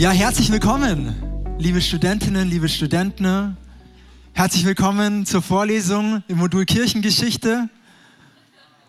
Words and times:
Ja, 0.00 0.12
herzlich 0.12 0.50
willkommen, 0.50 1.14
liebe 1.58 1.82
Studentinnen, 1.82 2.48
liebe 2.48 2.70
Studenten. 2.70 3.58
Herzlich 4.32 4.64
willkommen 4.64 5.26
zur 5.26 5.42
Vorlesung 5.42 6.24
im 6.26 6.38
Modul 6.38 6.64
Kirchengeschichte. 6.64 7.68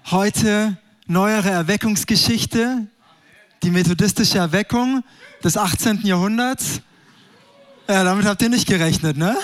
Heute 0.10 0.78
neuere 1.08 1.50
Erweckungsgeschichte, 1.50 2.88
die 3.62 3.72
methodistische 3.72 4.38
Erweckung 4.38 5.04
des 5.44 5.58
18. 5.58 6.00
Jahrhunderts. 6.04 6.80
Ja, 7.90 8.06
damit 8.06 8.26
habt 8.26 8.42
ihr 8.42 8.48
nicht 8.48 8.66
gerechnet, 8.66 9.18
ne? 9.18 9.36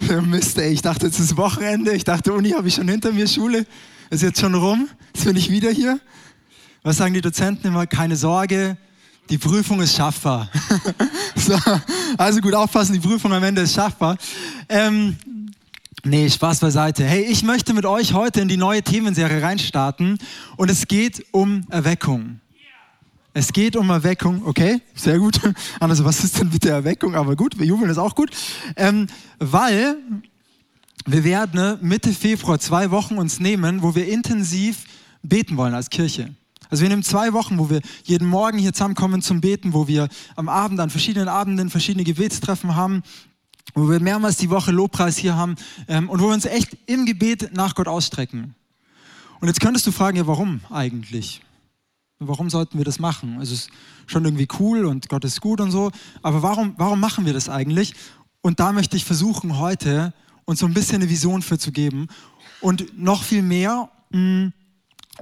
Mist, 0.26 0.58
ey, 0.58 0.72
ich 0.72 0.82
dachte, 0.82 1.06
es 1.06 1.20
ist 1.20 1.36
Wochenende. 1.36 1.92
Ich 1.92 2.02
dachte, 2.02 2.32
Uni 2.32 2.50
habe 2.50 2.66
ich 2.66 2.74
schon 2.74 2.88
hinter 2.88 3.12
mir, 3.12 3.28
Schule 3.28 3.66
ist 4.10 4.24
jetzt 4.24 4.40
schon 4.40 4.56
rum. 4.56 4.88
Jetzt 5.14 5.26
bin 5.26 5.36
ich 5.36 5.48
wieder 5.48 5.70
hier. 5.70 6.00
Was 6.82 6.96
sagen 6.96 7.14
die 7.14 7.20
Dozenten 7.20 7.68
immer? 7.68 7.86
Keine 7.86 8.16
Sorge, 8.16 8.76
die 9.30 9.38
Prüfung 9.38 9.80
ist 9.80 9.96
schaffbar. 9.96 10.48
so, 11.36 11.56
also 12.16 12.40
gut 12.40 12.54
aufpassen, 12.54 12.94
die 12.94 13.00
Prüfung 13.00 13.32
am 13.32 13.42
Ende 13.42 13.62
ist 13.62 13.74
schaffbar. 13.74 14.16
Ähm, 14.68 15.16
nee, 16.04 16.28
Spaß 16.28 16.60
beiseite. 16.60 17.04
Hey, 17.04 17.22
ich 17.22 17.42
möchte 17.42 17.74
mit 17.74 17.84
euch 17.84 18.14
heute 18.14 18.40
in 18.40 18.48
die 18.48 18.56
neue 18.56 18.82
Themenserie 18.82 19.42
reinstarten 19.42 20.18
und 20.56 20.70
es 20.70 20.88
geht 20.88 21.26
um 21.32 21.66
Erweckung. 21.70 22.40
Es 23.34 23.52
geht 23.52 23.76
um 23.76 23.90
Erweckung, 23.90 24.42
okay, 24.44 24.80
sehr 24.94 25.18
gut. 25.18 25.38
Also 25.80 26.04
was 26.04 26.24
ist 26.24 26.38
denn 26.38 26.48
mit 26.48 26.64
der 26.64 26.74
Erweckung? 26.74 27.14
Aber 27.14 27.36
gut, 27.36 27.58
wir 27.58 27.66
jubeln, 27.66 27.90
ist 27.90 27.98
auch 27.98 28.14
gut. 28.14 28.30
Ähm, 28.74 29.06
weil 29.38 29.96
wir 31.06 31.24
werden 31.24 31.60
ne, 31.60 31.78
Mitte 31.80 32.12
Februar 32.12 32.58
zwei 32.58 32.90
Wochen 32.90 33.16
uns 33.18 33.38
nehmen, 33.38 33.82
wo 33.82 33.94
wir 33.94 34.08
intensiv 34.08 34.84
beten 35.22 35.56
wollen 35.56 35.74
als 35.74 35.90
Kirche. 35.90 36.34
Also 36.70 36.82
wir 36.82 36.88
nehmen 36.88 37.02
zwei 37.02 37.32
Wochen, 37.32 37.58
wo 37.58 37.70
wir 37.70 37.80
jeden 38.04 38.28
Morgen 38.28 38.58
hier 38.58 38.72
zusammenkommen 38.72 39.22
zum 39.22 39.40
Beten, 39.40 39.72
wo 39.72 39.88
wir 39.88 40.08
am 40.36 40.48
Abend 40.48 40.80
an 40.80 40.90
verschiedenen 40.90 41.28
Abenden 41.28 41.70
verschiedene 41.70 42.04
Gebetstreffen 42.04 42.76
haben, 42.76 43.02
wo 43.74 43.88
wir 43.88 44.00
mehrmals 44.00 44.36
die 44.36 44.50
Woche 44.50 44.70
Lobpreis 44.70 45.16
hier 45.16 45.36
haben 45.36 45.56
ähm, 45.88 46.08
und 46.08 46.20
wo 46.20 46.26
wir 46.26 46.34
uns 46.34 46.44
echt 46.44 46.76
im 46.86 47.06
Gebet 47.06 47.54
nach 47.54 47.74
Gott 47.74 47.88
ausstrecken. 47.88 48.54
Und 49.40 49.48
jetzt 49.48 49.60
könntest 49.60 49.86
du 49.86 49.92
fragen, 49.92 50.16
ja, 50.16 50.26
warum 50.26 50.60
eigentlich? 50.70 51.42
Warum 52.18 52.50
sollten 52.50 52.78
wir 52.78 52.84
das 52.84 52.98
machen? 52.98 53.40
Es 53.40 53.52
ist 53.52 53.70
schon 54.06 54.24
irgendwie 54.24 54.48
cool 54.58 54.84
und 54.84 55.08
Gott 55.08 55.24
ist 55.24 55.40
gut 55.40 55.60
und 55.60 55.70
so, 55.70 55.92
aber 56.22 56.42
warum, 56.42 56.74
warum 56.76 56.98
machen 56.98 57.24
wir 57.26 57.32
das 57.32 57.48
eigentlich? 57.48 57.94
Und 58.40 58.58
da 58.58 58.72
möchte 58.72 58.96
ich 58.96 59.04
versuchen, 59.04 59.58
heute 59.58 60.12
uns 60.44 60.60
so 60.60 60.66
ein 60.66 60.74
bisschen 60.74 60.96
eine 60.96 61.10
Vision 61.10 61.42
für 61.42 61.58
zu 61.58 61.70
geben 61.70 62.08
und 62.60 62.98
noch 62.98 63.22
viel 63.22 63.42
mehr 63.42 63.90
mh, 64.10 64.18
mm, 64.18 64.52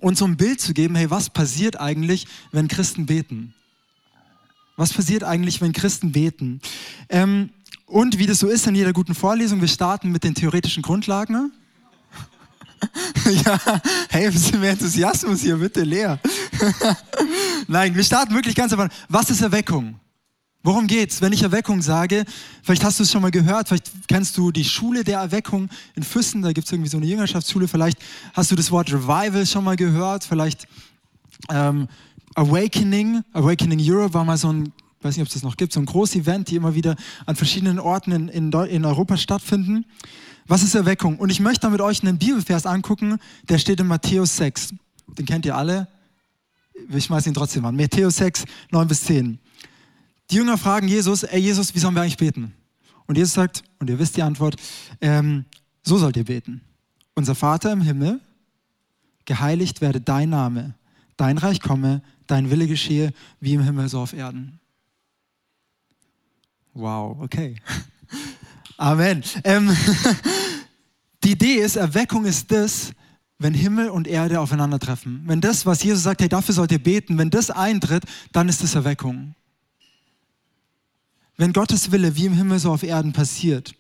uns 0.01 0.19
so 0.19 0.25
ein 0.27 0.37
Bild 0.37 0.61
zu 0.61 0.75
geben, 0.75 0.95
hey, 0.95 1.11
was 1.11 1.31
passiert 1.31 1.81
eigentlich, 1.81 2.27
wenn 2.53 2.69
Christen 2.69 3.07
beten? 3.07 3.55
Was 4.77 4.93
passiert 4.93 5.25
eigentlich, 5.25 5.61
wenn 5.61 5.73
Christen 5.73 6.13
beten? 6.13 6.61
Ähm, 7.09 7.51
und 7.87 8.19
wie 8.19 8.27
das 8.27 8.41
so 8.41 8.49
ist 8.49 8.67
in 8.67 8.75
jeder 8.75 8.93
guten 8.93 9.15
Vorlesung, 9.15 9.61
wir 9.61 9.69
starten 9.69 10.11
mit 10.11 10.25
den 10.25 10.35
theoretischen 10.35 10.83
Grundlagen. 10.83 11.33
Ne? 11.33 11.51
ja, 13.45 13.59
hey, 14.11 14.27
ein 14.27 14.33
bisschen 14.33 14.61
mehr 14.61 14.73
Enthusiasmus 14.73 15.41
hier, 15.41 15.57
bitte, 15.57 15.83
leer. 15.83 16.19
Nein, 17.69 17.95
wir 17.95 18.05
starten 18.05 18.35
wirklich 18.35 18.55
ganz 18.55 18.73
einfach. 18.73 18.89
Was 19.09 19.31
ist 19.31 19.41
Erweckung? 19.41 19.99
Worum 20.63 20.87
geht's? 20.89 21.23
Wenn 21.23 21.33
ich 21.33 21.43
Erweckung 21.43 21.81
sage, 21.81 22.25
vielleicht 22.63 22.83
hast 22.83 22.99
du 22.99 23.05
es 23.05 23.13
schon 23.13 23.23
mal 23.23 23.31
gehört, 23.31 23.69
vielleicht 23.69 23.91
kennst 24.09 24.37
du 24.37 24.51
die 24.51 24.65
Schule 24.65 25.05
der 25.05 25.21
Erweckung 25.21 25.69
in 25.95 26.03
Füssen, 26.03 26.43
da 26.43 26.53
gibt 26.53 26.67
es 26.67 26.73
irgendwie 26.73 26.91
so 26.91 26.97
eine 26.97 27.07
Jüngerschaftsschule, 27.07 27.69
vielleicht 27.69 27.99
hast 28.35 28.51
du 28.51 28.57
das 28.57 28.71
Wort 28.73 28.93
Revival 28.93 29.47
schon 29.47 29.63
mal 29.63 29.77
gehört, 29.77 30.25
vielleicht 30.25 30.67
ähm, 31.51 31.87
Awakening, 32.35 33.23
Awakening 33.33 33.79
Europe 33.81 34.15
war 34.15 34.25
mal 34.25 34.37
so 34.37 34.53
ein, 34.53 34.73
weiß 35.03 35.17
nicht, 35.17 35.23
ob 35.23 35.29
es 35.29 35.35
das 35.35 35.43
noch 35.43 35.57
gibt, 35.57 35.73
so 35.73 35.81
ein 35.81 35.87
großes 35.87 36.17
Event, 36.17 36.51
die 36.51 36.57
immer 36.57 36.75
wieder 36.75 36.97
an 37.27 37.37
verschiedenen 37.37 37.79
Orten 37.79 38.13
in, 38.13 38.29
in, 38.29 38.53
in 38.53 38.85
Europa 38.85 39.17
stattfinden. 39.17 39.87
Was 40.49 40.63
ist 40.63 40.75
Erweckung? 40.75 41.19
Und 41.19 41.31
ich 41.31 41.41
möchte 41.41 41.61
da 41.63 41.71
mit 41.71 41.81
euch 41.81 42.03
einen 42.03 42.19
Bibelvers 42.19 42.67
angucken, 42.67 43.19
der 43.49 43.59
steht 43.59 43.81
in 43.81 43.87
Matthäus 43.87 44.37
6. 44.37 44.75
Den 45.19 45.27
kennt 45.27 45.47
ihr 45.47 45.57
alle. 45.57 45.89
Ich 46.91 47.05
schmeiße 47.05 47.29
ihn 47.29 47.35
trotzdem 47.35 47.65
an. 47.65 47.75
Matthäus 47.75 48.17
6, 48.17 48.45
9 48.71 48.89
bis 48.89 49.05
10. 49.05 49.39
Die 50.31 50.37
Jünger 50.37 50.59
fragen 50.59 50.89
Jesus, 50.89 51.23
ey 51.23 51.41
Jesus, 51.41 51.75
wie 51.75 51.79
sollen 51.79 51.95
wir 51.95 52.03
eigentlich 52.03 52.17
beten? 52.17 52.53
Und 53.07 53.17
Jesus 53.17 53.35
sagt, 53.35 53.63
und 53.79 53.89
ihr 53.89 53.99
wisst 53.99 54.17
die 54.17 54.23
Antwort, 54.23 54.57
ähm, 55.01 55.45
so 55.85 55.99
sollt 55.99 56.17
ihr 56.17 56.25
beten. 56.25 56.63
Unser 57.15 57.35
Vater 57.35 57.73
im 57.73 57.81
Himmel, 57.81 58.21
geheiligt 59.25 59.81
werde 59.81 60.01
dein 60.01 60.31
Name, 60.31 60.75
dein 61.17 61.39
Reich 61.39 61.61
komme, 61.61 62.03
dein 62.27 62.51
Wille 62.51 62.67
geschehe, 62.67 63.13
wie 63.41 63.55
im 63.55 63.63
Himmel 63.63 63.89
so 63.89 64.01
auf 64.01 64.13
Erden. 64.13 64.59
Wow, 66.75 67.19
okay. 67.21 67.57
Amen. 68.77 69.23
Ähm, 69.45 69.75
die 71.25 71.33
Idee 71.33 71.55
ist, 71.55 71.77
Erweckung 71.77 72.25
ist 72.25 72.51
das, 72.51 72.91
wenn 73.39 73.55
Himmel 73.55 73.91
und 73.91 74.09
Erde 74.09 74.41
aufeinandertreffen. 74.41 75.23
Wenn 75.27 75.41
das, 75.41 75.65
was 75.65 75.83
Jesus 75.83 76.03
sagt, 76.03 76.21
hey, 76.21 76.29
dafür 76.29 76.55
sollt 76.55 76.73
ihr 76.73 76.83
beten, 76.83 77.17
wenn 77.17 77.31
das 77.31 77.51
eintritt, 77.51 78.05
dann 78.33 78.49
ist 78.49 78.65
es 78.65 78.75
Erweckung 78.75 79.35
wenn 81.37 81.53
Gottes 81.53 81.91
Wille 81.91 82.17
wie 82.17 82.27
im 82.27 82.35
Himmel 82.35 82.59
so 82.59 82.73
auf 82.73 82.83
Erden 82.83 83.13
passiert, 83.13 83.75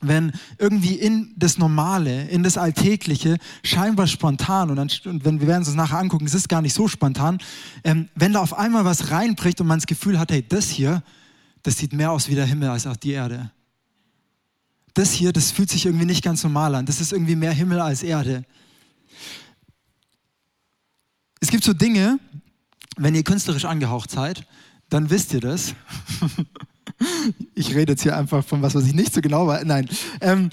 wenn 0.00 0.32
irgendwie 0.58 0.94
in 0.94 1.34
das 1.36 1.58
Normale, 1.58 2.28
in 2.28 2.42
das 2.42 2.56
Alltägliche, 2.56 3.38
scheinbar 3.62 4.06
spontan, 4.06 4.70
und, 4.70 4.76
dann, 4.76 4.90
und 5.04 5.24
wenn 5.24 5.40
wir 5.40 5.46
werden 5.46 5.62
es 5.62 5.68
uns 5.68 5.76
nachher 5.76 5.98
angucken, 5.98 6.24
es 6.24 6.34
ist 6.34 6.48
gar 6.48 6.62
nicht 6.62 6.74
so 6.74 6.88
spontan, 6.88 7.38
ähm, 7.84 8.08
wenn 8.14 8.32
da 8.32 8.40
auf 8.40 8.56
einmal 8.56 8.84
was 8.84 9.10
reinbricht 9.10 9.60
und 9.60 9.66
man 9.66 9.78
das 9.78 9.86
Gefühl 9.86 10.18
hat, 10.18 10.32
hey, 10.32 10.44
das 10.46 10.70
hier, 10.70 11.02
das 11.62 11.78
sieht 11.78 11.92
mehr 11.92 12.10
aus 12.10 12.28
wie 12.28 12.34
der 12.34 12.46
Himmel 12.46 12.70
als 12.70 12.86
auch 12.86 12.96
die 12.96 13.12
Erde. 13.12 13.50
Das 14.94 15.12
hier, 15.12 15.32
das 15.32 15.50
fühlt 15.50 15.70
sich 15.70 15.86
irgendwie 15.86 16.06
nicht 16.06 16.24
ganz 16.24 16.42
normal 16.42 16.74
an. 16.74 16.86
Das 16.86 17.00
ist 17.00 17.12
irgendwie 17.12 17.36
mehr 17.36 17.52
Himmel 17.52 17.80
als 17.80 18.02
Erde. 18.02 18.44
Es 21.40 21.48
gibt 21.48 21.64
so 21.64 21.72
Dinge, 21.72 22.18
wenn 22.96 23.14
ihr 23.14 23.24
künstlerisch 23.24 23.64
angehaucht 23.64 24.10
seid, 24.10 24.46
dann 24.88 25.10
wisst 25.10 25.32
ihr 25.32 25.40
das. 25.40 25.74
ich 27.54 27.74
rede 27.74 27.92
jetzt 27.92 28.02
hier 28.02 28.16
einfach 28.16 28.44
von 28.44 28.62
was, 28.62 28.74
was 28.74 28.86
ich 28.86 28.94
nicht 28.94 29.12
so 29.12 29.20
genau 29.20 29.46
weiß. 29.46 29.64
Nein. 29.64 29.88
Ähm, 30.20 30.50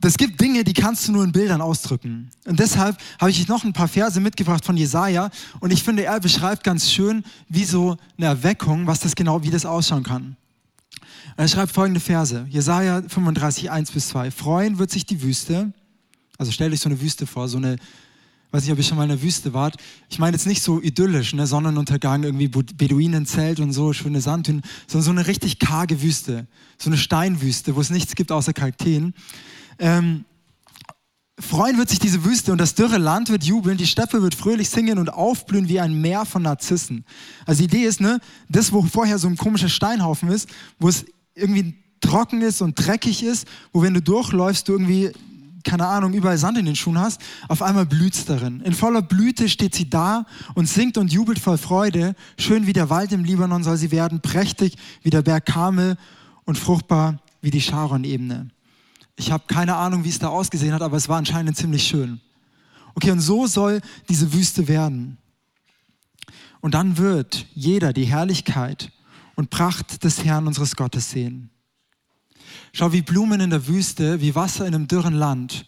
es 0.00 0.16
gibt 0.16 0.40
Dinge, 0.40 0.62
die 0.62 0.74
kannst 0.74 1.08
du 1.08 1.12
nur 1.12 1.24
in 1.24 1.32
Bildern 1.32 1.60
ausdrücken. 1.60 2.30
Und 2.44 2.60
deshalb 2.60 2.96
habe 3.20 3.30
ich 3.30 3.48
noch 3.48 3.64
ein 3.64 3.72
paar 3.72 3.88
Verse 3.88 4.20
mitgebracht 4.20 4.64
von 4.64 4.76
Jesaja. 4.76 5.30
Und 5.58 5.72
ich 5.72 5.82
finde, 5.82 6.04
er 6.04 6.20
beschreibt 6.20 6.62
ganz 6.62 6.90
schön, 6.90 7.24
wie 7.48 7.64
so 7.64 7.96
eine 8.16 8.26
Erweckung, 8.26 8.86
was 8.86 9.00
das 9.00 9.16
genau, 9.16 9.42
wie 9.42 9.50
das 9.50 9.66
ausschauen 9.66 10.04
kann. 10.04 10.36
Er 11.36 11.48
schreibt 11.48 11.72
folgende 11.72 12.00
Verse. 12.00 12.46
Jesaja 12.48 13.02
35, 13.02 13.70
1 13.70 13.90
bis 13.90 14.08
2. 14.08 14.30
Freuen 14.30 14.78
wird 14.78 14.90
sich 14.90 15.04
die 15.04 15.22
Wüste. 15.22 15.72
Also 16.36 16.52
stell 16.52 16.70
dich 16.70 16.80
so 16.80 16.88
eine 16.88 17.00
Wüste 17.00 17.26
vor, 17.26 17.48
so 17.48 17.58
eine 17.58 17.76
weiß 18.50 18.62
nicht, 18.62 18.72
ob 18.72 18.78
ihr 18.78 18.84
schon 18.84 18.96
mal 18.96 19.04
in 19.04 19.10
der 19.10 19.22
Wüste 19.22 19.52
wart. 19.52 19.76
Ich 20.08 20.18
meine 20.18 20.36
jetzt 20.36 20.46
nicht 20.46 20.62
so 20.62 20.80
idyllisch, 20.80 21.34
ne, 21.34 21.46
Sonnenuntergang, 21.46 22.22
irgendwie 22.22 22.48
Beduinenzelt 22.48 23.60
und 23.60 23.72
so, 23.72 23.92
schöne 23.92 24.20
Sandhünen, 24.20 24.62
sondern 24.86 25.04
so 25.04 25.10
eine 25.10 25.26
richtig 25.26 25.58
karge 25.58 26.02
Wüste. 26.02 26.46
So 26.78 26.88
eine 26.88 26.96
Steinwüste, 26.96 27.76
wo 27.76 27.80
es 27.80 27.90
nichts 27.90 28.14
gibt 28.14 28.32
außer 28.32 28.52
Kakteen. 28.54 29.12
Ähm, 29.78 30.24
freuen 31.38 31.78
wird 31.78 31.88
sich 31.88 31.98
diese 31.98 32.24
Wüste 32.24 32.50
und 32.52 32.58
das 32.58 32.74
dürre 32.74 32.98
Land 32.98 33.28
wird 33.28 33.44
jubeln, 33.44 33.76
die 33.76 33.86
Steppe 33.86 34.22
wird 34.22 34.34
fröhlich 34.34 34.70
singen 34.70 34.98
und 34.98 35.10
aufblühen 35.10 35.68
wie 35.68 35.80
ein 35.80 36.00
Meer 36.00 36.24
von 36.24 36.42
Narzissen. 36.42 37.04
Also 37.46 37.58
die 37.58 37.64
Idee 37.64 37.84
ist, 37.84 38.00
ne, 38.00 38.20
das, 38.48 38.72
wo 38.72 38.82
vorher 38.82 39.18
so 39.18 39.28
ein 39.28 39.36
komischer 39.36 39.68
Steinhaufen 39.68 40.30
ist, 40.30 40.48
wo 40.78 40.88
es 40.88 41.04
irgendwie 41.34 41.74
trocken 42.00 42.42
ist 42.42 42.62
und 42.62 42.74
dreckig 42.74 43.22
ist, 43.22 43.46
wo 43.72 43.82
wenn 43.82 43.94
du 43.94 44.02
durchläufst, 44.02 44.68
du 44.68 44.72
irgendwie 44.72 45.12
keine 45.64 45.86
Ahnung, 45.86 46.12
überall 46.12 46.38
Sand 46.38 46.58
in 46.58 46.66
den 46.66 46.76
Schuhen 46.76 46.98
hast, 46.98 47.20
auf 47.48 47.62
einmal 47.62 47.86
blüht 47.86 48.14
es 48.14 48.24
darin. 48.24 48.60
In 48.60 48.74
voller 48.74 49.02
Blüte 49.02 49.48
steht 49.48 49.74
sie 49.74 49.90
da 49.90 50.26
und 50.54 50.66
singt 50.66 50.98
und 50.98 51.12
jubelt 51.12 51.38
voll 51.38 51.58
Freude. 51.58 52.14
Schön 52.38 52.66
wie 52.66 52.72
der 52.72 52.90
Wald 52.90 53.12
im 53.12 53.24
Libanon 53.24 53.64
soll 53.64 53.76
sie 53.76 53.90
werden, 53.90 54.20
prächtig 54.20 54.76
wie 55.02 55.10
der 55.10 55.22
Berg 55.22 55.46
Karmel 55.46 55.96
und 56.44 56.58
fruchtbar 56.58 57.18
wie 57.40 57.50
die 57.50 57.60
Sharon-Ebene. 57.60 58.48
Ich 59.16 59.32
habe 59.32 59.44
keine 59.48 59.76
Ahnung, 59.76 60.04
wie 60.04 60.08
es 60.08 60.18
da 60.18 60.28
ausgesehen 60.28 60.72
hat, 60.72 60.82
aber 60.82 60.96
es 60.96 61.08
war 61.08 61.18
anscheinend 61.18 61.56
ziemlich 61.56 61.86
schön. 61.86 62.20
Okay, 62.94 63.10
und 63.10 63.20
so 63.20 63.46
soll 63.46 63.80
diese 64.08 64.32
Wüste 64.32 64.68
werden. 64.68 65.18
Und 66.60 66.74
dann 66.74 66.98
wird 66.98 67.46
jeder 67.54 67.92
die 67.92 68.04
Herrlichkeit 68.04 68.92
und 69.34 69.50
Pracht 69.50 70.04
des 70.04 70.24
Herrn 70.24 70.46
unseres 70.46 70.76
Gottes 70.76 71.10
sehen. 71.10 71.50
Schau, 72.78 72.92
wie 72.92 73.02
Blumen 73.02 73.40
in 73.40 73.50
der 73.50 73.66
Wüste, 73.66 74.20
wie 74.20 74.36
Wasser 74.36 74.64
in 74.64 74.72
einem 74.72 74.86
dürren 74.86 75.14
Land. 75.14 75.66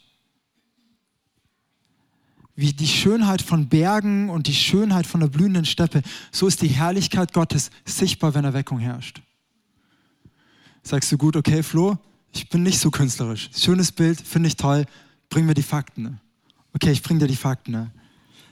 Wie 2.55 2.73
die 2.73 2.87
Schönheit 2.87 3.43
von 3.43 3.69
Bergen 3.69 4.31
und 4.31 4.47
die 4.47 4.55
Schönheit 4.55 5.09
von 5.09 5.19
der 5.19 5.27
blühenden 5.27 5.65
Steppe, 5.65 6.03
so 6.31 6.47
ist 6.47 6.62
die 6.62 6.69
Herrlichkeit 6.69 7.33
Gottes 7.33 7.73
sichtbar, 7.85 8.35
wenn 8.35 8.45
Erweckung 8.45 8.79
herrscht. 8.79 9.23
Sagst 10.85 11.11
du 11.11 11.19
gut, 11.19 11.35
okay, 11.35 11.65
Flo, 11.65 11.99
ich 12.33 12.49
bin 12.49 12.62
nicht 12.62 12.79
so 12.79 12.93
künstlerisch. 12.93 13.51
Schönes 13.57 13.91
Bild, 13.91 14.21
finde 14.21 14.47
ich 14.47 14.55
toll, 14.55 14.87
bring 15.31 15.47
mir 15.47 15.55
die 15.55 15.65
Fakten. 15.65 16.21
Okay, 16.75 16.93
ich 16.93 17.03
bring 17.03 17.19
dir 17.19 17.27
die 17.27 17.35
Fakten. 17.35 17.91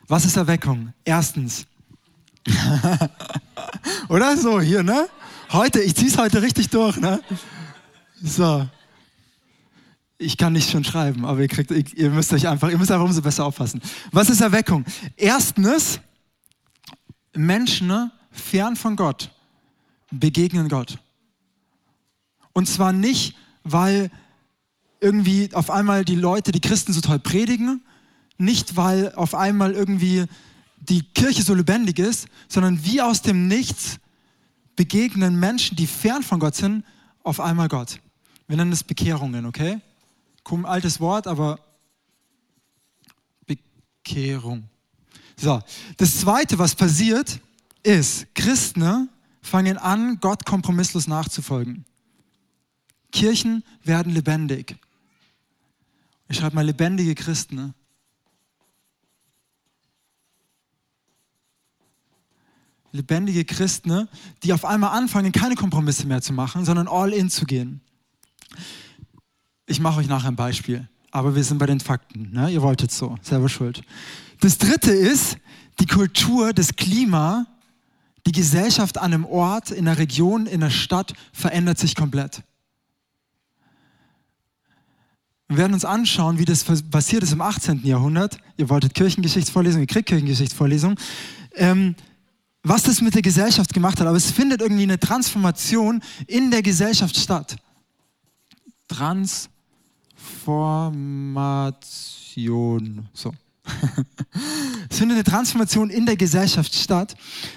Was 0.08 0.24
ist 0.24 0.36
Erweckung? 0.36 0.92
Erstens, 1.04 1.64
Oder 4.08 4.36
so, 4.36 4.60
hier, 4.60 4.82
ne? 4.82 5.08
Heute, 5.52 5.80
ich 5.80 5.94
zieh's 5.94 6.18
heute 6.18 6.42
richtig 6.42 6.68
durch, 6.70 6.96
ne? 6.96 7.20
So. 8.22 8.68
Ich 10.20 10.36
kann 10.36 10.52
nicht 10.52 10.70
schon 10.70 10.82
schreiben, 10.82 11.24
aber 11.24 11.40
ihr 11.40 11.48
kriegt, 11.48 11.70
ihr 11.70 12.10
müsst 12.10 12.32
euch 12.32 12.48
einfach, 12.48 12.70
ihr 12.70 12.78
müsst 12.78 12.90
einfach 12.90 13.04
umso 13.04 13.22
besser 13.22 13.44
aufpassen. 13.44 13.80
Was 14.10 14.28
ist 14.28 14.40
Erweckung? 14.40 14.84
Erstens, 15.16 16.00
Menschen 17.34 17.86
ne, 17.86 18.10
fern 18.32 18.74
von 18.74 18.96
Gott 18.96 19.30
begegnen 20.10 20.68
Gott. 20.68 20.98
Und 22.52 22.66
zwar 22.66 22.92
nicht, 22.92 23.36
weil 23.62 24.10
irgendwie 25.00 25.54
auf 25.54 25.70
einmal 25.70 26.04
die 26.04 26.16
Leute, 26.16 26.50
die 26.50 26.60
Christen 26.60 26.92
so 26.92 27.00
toll 27.00 27.18
predigen, 27.18 27.82
nicht 28.38 28.76
weil 28.76 29.12
auf 29.14 29.34
einmal 29.34 29.72
irgendwie 29.72 30.24
die 30.80 31.02
Kirche 31.02 31.42
so 31.42 31.54
lebendig 31.54 31.98
ist, 31.98 32.28
sondern 32.48 32.84
wie 32.84 33.00
aus 33.00 33.22
dem 33.22 33.48
Nichts 33.48 33.98
begegnen 34.76 35.38
Menschen, 35.38 35.76
die 35.76 35.86
fern 35.86 36.22
von 36.22 36.40
Gott 36.40 36.54
sind, 36.54 36.84
auf 37.22 37.40
einmal 37.40 37.68
Gott. 37.68 38.00
Wir 38.48 38.56
nennen 38.56 38.72
es 38.72 38.82
Bekehrungen, 38.82 39.44
okay? 39.44 39.80
Komm, 40.42 40.64
altes 40.64 40.98
Wort, 41.00 41.26
aber 41.26 41.60
Bekehrung. 43.46 44.64
So, 45.36 45.62
das 45.98 46.18
Zweite, 46.18 46.58
was 46.58 46.74
passiert, 46.74 47.40
ist, 47.82 48.34
Christen 48.34 49.10
fangen 49.42 49.76
an, 49.76 50.18
Gott 50.20 50.46
kompromisslos 50.46 51.06
nachzufolgen. 51.06 51.84
Kirchen 53.12 53.62
werden 53.84 54.12
lebendig. 54.12 54.76
Ich 56.28 56.38
schreibe 56.38 56.56
mal 56.56 56.64
lebendige 56.64 57.14
Christen. 57.14 57.74
Lebendige 62.92 63.44
Christen, 63.44 64.08
die 64.42 64.54
auf 64.54 64.64
einmal 64.64 64.96
anfangen, 64.98 65.32
keine 65.32 65.54
Kompromisse 65.54 66.06
mehr 66.06 66.22
zu 66.22 66.32
machen, 66.32 66.64
sondern 66.64 66.88
all 66.88 67.12
in 67.12 67.28
zu 67.28 67.44
gehen. 67.44 67.82
Ich 69.70 69.80
mache 69.80 70.00
euch 70.00 70.08
nachher 70.08 70.28
ein 70.28 70.36
Beispiel, 70.36 70.88
aber 71.10 71.36
wir 71.36 71.44
sind 71.44 71.58
bei 71.58 71.66
den 71.66 71.78
Fakten. 71.78 72.30
Ne? 72.32 72.50
Ihr 72.50 72.62
wolltet 72.62 72.90
so, 72.90 73.18
selber 73.20 73.50
schuld. 73.50 73.82
Das 74.40 74.56
dritte 74.56 74.90
ist 74.90 75.36
die 75.78 75.86
Kultur, 75.86 76.54
das 76.54 76.74
Klima, 76.74 77.46
die 78.26 78.32
Gesellschaft 78.32 78.96
an 78.96 79.12
einem 79.12 79.26
Ort, 79.26 79.70
in 79.70 79.84
der 79.84 79.98
Region, 79.98 80.46
in 80.46 80.60
der 80.60 80.70
Stadt 80.70 81.12
verändert 81.34 81.78
sich 81.78 81.94
komplett. 81.94 82.42
Wir 85.48 85.58
werden 85.58 85.74
uns 85.74 85.84
anschauen, 85.84 86.38
wie 86.38 86.46
das 86.46 86.64
passiert 86.64 87.22
ist 87.22 87.32
im 87.32 87.42
18. 87.42 87.84
Jahrhundert. 87.84 88.38
Ihr 88.56 88.70
wolltet 88.70 88.94
Kirchengeschichtsvorlesung, 88.94 89.82
ihr 89.82 89.86
kriegt 89.86 90.08
Kirchengeschichtsvorlesung. 90.08 90.98
Ähm, 91.54 91.94
was 92.62 92.84
das 92.84 93.02
mit 93.02 93.14
der 93.14 93.22
Gesellschaft 93.22 93.74
gemacht 93.74 94.00
hat, 94.00 94.06
aber 94.06 94.16
es 94.16 94.30
findet 94.30 94.62
irgendwie 94.62 94.82
eine 94.84 94.98
Transformation 94.98 96.02
in 96.26 96.50
der 96.50 96.62
Gesellschaft 96.62 97.16
statt. 97.16 97.56
Transformation. 100.48 103.06
So. 103.12 103.34
es 104.88 104.98
findet 104.98 105.16
eine 105.16 105.24
Transformation 105.24 105.90
in 105.90 106.06
der 106.06 106.16
Gesellschaft 106.16 106.74
statt. 106.74 107.14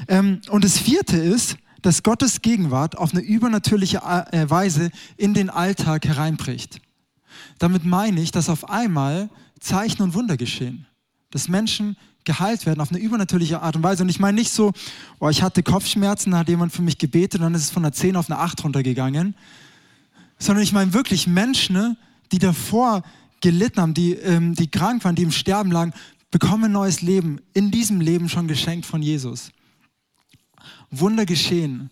Ähm, 0.09 0.41
und 0.49 0.65
das 0.65 0.77
vierte 0.77 1.15
ist, 1.15 1.55
dass 1.81 2.03
Gottes 2.03 2.41
Gegenwart 2.41 2.97
auf 2.97 3.13
eine 3.13 3.21
übernatürliche 3.21 3.99
äh, 3.99 4.49
Weise 4.49 4.91
in 5.15 5.33
den 5.33 5.49
Alltag 5.49 6.05
hereinbricht. 6.05 6.81
Damit 7.59 7.85
meine 7.85 8.19
ich, 8.19 8.31
dass 8.31 8.49
auf 8.49 8.69
einmal 8.69 9.29
Zeichen 9.61 10.01
und 10.01 10.13
Wunder 10.13 10.35
geschehen. 10.35 10.85
Dass 11.29 11.47
Menschen 11.47 11.95
geheilt 12.25 12.65
werden 12.65 12.81
auf 12.81 12.91
eine 12.91 12.99
übernatürliche 12.99 13.61
Art 13.61 13.77
und 13.77 13.83
Weise. 13.83 14.03
Und 14.03 14.09
ich 14.09 14.19
meine 14.19 14.35
nicht 14.35 14.51
so, 14.51 14.73
oh, 15.19 15.29
ich 15.29 15.41
hatte 15.41 15.63
Kopfschmerzen, 15.63 16.31
da 16.31 16.39
hat 16.39 16.49
jemand 16.49 16.73
für 16.73 16.81
mich 16.81 16.97
gebetet 16.97 17.39
und 17.39 17.45
dann 17.45 17.55
ist 17.55 17.63
es 17.63 17.71
von 17.71 17.85
einer 17.85 17.93
10 17.93 18.17
auf 18.17 18.29
eine 18.29 18.39
8 18.39 18.61
runtergegangen. 18.65 19.33
Sondern 20.37 20.61
ich 20.61 20.73
meine 20.73 20.91
wirklich 20.91 21.25
Menschen, 21.25 21.73
ne, 21.73 21.95
die 22.31 22.39
davor 22.39 23.03
gelitten 23.41 23.81
haben, 23.81 23.93
die, 23.93 24.13
ähm, 24.13 24.55
die 24.55 24.69
krank 24.69 25.03
waren, 25.03 25.15
die 25.15 25.23
im 25.23 25.31
Sterben 25.31 25.71
lagen, 25.71 25.93
bekommen 26.29 26.65
ein 26.65 26.71
neues 26.71 27.01
Leben, 27.01 27.39
in 27.53 27.71
diesem 27.71 27.99
Leben 27.99 28.29
schon 28.29 28.47
geschenkt 28.47 28.85
von 28.85 29.01
Jesus. 29.01 29.51
Wunder 30.89 31.25
geschehen. 31.25 31.89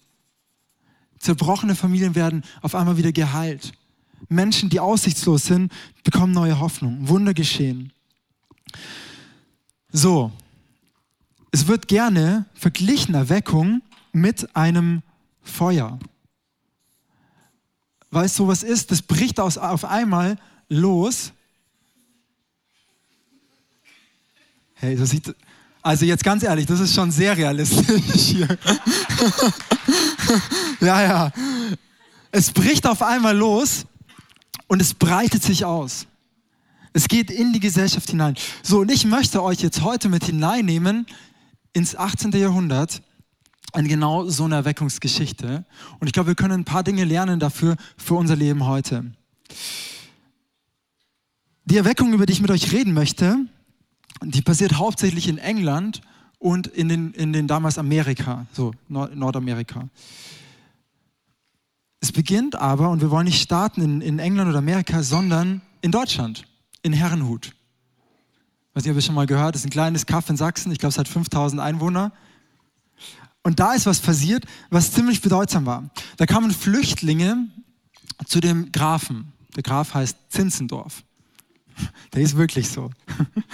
Zerbrochene 1.19 1.75
Familien 1.75 2.15
werden 2.15 2.43
auf 2.61 2.75
einmal 2.75 2.97
wieder 2.97 3.11
geheilt. 3.11 3.73
Menschen, 4.29 4.69
die 4.69 4.79
aussichtslos 4.79 5.45
sind, 5.45 5.71
bekommen 6.03 6.33
neue 6.33 6.59
Hoffnung. 6.59 7.07
Wunder 7.07 7.33
geschehen. 7.33 7.91
So, 9.91 10.31
es 11.51 11.67
wird 11.67 11.87
gerne 11.87 12.45
verglichen 12.53 13.15
Erweckung 13.15 13.81
mit 14.11 14.55
einem 14.55 15.01
Feuer. 15.41 15.99
Weil 18.11 18.25
es 18.25 18.35
sowas 18.35 18.63
ist, 18.63 18.91
das 18.91 19.01
bricht 19.01 19.39
aus, 19.39 19.57
auf 19.57 19.85
einmal 19.85 20.37
los. 20.67 21.31
Hey, 24.73 24.95
das 24.95 25.09
sieht, 25.09 25.35
also 25.81 26.05
jetzt 26.05 26.23
ganz 26.23 26.43
ehrlich, 26.43 26.65
das 26.65 26.79
ist 26.79 26.93
schon 26.93 27.11
sehr 27.11 27.37
realistisch 27.37 28.21
hier. 28.21 28.47
ja, 30.81 31.01
ja. 31.03 31.31
Es 32.31 32.51
bricht 32.51 32.85
auf 32.87 33.01
einmal 33.01 33.35
los 33.35 33.85
und 34.67 34.81
es 34.81 34.93
breitet 34.93 35.43
sich 35.43 35.65
aus. 35.65 36.05
Es 36.93 37.07
geht 37.07 37.29
in 37.29 37.53
die 37.53 37.59
Gesellschaft 37.59 38.09
hinein. 38.09 38.35
So, 38.63 38.79
und 38.79 38.91
ich 38.91 39.05
möchte 39.05 39.43
euch 39.43 39.61
jetzt 39.61 39.81
heute 39.81 40.09
mit 40.09 40.25
hineinnehmen 40.25 41.05
ins 41.73 41.95
18. 41.95 42.31
Jahrhundert 42.31 43.01
in 43.75 43.87
genau 43.87 44.27
so 44.27 44.45
eine 44.45 44.55
Erweckungsgeschichte. 44.55 45.65
Und 45.99 46.07
ich 46.07 46.13
glaube, 46.13 46.27
wir 46.27 46.35
können 46.35 46.61
ein 46.61 46.65
paar 46.65 46.83
Dinge 46.83 47.03
lernen 47.03 47.39
dafür 47.39 47.75
für 47.97 48.15
unser 48.15 48.35
Leben 48.35 48.65
heute. 48.65 49.05
Die 51.65 51.77
Erweckung, 51.77 52.13
über 52.13 52.25
die 52.25 52.33
ich 52.33 52.41
mit 52.41 52.51
euch 52.51 52.71
reden 52.71 52.93
möchte, 52.93 53.37
die 54.23 54.41
passiert 54.41 54.77
hauptsächlich 54.77 55.27
in 55.27 55.37
England 55.37 56.01
und 56.39 56.67
in 56.67 56.89
den, 56.89 57.13
in 57.13 57.33
den 57.33 57.47
damals 57.47 57.77
Amerika, 57.77 58.47
so 58.53 58.73
Nord 58.87 59.15
Nordamerika. 59.15 59.87
Es 62.01 62.11
beginnt 62.11 62.55
aber, 62.55 62.89
und 62.89 63.01
wir 63.01 63.11
wollen 63.11 63.25
nicht 63.25 63.41
starten 63.41 63.81
in, 63.81 64.01
in 64.01 64.19
England 64.19 64.49
oder 64.49 64.59
Amerika, 64.59 65.03
sondern 65.03 65.61
in 65.81 65.91
Deutschland 65.91 66.45
in 66.81 66.93
Herrenhut. 66.93 67.53
Weiß 68.73 68.83
nicht, 68.83 68.91
ob 68.91 68.97
ihr 68.97 69.01
schon 69.01 69.15
mal 69.15 69.25
gehört, 69.25 69.55
das 69.55 69.61
ist 69.61 69.67
ein 69.67 69.71
kleines 69.71 70.05
Kaff 70.05 70.29
in 70.29 70.37
Sachsen, 70.37 70.71
ich 70.71 70.79
glaube, 70.79 70.91
es 70.91 70.97
hat 70.97 71.07
5000 71.07 71.61
Einwohner. 71.61 72.13
Und 73.49 73.59
da 73.59 73.73
ist 73.73 73.87
was 73.87 73.99
passiert, 73.99 74.45
was 74.69 74.91
ziemlich 74.91 75.21
bedeutsam 75.21 75.65
war. 75.65 75.89
Da 76.17 76.27
kamen 76.27 76.51
Flüchtlinge 76.51 77.47
zu 78.27 78.41
dem 78.41 78.71
Grafen. 78.71 79.33
Der 79.55 79.63
Graf 79.63 79.95
heißt 79.95 80.17
Zinzendorf. 80.29 81.03
Der 82.13 82.21
ist 82.21 82.37
wirklich 82.37 82.69
so. 82.69 82.91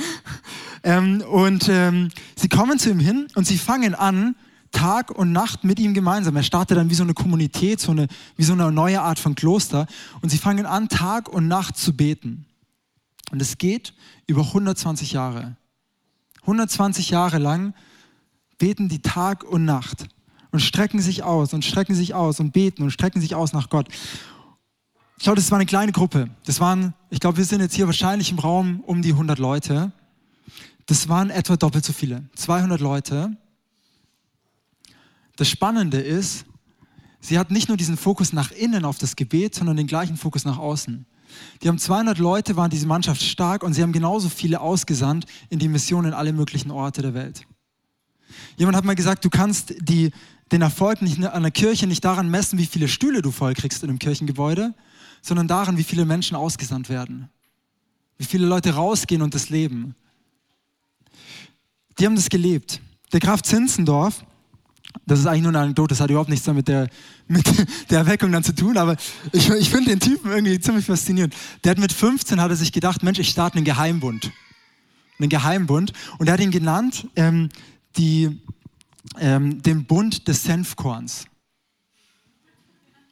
ähm, 0.84 1.22
und 1.22 1.70
ähm, 1.70 2.10
sie 2.36 2.50
kommen 2.50 2.78
zu 2.78 2.90
ihm 2.90 3.00
hin 3.00 3.28
und 3.36 3.48
sie 3.48 3.58
fangen 3.58 3.96
an, 3.96 4.36
Tag 4.74 5.12
und 5.12 5.32
Nacht 5.32 5.64
mit 5.64 5.80
ihm 5.80 5.94
gemeinsam. 5.94 6.36
Er 6.36 6.44
startet 6.44 6.76
dann 6.76 6.90
wie 6.90 6.96
so 6.96 7.04
eine 7.04 7.14
Kommunität, 7.14 7.80
so 7.80 7.92
eine, 7.92 8.10
wie 8.36 8.44
so 8.44 8.52
eine 8.52 8.74
neue 8.74 9.02
Art 9.02 9.18
von 9.18 9.34
Kloster. 9.34 9.88
Und 10.20 10.28
sie 10.28 10.38
fangen 10.38 10.66
an, 10.66 10.90
Tag 10.90 11.30
und 11.30 11.48
Nacht 11.48 11.78
zu 11.78 11.96
beten. 11.96 12.46
Und 13.32 13.42
es 13.42 13.58
geht 13.58 13.94
über 14.28 14.42
120 14.42 15.14
Jahre. 15.14 15.56
120 16.42 17.12
Jahre 17.12 17.38
lang 17.38 17.74
beten 18.58 18.90
die 18.90 19.02
Tag 19.02 19.44
und 19.44 19.66
Nacht 19.66 20.08
und 20.52 20.60
strecken 20.60 21.02
sich 21.02 21.24
aus 21.24 21.54
und 21.54 21.66
strecken 21.66 21.96
sich 21.96 22.14
aus 22.14 22.40
und 22.40 22.52
beten 22.52 22.84
und 22.84 22.92
strecken 22.92 23.22
sich 23.22 23.36
aus 23.36 23.54
nach 23.54 23.70
Gott. 23.70 23.88
Ich 25.18 25.24
glaube, 25.24 25.38
das 25.38 25.52
war 25.52 25.58
eine 25.58 25.66
kleine 25.66 25.92
Gruppe. 25.92 26.30
Das 26.46 26.60
waren, 26.60 26.94
ich 27.10 27.20
glaube, 27.20 27.38
wir 27.38 27.46
sind 27.46 27.62
jetzt 27.62 27.76
hier 27.76 27.88
wahrscheinlich 27.88 28.32
im 28.32 28.40
Raum 28.40 28.82
um 28.82 29.02
die 29.02 29.12
100 29.12 29.40
Leute. 29.40 29.92
Das 30.86 31.10
waren 31.10 31.30
etwa 31.30 31.56
doppelt 31.58 31.84
so 31.84 31.94
viele, 31.94 32.30
200 32.36 32.80
Leute. 32.80 33.36
Das 35.36 35.50
Spannende 35.50 36.00
ist, 36.00 36.46
sie 37.20 37.40
hat 37.40 37.52
nicht 37.52 37.68
nur 37.68 37.78
diesen 37.78 37.98
Fokus 37.98 38.34
nach 38.34 38.52
innen 38.52 38.86
auf 38.86 38.98
das 38.98 39.16
Gebet, 39.16 39.56
sondern 39.56 39.78
den 39.78 39.88
gleichen 39.88 40.16
Fokus 40.16 40.46
nach 40.46 40.58
außen. 40.58 41.06
Die 41.62 41.68
haben 41.68 41.80
200 41.80 42.18
Leute, 42.18 42.56
waren 42.56 42.70
diese 42.70 42.88
Mannschaft 42.88 43.22
stark 43.22 43.64
und 43.64 43.74
sie 43.74 43.82
haben 43.82 43.92
genauso 43.92 44.30
viele 44.30 44.62
ausgesandt 44.62 45.26
in 45.50 45.60
die 45.60 45.68
Mission 45.68 46.06
in 46.06 46.14
alle 46.14 46.34
möglichen 46.34 46.72
Orte 46.72 47.02
der 47.02 47.14
Welt. 47.14 47.46
Jemand 48.58 48.78
hat 48.78 48.86
mal 48.86 48.96
gesagt, 48.96 49.26
du 49.26 49.30
kannst 49.30 49.76
die, 49.80 50.12
den 50.52 50.62
Erfolg 50.62 51.02
nicht 51.02 51.24
an 51.24 51.42
der 51.44 51.52
Kirche 51.52 51.88
nicht 51.88 52.04
daran 52.04 52.30
messen, 52.30 52.60
wie 52.60 52.66
viele 52.66 52.88
Stühle 52.88 53.22
du 53.22 53.32
vollkriegst 53.32 53.84
in 53.84 53.90
einem 53.90 54.00
Kirchengebäude, 54.00 54.74
sondern 55.22 55.48
daran, 55.48 55.78
wie 55.78 55.84
viele 55.84 56.06
Menschen 56.06 56.36
ausgesandt 56.36 56.90
werden. 56.90 57.30
Wie 58.18 58.26
viele 58.26 58.46
Leute 58.46 58.76
rausgehen 58.76 59.22
und 59.22 59.36
das 59.36 59.50
leben. 59.50 59.96
Die 62.00 62.06
haben 62.06 62.16
das 62.16 62.30
gelebt. 62.30 62.82
Der 63.12 63.20
Graf 63.20 63.42
Zinzendorf, 63.42 64.24
das 65.06 65.20
ist 65.20 65.28
eigentlich 65.28 65.44
nur 65.44 65.52
eine 65.52 65.60
Anekdote, 65.60 65.90
das 65.90 66.00
hat 66.00 66.10
überhaupt 66.10 66.30
nichts 66.30 66.46
damit 66.46 66.68
der, 66.68 66.90
mit 67.28 67.46
der 67.90 68.00
Erweckung 68.00 68.32
dann 68.32 68.44
zu 68.44 68.54
tun, 68.54 68.78
aber 68.78 68.96
ich, 69.32 69.50
ich 69.50 69.70
finde 69.70 69.92
den 69.92 70.00
Typen 70.00 70.32
irgendwie 70.32 70.60
ziemlich 70.60 70.86
faszinierend. 70.86 71.34
Der 71.64 71.72
hat 71.72 71.78
mit 71.78 71.92
15 71.92 72.40
hat 72.42 72.50
er 72.50 72.56
sich 72.56 72.72
gedacht, 72.72 73.04
Mensch, 73.04 73.20
ich 73.20 73.30
starte 73.30 73.58
einen 73.58 73.66
Geheimbund. 73.66 74.32
Einen 75.20 75.30
Geheimbund. 75.30 75.94
Und 76.18 76.28
er 76.28 76.34
hat 76.34 76.40
ihn 76.42 76.52
genannt, 76.52 77.08
ähm, 77.16 77.50
die, 77.98 78.40
ähm, 79.20 79.62
dem 79.62 79.86
Bund 79.86 80.28
des 80.28 80.44
Senfkorns. 80.44 81.26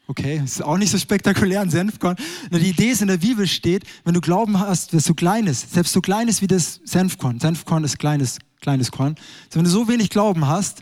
Okay, 0.07 0.41
ist 0.43 0.61
auch 0.61 0.77
nicht 0.77 0.91
so 0.91 0.97
spektakulär, 0.97 1.61
ein 1.61 1.69
Senfkorn. 1.69 2.17
Die 2.51 2.69
Idee 2.69 2.89
ist, 2.89 3.01
in 3.01 3.07
der 3.07 3.17
Bibel 3.17 3.47
steht, 3.47 3.85
wenn 4.03 4.13
du 4.13 4.21
Glauben 4.21 4.59
hast, 4.59 4.93
das 4.93 5.05
so 5.05 5.13
klein 5.13 5.47
ist, 5.47 5.73
selbst 5.73 5.93
so 5.93 6.01
klein 6.01 6.27
ist 6.27 6.41
wie 6.41 6.47
das 6.47 6.81
Senfkorn, 6.83 7.39
Senfkorn 7.39 7.83
ist 7.83 7.97
kleines, 7.97 8.39
kleines 8.59 8.91
Korn, 8.91 9.15
also 9.45 9.57
wenn 9.57 9.63
du 9.63 9.69
so 9.69 9.87
wenig 9.87 10.09
Glauben 10.09 10.45
hast, 10.45 10.81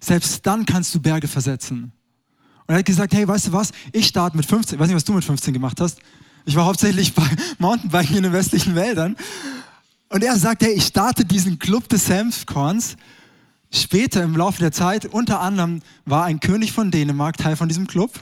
selbst 0.00 0.46
dann 0.46 0.64
kannst 0.64 0.94
du 0.94 1.00
Berge 1.00 1.28
versetzen. 1.28 1.92
Und 2.66 2.74
er 2.74 2.78
hat 2.78 2.86
gesagt, 2.86 3.12
hey, 3.12 3.28
weißt 3.28 3.48
du 3.48 3.52
was, 3.52 3.72
ich 3.92 4.06
starte 4.06 4.36
mit 4.36 4.46
15, 4.46 4.76
ich 4.76 4.80
weiß 4.80 4.88
nicht, 4.88 4.96
was 4.96 5.04
du 5.04 5.12
mit 5.12 5.24
15 5.24 5.52
gemacht 5.52 5.80
hast, 5.80 6.00
ich 6.46 6.56
war 6.56 6.64
hauptsächlich 6.64 7.14
bei 7.14 7.28
Mountainbiken 7.58 8.16
in 8.16 8.22
den 8.24 8.32
westlichen 8.32 8.74
Wäldern. 8.74 9.16
Und 10.08 10.22
er 10.22 10.38
sagt, 10.38 10.62
hey, 10.62 10.72
ich 10.72 10.84
starte 10.84 11.24
diesen 11.24 11.58
Club 11.58 11.88
des 11.88 12.06
Senfkorns. 12.06 12.96
Später 13.74 14.22
im 14.22 14.36
Laufe 14.36 14.60
der 14.60 14.70
Zeit, 14.70 15.04
unter 15.06 15.40
anderem 15.40 15.82
war 16.04 16.26
ein 16.26 16.38
König 16.38 16.70
von 16.70 16.92
Dänemark 16.92 17.36
Teil 17.36 17.56
von 17.56 17.66
diesem 17.66 17.88
Club, 17.88 18.20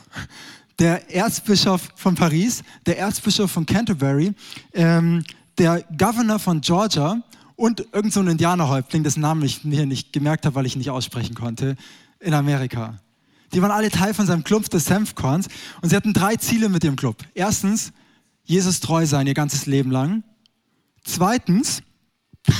der 0.79 1.15
Erzbischof 1.15 1.91
von 1.95 2.15
Paris, 2.15 2.63
der 2.87 2.99
Erzbischof 2.99 3.51
von 3.51 3.67
Canterbury, 3.67 4.33
ähm, 4.73 5.23
der 5.59 5.85
Governor 5.99 6.39
von 6.39 6.63
Georgia 6.63 7.23
und 7.55 7.87
irgend 7.93 8.15
so 8.15 8.23
Indianerhäuptling, 8.23 9.05
dessen 9.05 9.21
Namen 9.21 9.43
ich 9.43 9.63
mir 9.63 9.85
nicht 9.85 10.15
gemerkt 10.15 10.47
habe, 10.47 10.55
weil 10.55 10.65
ich 10.65 10.75
ihn 10.75 10.79
nicht 10.79 10.89
aussprechen 10.89 11.35
konnte, 11.35 11.77
in 12.21 12.33
Amerika. 12.33 12.99
Die 13.53 13.61
waren 13.61 13.73
alle 13.73 13.91
Teil 13.91 14.15
von 14.15 14.27
seinem 14.27 14.45
Club 14.45 14.71
des 14.71 14.87
Senfkorns 14.87 15.49
und 15.83 15.91
sie 15.91 15.97
hatten 15.97 16.15
drei 16.15 16.37
Ziele 16.37 16.71
mit 16.71 16.83
dem 16.83 16.97
Club. 16.97 17.19
Erstens, 17.35 17.93
Jesus 18.43 18.81
treu 18.81 19.05
sein 19.05 19.27
ihr 19.27 19.35
ganzes 19.35 19.67
Leben 19.67 19.91
lang. 19.91 20.25
Zweitens, 21.05 21.83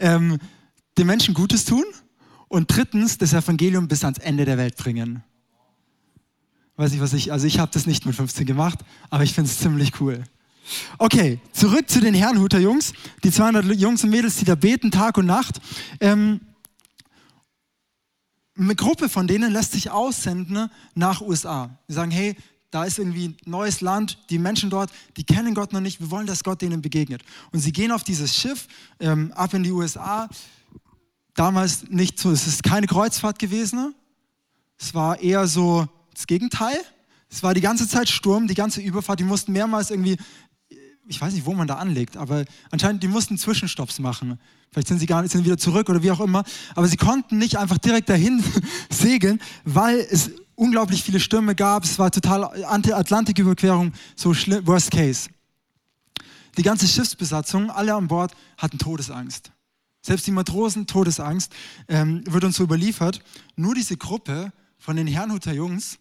ähm, 0.00 0.38
den 0.98 1.06
Menschen 1.06 1.32
Gutes 1.32 1.64
tun. 1.64 1.84
Und 2.48 2.74
drittens, 2.74 3.18
das 3.18 3.32
Evangelium 3.32 3.88
bis 3.88 4.04
ans 4.04 4.18
Ende 4.18 4.44
der 4.44 4.58
Welt 4.58 4.76
bringen. 4.76 5.22
Weiß 6.76 6.92
nicht, 6.92 7.00
was 7.00 7.12
ich, 7.12 7.32
also 7.32 7.46
ich 7.46 7.58
habe 7.58 7.70
das 7.72 7.86
nicht 7.86 8.06
mit 8.06 8.14
15 8.14 8.46
gemacht, 8.46 8.78
aber 9.10 9.24
ich 9.24 9.34
finde 9.34 9.50
es 9.50 9.58
ziemlich 9.58 10.00
cool. 10.00 10.24
Okay, 10.98 11.40
zurück 11.52 11.88
zu 11.88 12.00
den 12.00 12.14
Herrenhuter 12.14 12.58
Jungs, 12.58 12.92
die 13.24 13.30
200 13.30 13.76
Jungs 13.76 14.04
und 14.04 14.10
Mädels, 14.10 14.36
die 14.36 14.44
da 14.44 14.54
beten 14.54 14.90
Tag 14.90 15.18
und 15.18 15.26
Nacht. 15.26 15.60
Ähm, 16.00 16.40
eine 18.56 18.74
Gruppe 18.74 19.08
von 19.08 19.26
denen 19.26 19.52
lässt 19.52 19.72
sich 19.72 19.90
aussenden 19.90 20.70
nach 20.94 21.20
USA. 21.20 21.78
Die 21.88 21.92
sagen, 21.92 22.10
hey, 22.10 22.36
da 22.70 22.84
ist 22.84 22.98
irgendwie 22.98 23.28
ein 23.28 23.36
neues 23.46 23.80
Land, 23.80 24.18
die 24.30 24.38
Menschen 24.38 24.68
dort, 24.68 24.90
die 25.16 25.24
kennen 25.24 25.54
Gott 25.54 25.72
noch 25.72 25.80
nicht, 25.80 26.00
wir 26.00 26.10
wollen, 26.10 26.26
dass 26.26 26.44
Gott 26.44 26.60
denen 26.60 26.82
begegnet. 26.82 27.22
Und 27.50 27.60
sie 27.60 27.72
gehen 27.72 27.92
auf 27.92 28.04
dieses 28.04 28.34
Schiff 28.36 28.66
ähm, 29.00 29.32
ab 29.32 29.54
in 29.54 29.62
die 29.62 29.72
USA. 29.72 30.28
Damals 31.38 31.88
nicht 31.88 32.18
so, 32.18 32.32
es 32.32 32.48
ist 32.48 32.64
keine 32.64 32.88
Kreuzfahrt 32.88 33.38
gewesen. 33.38 33.94
Es 34.76 34.92
war 34.92 35.20
eher 35.20 35.46
so 35.46 35.86
das 36.12 36.26
Gegenteil. 36.26 36.76
Es 37.30 37.44
war 37.44 37.54
die 37.54 37.60
ganze 37.60 37.86
Zeit 37.86 38.08
Sturm, 38.08 38.48
die 38.48 38.54
ganze 38.54 38.80
Überfahrt. 38.80 39.20
Die 39.20 39.24
mussten 39.24 39.52
mehrmals 39.52 39.92
irgendwie, 39.92 40.16
ich 41.06 41.20
weiß 41.20 41.32
nicht, 41.34 41.46
wo 41.46 41.54
man 41.54 41.68
da 41.68 41.76
anlegt, 41.76 42.16
aber 42.16 42.44
anscheinend, 42.72 43.04
die 43.04 43.08
mussten 43.08 43.38
Zwischenstopps 43.38 44.00
machen. 44.00 44.40
Vielleicht 44.72 44.88
sind 44.88 44.98
sie 44.98 45.06
gar 45.06 45.22
nicht, 45.22 45.30
sind 45.30 45.44
wieder 45.44 45.58
zurück 45.58 45.88
oder 45.88 46.02
wie 46.02 46.10
auch 46.10 46.18
immer. 46.18 46.42
Aber 46.74 46.88
sie 46.88 46.96
konnten 46.96 47.38
nicht 47.38 47.56
einfach 47.56 47.78
direkt 47.78 48.08
dahin 48.08 48.42
segeln, 48.90 49.40
weil 49.64 50.04
es 50.10 50.32
unglaublich 50.56 51.04
viele 51.04 51.20
Stürme 51.20 51.54
gab. 51.54 51.84
Es 51.84 52.00
war 52.00 52.10
total 52.10 52.64
Anti-Atlantik-Überquerung, 52.64 53.92
so 54.16 54.34
schlimm, 54.34 54.66
worst 54.66 54.90
case. 54.90 55.30
Die 56.56 56.62
ganze 56.64 56.88
Schiffsbesatzung, 56.88 57.70
alle 57.70 57.94
an 57.94 58.08
Bord, 58.08 58.32
hatten 58.56 58.78
Todesangst. 58.78 59.52
Selbst 60.08 60.26
die 60.26 60.32
Matrosen, 60.32 60.86
Todesangst, 60.86 61.54
ähm, 61.86 62.22
wird 62.26 62.42
uns 62.44 62.56
so 62.56 62.64
überliefert. 62.64 63.22
Nur 63.56 63.74
diese 63.74 63.98
Gruppe 63.98 64.54
von 64.78 64.96
den 64.96 65.06
Herrnhuter 65.06 65.52
Jungs 65.52 65.98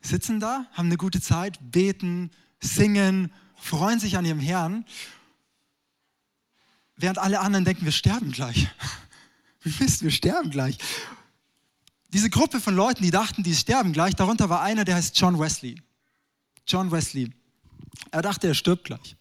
sitzen 0.00 0.38
da, 0.38 0.66
haben 0.72 0.86
eine 0.86 0.96
gute 0.96 1.20
Zeit, 1.20 1.58
beten, 1.60 2.30
singen, 2.60 3.32
freuen 3.56 3.98
sich 3.98 4.16
an 4.16 4.24
ihrem 4.24 4.38
Herrn, 4.38 4.84
während 6.96 7.18
alle 7.18 7.40
anderen 7.40 7.64
denken, 7.64 7.84
wir 7.84 7.92
sterben 7.92 8.30
gleich. 8.30 8.68
Wie 9.62 9.80
wisst, 9.80 10.02
wir 10.02 10.12
sterben 10.12 10.50
gleich 10.50 10.78
diese 12.12 12.28
Gruppe 12.30 12.60
von 12.60 12.76
Leuten, 12.76 13.02
die 13.02 13.10
dachten, 13.10 13.42
die 13.42 13.54
sterben 13.54 13.92
gleich, 13.92 14.14
darunter 14.14 14.50
war 14.50 14.60
einer, 14.60 14.84
der 14.84 14.96
heißt 14.96 15.18
John 15.18 15.40
Wesley. 15.40 15.80
John 16.66 16.92
Wesley. 16.92 17.32
Er 18.10 18.22
dachte, 18.22 18.48
er 18.48 18.54
stirbt 18.54 18.84
gleich. 18.84 19.16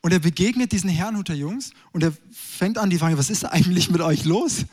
Und 0.00 0.12
er 0.12 0.18
begegnet 0.18 0.72
diesen 0.72 0.90
Herrnhuter 0.90 1.34
Jungs 1.34 1.70
und 1.92 2.02
er 2.02 2.12
fängt 2.30 2.78
an 2.78 2.90
die 2.90 2.98
Frage, 2.98 3.18
was 3.18 3.30
ist 3.30 3.44
eigentlich 3.44 3.90
mit 3.90 4.00
euch 4.00 4.24
los? 4.24 4.66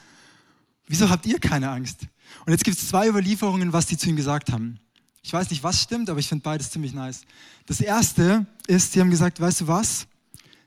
Wieso 0.88 1.10
habt 1.10 1.26
ihr 1.26 1.40
keine 1.40 1.70
Angst? 1.70 2.02
Und 2.46 2.52
jetzt 2.52 2.64
gibt 2.64 2.78
es 2.78 2.88
zwei 2.88 3.08
Überlieferungen, 3.08 3.74
was 3.74 3.86
die 3.86 3.98
zu 3.98 4.10
ihm 4.10 4.16
gesagt 4.16 4.52
haben. 4.52 4.80
Ich 5.22 5.32
weiß 5.32 5.50
nicht, 5.50 5.64
was 5.64 5.82
stimmt, 5.82 6.10
aber 6.10 6.20
ich 6.20 6.28
finde 6.28 6.44
beides 6.44 6.72
ziemlich 6.72 6.94
nice. 6.94 7.22
Das 7.66 7.80
erste 7.80 8.46
ist, 8.68 8.92
sie 8.92 9.00
haben 9.00 9.10
gesagt, 9.10 9.40
weißt 9.40 9.62
du 9.62 9.68
was? 9.68 10.08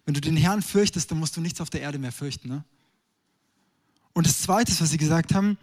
Wenn 0.04 0.14
du 0.14 0.20
den 0.20 0.36
Herrn 0.36 0.62
fürchtest, 0.62 1.10
dann 1.10 1.18
musst 1.18 1.36
du 1.36 1.40
nichts 1.40 1.60
auf 1.60 1.68
der 1.68 1.82
Erde 1.82 1.98
mehr 1.98 2.12
fürchten. 2.12 2.48
Ne? 2.48 2.64
Und 4.14 4.26
das 4.26 4.40
zweite, 4.40 4.72
was 4.80 4.90
sie 4.90 4.96
gesagt 4.96 5.34
haben, 5.34 5.58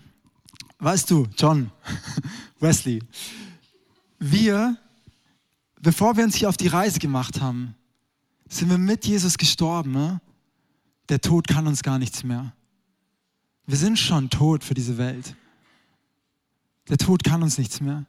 Weißt 0.84 1.10
du, 1.12 1.28
John, 1.38 1.72
Wesley, 2.60 3.02
wir, 4.20 4.78
bevor 5.80 6.18
wir 6.18 6.26
uns 6.26 6.36
hier 6.36 6.50
auf 6.50 6.58
die 6.58 6.68
Reise 6.68 7.00
gemacht 7.00 7.40
haben, 7.40 7.74
sind 8.56 8.70
wir 8.70 8.78
mit 8.78 9.06
Jesus 9.06 9.38
gestorben. 9.38 9.92
Ne? 9.92 10.22
Der 11.10 11.22
Tod 11.22 11.48
kann 11.48 11.68
uns 11.68 11.84
gar 11.84 12.00
nichts 12.00 12.24
mehr. 12.24 12.54
Wir 13.66 13.78
sind 13.78 13.98
schon 13.98 14.30
tot 14.30 14.64
für 14.64 14.74
diese 14.74 14.98
Welt. 14.98 15.36
Der 16.90 16.98
Tod 16.98 17.24
kann 17.24 17.44
uns 17.44 17.58
nichts 17.58 17.80
mehr. 17.82 18.06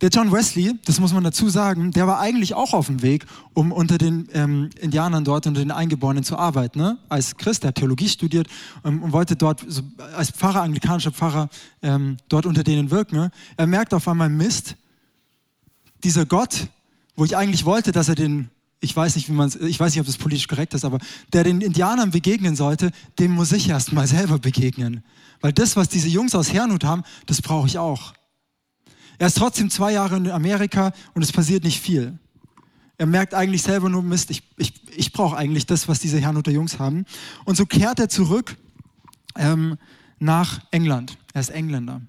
Der 0.00 0.10
John 0.10 0.32
Wesley, 0.32 0.74
das 0.84 0.98
muss 0.98 1.12
man 1.12 1.22
dazu 1.22 1.48
sagen, 1.48 1.92
der 1.92 2.08
war 2.08 2.18
eigentlich 2.18 2.54
auch 2.54 2.72
auf 2.72 2.86
dem 2.88 3.02
Weg, 3.02 3.24
um 3.54 3.70
unter 3.70 3.98
den 3.98 4.28
ähm, 4.32 4.70
Indianern 4.80 5.22
dort, 5.24 5.46
unter 5.46 5.60
den 5.60 5.70
Eingeborenen 5.70 6.24
zu 6.24 6.36
arbeiten. 6.36 6.80
Ne? 6.80 6.98
Als 7.08 7.36
Christ, 7.36 7.62
der 7.62 7.68
hat 7.68 7.76
Theologie 7.76 8.08
studiert 8.08 8.48
ähm, 8.84 9.00
und 9.04 9.12
wollte 9.12 9.36
dort 9.36 9.64
so, 9.68 9.82
als 10.16 10.32
Pfarrer, 10.32 10.62
anglikanischer 10.62 11.12
Pfarrer, 11.12 11.48
ähm, 11.82 12.16
dort 12.28 12.46
unter 12.46 12.64
denen 12.64 12.90
wirken. 12.90 13.14
Ne? 13.14 13.30
Er 13.56 13.68
merkt 13.68 13.94
auf 13.94 14.08
einmal, 14.08 14.28
Mist, 14.28 14.74
dieser 16.02 16.26
Gott, 16.26 16.66
wo 17.14 17.24
ich 17.24 17.36
eigentlich 17.36 17.64
wollte, 17.64 17.92
dass 17.92 18.08
er 18.08 18.16
den, 18.16 18.50
ich 18.82 18.94
weiß 18.94 19.14
nicht, 19.14 19.28
wie 19.28 19.32
man 19.32 19.50
ich 19.60 19.78
weiß 19.78 19.92
nicht, 19.92 20.00
ob 20.00 20.06
das 20.06 20.18
politisch 20.18 20.48
korrekt 20.48 20.74
ist, 20.74 20.84
aber 20.84 20.98
der 21.32 21.44
den 21.44 21.60
Indianern 21.60 22.10
begegnen 22.10 22.56
sollte, 22.56 22.90
dem 23.18 23.30
muss 23.30 23.52
ich 23.52 23.68
erst 23.68 23.92
mal 23.92 24.06
selber 24.06 24.38
begegnen. 24.38 25.04
Weil 25.40 25.52
das, 25.52 25.76
was 25.76 25.88
diese 25.88 26.08
Jungs 26.08 26.34
aus 26.34 26.52
Herrnhut 26.52 26.84
haben, 26.84 27.04
das 27.26 27.40
brauche 27.40 27.68
ich 27.68 27.78
auch. 27.78 28.12
Er 29.18 29.28
ist 29.28 29.38
trotzdem 29.38 29.70
zwei 29.70 29.92
Jahre 29.92 30.16
in 30.16 30.28
Amerika 30.28 30.92
und 31.14 31.22
es 31.22 31.30
passiert 31.30 31.62
nicht 31.62 31.80
viel. 31.80 32.18
Er 32.98 33.06
merkt 33.06 33.34
eigentlich 33.34 33.62
selber 33.62 33.88
nur, 33.88 34.02
Mist, 34.02 34.30
ich, 34.30 34.42
ich, 34.56 34.74
ich 34.96 35.12
brauche 35.12 35.36
eigentlich 35.36 35.66
das, 35.66 35.88
was 35.88 36.00
diese 36.00 36.20
der 36.20 36.52
Jungs 36.52 36.78
haben. 36.78 37.04
Und 37.44 37.56
so 37.56 37.66
kehrt 37.66 38.00
er 38.00 38.08
zurück 38.08 38.56
ähm, 39.36 39.76
nach 40.18 40.60
England. 40.72 41.18
Er 41.34 41.40
ist 41.40 41.50
Engländer. 41.50 42.00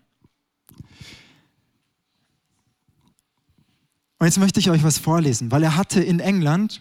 Und 4.23 4.27
jetzt 4.27 4.39
möchte 4.39 4.61
ich 4.61 4.69
euch 4.69 4.83
was 4.83 4.99
vorlesen, 4.99 5.51
weil 5.51 5.63
er 5.63 5.75
hatte 5.75 6.01
in 6.01 6.21
England, 6.21 6.79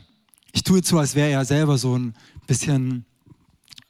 ich 0.52 0.62
tue 0.62 0.76
jetzt 0.76 0.88
so, 0.88 1.00
als 1.00 1.16
wäre 1.16 1.28
er 1.28 1.44
selber 1.44 1.76
so 1.76 1.98
ein 1.98 2.14
bisschen, 2.46 3.04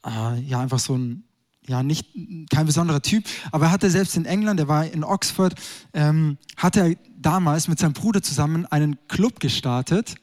äh, 0.03 0.39
ja, 0.41 0.59
einfach 0.59 0.79
so 0.79 0.97
ein 0.97 1.23
ja, 1.67 1.83
nicht 1.83 2.07
kein 2.49 2.65
besonderer 2.65 3.03
Typ, 3.03 3.25
aber 3.51 3.65
er 3.65 3.71
hatte 3.71 3.91
selbst 3.91 4.17
in 4.17 4.25
England, 4.25 4.59
er 4.59 4.67
war 4.67 4.87
in 4.87 5.03
Oxford, 5.03 5.53
ähm, 5.93 6.39
hat 6.57 6.77
er 6.77 6.95
damals 7.15 7.67
mit 7.67 7.77
seinem 7.77 7.93
Bruder 7.93 8.23
zusammen 8.23 8.65
einen 8.65 8.97
Club 9.07 9.39
gestartet. 9.39 10.15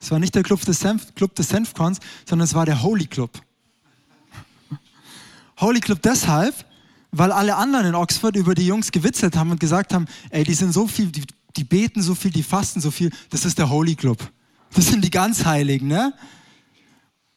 Es 0.00 0.10
war 0.10 0.18
nicht 0.18 0.34
der 0.34 0.42
Club 0.42 0.62
des, 0.62 0.80
Senf, 0.80 1.14
Club 1.14 1.34
des 1.34 1.50
Senfkorns, 1.50 1.98
sondern 2.26 2.46
es 2.46 2.54
war 2.54 2.64
der 2.64 2.82
Holy 2.82 3.04
Club. 3.04 3.42
Holy 5.58 5.80
Club 5.80 6.00
deshalb, 6.00 6.54
weil 7.12 7.30
alle 7.30 7.56
anderen 7.56 7.84
in 7.88 7.94
Oxford 7.94 8.36
über 8.36 8.54
die 8.54 8.66
Jungs 8.66 8.90
gewitzelt 8.90 9.36
haben 9.36 9.50
und 9.50 9.60
gesagt 9.60 9.92
haben, 9.92 10.06
ey, 10.30 10.44
die 10.44 10.54
sind 10.54 10.72
so 10.72 10.86
viel, 10.86 11.08
die, 11.08 11.26
die 11.56 11.64
beten 11.64 12.02
so 12.02 12.14
viel, 12.14 12.30
die 12.30 12.42
fasten 12.42 12.80
so 12.80 12.90
viel, 12.90 13.10
das 13.30 13.44
ist 13.44 13.58
der 13.58 13.70
Holy 13.70 13.94
Club. 13.94 14.32
Das 14.74 14.86
sind 14.86 15.04
die 15.04 15.10
ganz 15.10 15.44
Heiligen, 15.44 15.88
ne? 15.88 16.14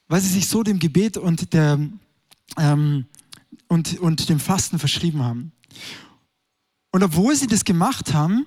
Weil 0.08 0.22
sie 0.22 0.30
sich 0.30 0.48
so 0.48 0.64
dem 0.64 0.80
Gebet 0.80 1.18
und 1.18 1.54
der, 1.54 1.80
ähm, 2.58 3.06
und, 3.68 4.00
und 4.00 4.30
dem 4.30 4.40
Fasten 4.40 4.78
verschrieben 4.78 5.24
haben. 5.24 5.52
Und 6.92 7.04
obwohl 7.04 7.36
sie 7.36 7.48
das 7.48 7.66
gemacht 7.66 8.14
haben, 8.14 8.46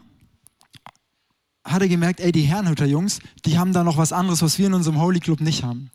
hat 1.64 1.82
er 1.82 1.88
gemerkt, 1.88 2.20
ey, 2.20 2.30
die 2.30 2.42
Herrenhütter 2.42 2.86
Jungs, 2.86 3.18
die 3.44 3.58
haben 3.58 3.72
da 3.72 3.82
noch 3.82 3.96
was 3.96 4.12
anderes, 4.12 4.42
was 4.42 4.58
wir 4.58 4.68
in 4.68 4.74
unserem 4.74 5.00
Holy 5.00 5.18
Club 5.18 5.40
nicht 5.40 5.64
haben. 5.64 5.90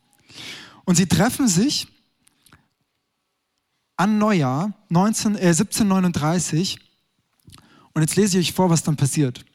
Und 0.84 0.96
sie 0.96 1.08
treffen 1.08 1.48
sich 1.48 1.88
an 3.96 4.18
Neujahr 4.18 4.74
19, 4.90 5.36
äh, 5.36 5.48
1739 5.50 6.80
und 7.94 8.02
jetzt 8.02 8.16
lese 8.16 8.40
ich 8.40 8.50
euch 8.50 8.54
vor, 8.54 8.70
was 8.70 8.84
dann 8.84 8.98
passiert. 8.98 9.46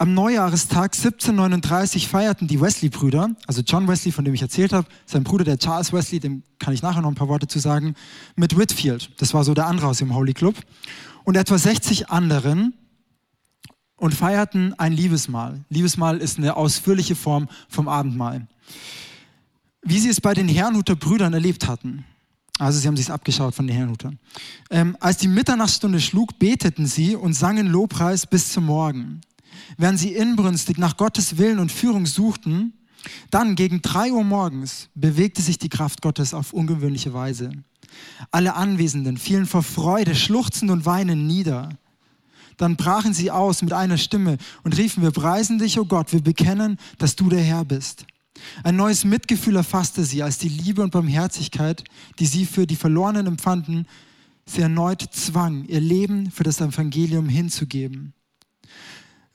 Am 0.00 0.14
Neujahrestag 0.14 0.94
1739 0.94 2.06
feierten 2.06 2.46
die 2.46 2.60
Wesley-Brüder, 2.60 3.30
also 3.48 3.62
John 3.62 3.88
Wesley, 3.88 4.12
von 4.12 4.24
dem 4.24 4.32
ich 4.32 4.42
erzählt 4.42 4.72
habe, 4.72 4.86
sein 5.06 5.24
Bruder, 5.24 5.42
der 5.42 5.58
Charles 5.58 5.92
Wesley, 5.92 6.20
dem 6.20 6.44
kann 6.60 6.72
ich 6.72 6.82
nachher 6.82 7.02
noch 7.02 7.08
ein 7.08 7.16
paar 7.16 7.26
Worte 7.26 7.48
zu 7.48 7.58
sagen, 7.58 7.96
mit 8.36 8.56
Whitfield. 8.56 9.10
Das 9.20 9.34
war 9.34 9.42
so 9.42 9.54
der 9.54 9.66
andere 9.66 9.88
aus 9.88 9.98
dem 9.98 10.14
Holy 10.14 10.34
Club. 10.34 10.54
Und 11.24 11.36
etwa 11.36 11.58
60 11.58 12.10
anderen 12.10 12.74
und 13.96 14.14
feierten 14.14 14.72
ein 14.78 14.92
Liebesmahl. 14.92 15.64
Liebesmahl 15.68 16.18
ist 16.18 16.38
eine 16.38 16.54
ausführliche 16.54 17.16
Form 17.16 17.48
vom 17.68 17.88
Abendmahl. 17.88 18.46
Wie 19.82 19.98
sie 19.98 20.10
es 20.10 20.20
bei 20.20 20.32
den 20.32 20.46
Herrnhuter 20.46 20.94
Brüdern 20.94 21.34
erlebt 21.34 21.66
hatten. 21.66 22.04
Also 22.60 22.78
sie 22.78 22.86
haben 22.86 22.96
sich 22.96 23.10
abgeschaut 23.10 23.56
von 23.56 23.66
den 23.66 23.74
Herrnhutern. 23.74 24.20
Ähm, 24.70 24.96
als 25.00 25.16
die 25.16 25.28
Mitternachtsstunde 25.28 26.00
schlug, 26.00 26.38
beteten 26.38 26.86
sie 26.86 27.16
und 27.16 27.34
sangen 27.34 27.66
Lobpreis 27.66 28.26
bis 28.28 28.52
zum 28.52 28.66
Morgen. 28.66 29.22
Während 29.76 29.98
sie 29.98 30.14
inbrünstig 30.14 30.78
nach 30.78 30.96
Gottes 30.96 31.38
Willen 31.38 31.58
und 31.58 31.72
Führung 31.72 32.06
suchten, 32.06 32.72
dann 33.30 33.54
gegen 33.54 33.82
drei 33.82 34.12
Uhr 34.12 34.24
morgens 34.24 34.88
bewegte 34.94 35.42
sich 35.42 35.58
die 35.58 35.68
Kraft 35.68 36.02
Gottes 36.02 36.34
auf 36.34 36.52
ungewöhnliche 36.52 37.12
Weise. 37.14 37.50
Alle 38.30 38.54
Anwesenden 38.54 39.16
fielen 39.16 39.46
vor 39.46 39.62
Freude, 39.62 40.14
schluchzend 40.14 40.70
und 40.70 40.84
weinend 40.84 41.26
nieder. 41.26 41.70
Dann 42.56 42.76
brachen 42.76 43.14
sie 43.14 43.30
aus 43.30 43.62
mit 43.62 43.72
einer 43.72 43.98
Stimme 43.98 44.36
und 44.64 44.76
riefen, 44.76 45.02
wir 45.02 45.12
preisen 45.12 45.58
dich, 45.58 45.78
o 45.78 45.82
oh 45.82 45.84
Gott, 45.84 46.12
wir 46.12 46.22
bekennen, 46.22 46.76
dass 46.98 47.14
du 47.16 47.28
der 47.28 47.42
Herr 47.42 47.64
bist. 47.64 48.04
Ein 48.62 48.76
neues 48.76 49.04
Mitgefühl 49.04 49.56
erfasste 49.56 50.04
sie, 50.04 50.22
als 50.22 50.38
die 50.38 50.48
Liebe 50.48 50.82
und 50.82 50.90
Barmherzigkeit, 50.90 51.84
die 52.18 52.26
sie 52.26 52.46
für 52.46 52.66
die 52.66 52.76
Verlorenen 52.76 53.26
empfanden, 53.26 53.86
sie 54.44 54.62
erneut 54.62 55.02
zwang, 55.12 55.64
ihr 55.66 55.80
Leben 55.80 56.30
für 56.30 56.44
das 56.44 56.60
Evangelium 56.60 57.28
hinzugeben. 57.28 58.12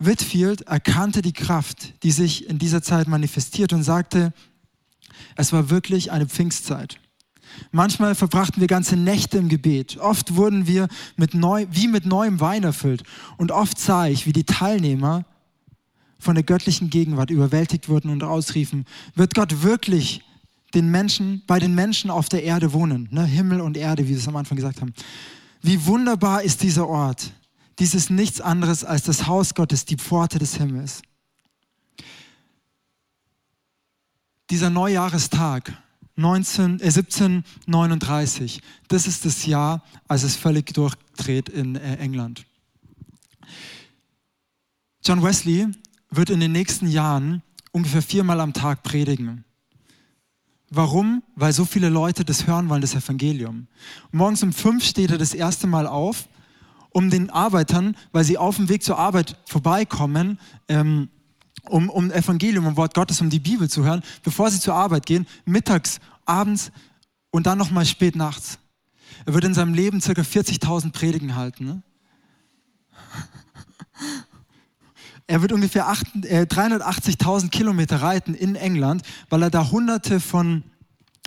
Whitfield 0.05 0.61
erkannte 0.63 1.21
die 1.21 1.33
Kraft, 1.33 1.93
die 2.03 2.11
sich 2.11 2.49
in 2.49 2.59
dieser 2.59 2.81
Zeit 2.81 3.07
manifestiert 3.07 3.73
und 3.73 3.83
sagte, 3.83 4.33
es 5.35 5.53
war 5.53 5.69
wirklich 5.69 6.11
eine 6.11 6.27
Pfingstzeit. 6.27 6.99
Manchmal 7.71 8.15
verbrachten 8.15 8.61
wir 8.61 8.67
ganze 8.67 8.95
Nächte 8.95 9.37
im 9.37 9.49
Gebet. 9.49 9.97
Oft 9.97 10.35
wurden 10.35 10.67
wir 10.67 10.87
mit 11.17 11.33
neu, 11.33 11.67
wie 11.71 11.87
mit 11.87 12.05
neuem 12.05 12.39
Wein 12.39 12.63
erfüllt. 12.63 13.03
Und 13.37 13.51
oft 13.51 13.79
sah 13.79 14.07
ich, 14.07 14.25
wie 14.25 14.33
die 14.33 14.43
Teilnehmer 14.43 15.25
von 16.19 16.35
der 16.35 16.43
göttlichen 16.43 16.89
Gegenwart 16.89 17.29
überwältigt 17.29 17.89
wurden 17.89 18.09
und 18.09 18.23
ausriefen, 18.23 18.85
wird 19.15 19.35
Gott 19.35 19.61
wirklich 19.61 20.23
den 20.73 20.89
Menschen, 20.89 21.43
bei 21.45 21.59
den 21.59 21.75
Menschen 21.75 22.09
auf 22.09 22.29
der 22.29 22.43
Erde 22.43 22.73
wohnen? 22.73 23.07
Ne? 23.11 23.25
Himmel 23.25 23.61
und 23.61 23.77
Erde, 23.77 24.05
wie 24.05 24.11
wir 24.11 24.17
es 24.17 24.27
am 24.27 24.35
Anfang 24.35 24.55
gesagt 24.55 24.81
haben. 24.81 24.93
Wie 25.61 25.85
wunderbar 25.85 26.41
ist 26.41 26.63
dieser 26.63 26.87
Ort. 26.87 27.31
Dies 27.79 27.95
ist 27.95 28.09
nichts 28.09 28.41
anderes 28.41 28.83
als 28.83 29.03
das 29.03 29.27
Haus 29.27 29.55
Gottes, 29.55 29.85
die 29.85 29.97
Pforte 29.97 30.39
des 30.39 30.55
Himmels. 30.55 31.01
Dieser 34.49 34.69
Neujahrestag 34.69 35.81
19, 36.15 36.79
äh 36.79 36.85
1739, 36.85 38.61
das 38.87 39.07
ist 39.07 39.25
das 39.25 39.45
Jahr, 39.45 39.83
als 40.07 40.23
es 40.23 40.35
völlig 40.35 40.73
durchdreht 40.73 41.49
in 41.49 41.75
äh, 41.75 41.95
England. 41.95 42.45
John 45.03 45.23
Wesley 45.23 45.67
wird 46.11 46.29
in 46.29 46.39
den 46.39 46.51
nächsten 46.51 46.87
Jahren 46.87 47.41
ungefähr 47.71 48.03
viermal 48.03 48.39
am 48.39 48.53
Tag 48.53 48.83
predigen. 48.83 49.43
Warum? 50.69 51.23
Weil 51.35 51.53
so 51.53 51.65
viele 51.65 51.89
Leute 51.89 52.23
das 52.23 52.47
hören 52.47 52.69
wollen, 52.69 52.81
das 52.81 52.95
Evangelium. 52.95 53.67
Morgens 54.11 54.43
um 54.43 54.53
fünf 54.53 54.83
steht 54.83 55.11
er 55.11 55.17
das 55.17 55.33
erste 55.33 55.67
Mal 55.67 55.87
auf 55.87 56.27
um 56.93 57.09
den 57.09 57.29
Arbeitern, 57.29 57.97
weil 58.11 58.23
sie 58.23 58.37
auf 58.37 58.55
dem 58.55 58.69
Weg 58.69 58.83
zur 58.83 58.97
Arbeit 58.97 59.35
vorbeikommen, 59.45 60.39
ähm, 60.69 61.09
um, 61.67 61.89
um 61.89 62.11
Evangelium, 62.11 62.67
um 62.67 62.77
Wort 62.77 62.93
Gottes, 62.93 63.19
um 63.19 63.29
die 63.29 63.39
Bibel 63.39 63.69
zu 63.69 63.83
hören, 63.83 64.03
bevor 64.23 64.49
sie 64.51 64.59
zur 64.59 64.75
Arbeit 64.75 65.05
gehen, 65.05 65.27
mittags, 65.45 65.99
abends 66.25 66.71
und 67.31 67.47
dann 67.47 67.57
nochmal 67.57 67.85
spät 67.85 68.15
nachts. 68.15 68.59
Er 69.25 69.33
wird 69.33 69.43
in 69.43 69.53
seinem 69.53 69.73
Leben 69.73 69.99
ca. 69.99 70.11
40.000 70.11 70.91
Predigen 70.91 71.35
halten. 71.35 71.65
Ne? 71.65 71.83
Er 75.25 75.41
wird 75.41 75.53
ungefähr 75.53 75.87
äh, 76.23 76.41
380.000 76.41 77.49
Kilometer 77.49 78.01
reiten 78.01 78.33
in 78.33 78.55
England, 78.55 79.03
weil 79.29 79.41
er 79.41 79.49
da 79.49 79.71
hunderte 79.71 80.19
von, 80.19 80.63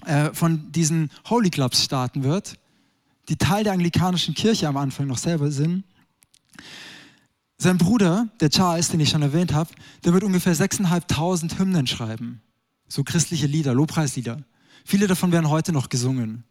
äh, 0.04 0.34
von 0.34 0.70
diesen 0.70 1.10
Holy 1.30 1.48
Clubs 1.48 1.82
starten 1.82 2.22
wird 2.22 2.58
die 3.28 3.36
Teil 3.36 3.64
der 3.64 3.72
anglikanischen 3.72 4.34
Kirche 4.34 4.68
am 4.68 4.76
Anfang 4.76 5.06
noch 5.06 5.18
selber 5.18 5.50
sind. 5.50 5.84
Sein 7.58 7.78
Bruder, 7.78 8.28
der 8.40 8.50
Charles, 8.50 8.88
den 8.88 9.00
ich 9.00 9.08
schon 9.08 9.22
erwähnt 9.22 9.52
habe, 9.52 9.70
der 10.04 10.12
wird 10.12 10.24
ungefähr 10.24 10.54
6.500 10.54 11.58
Hymnen 11.58 11.86
schreiben. 11.86 12.42
So 12.88 13.02
christliche 13.02 13.46
Lieder, 13.46 13.74
Lobpreislieder. 13.74 14.44
Viele 14.84 15.06
davon 15.06 15.32
werden 15.32 15.48
heute 15.48 15.72
noch 15.72 15.88
gesungen. 15.88 16.44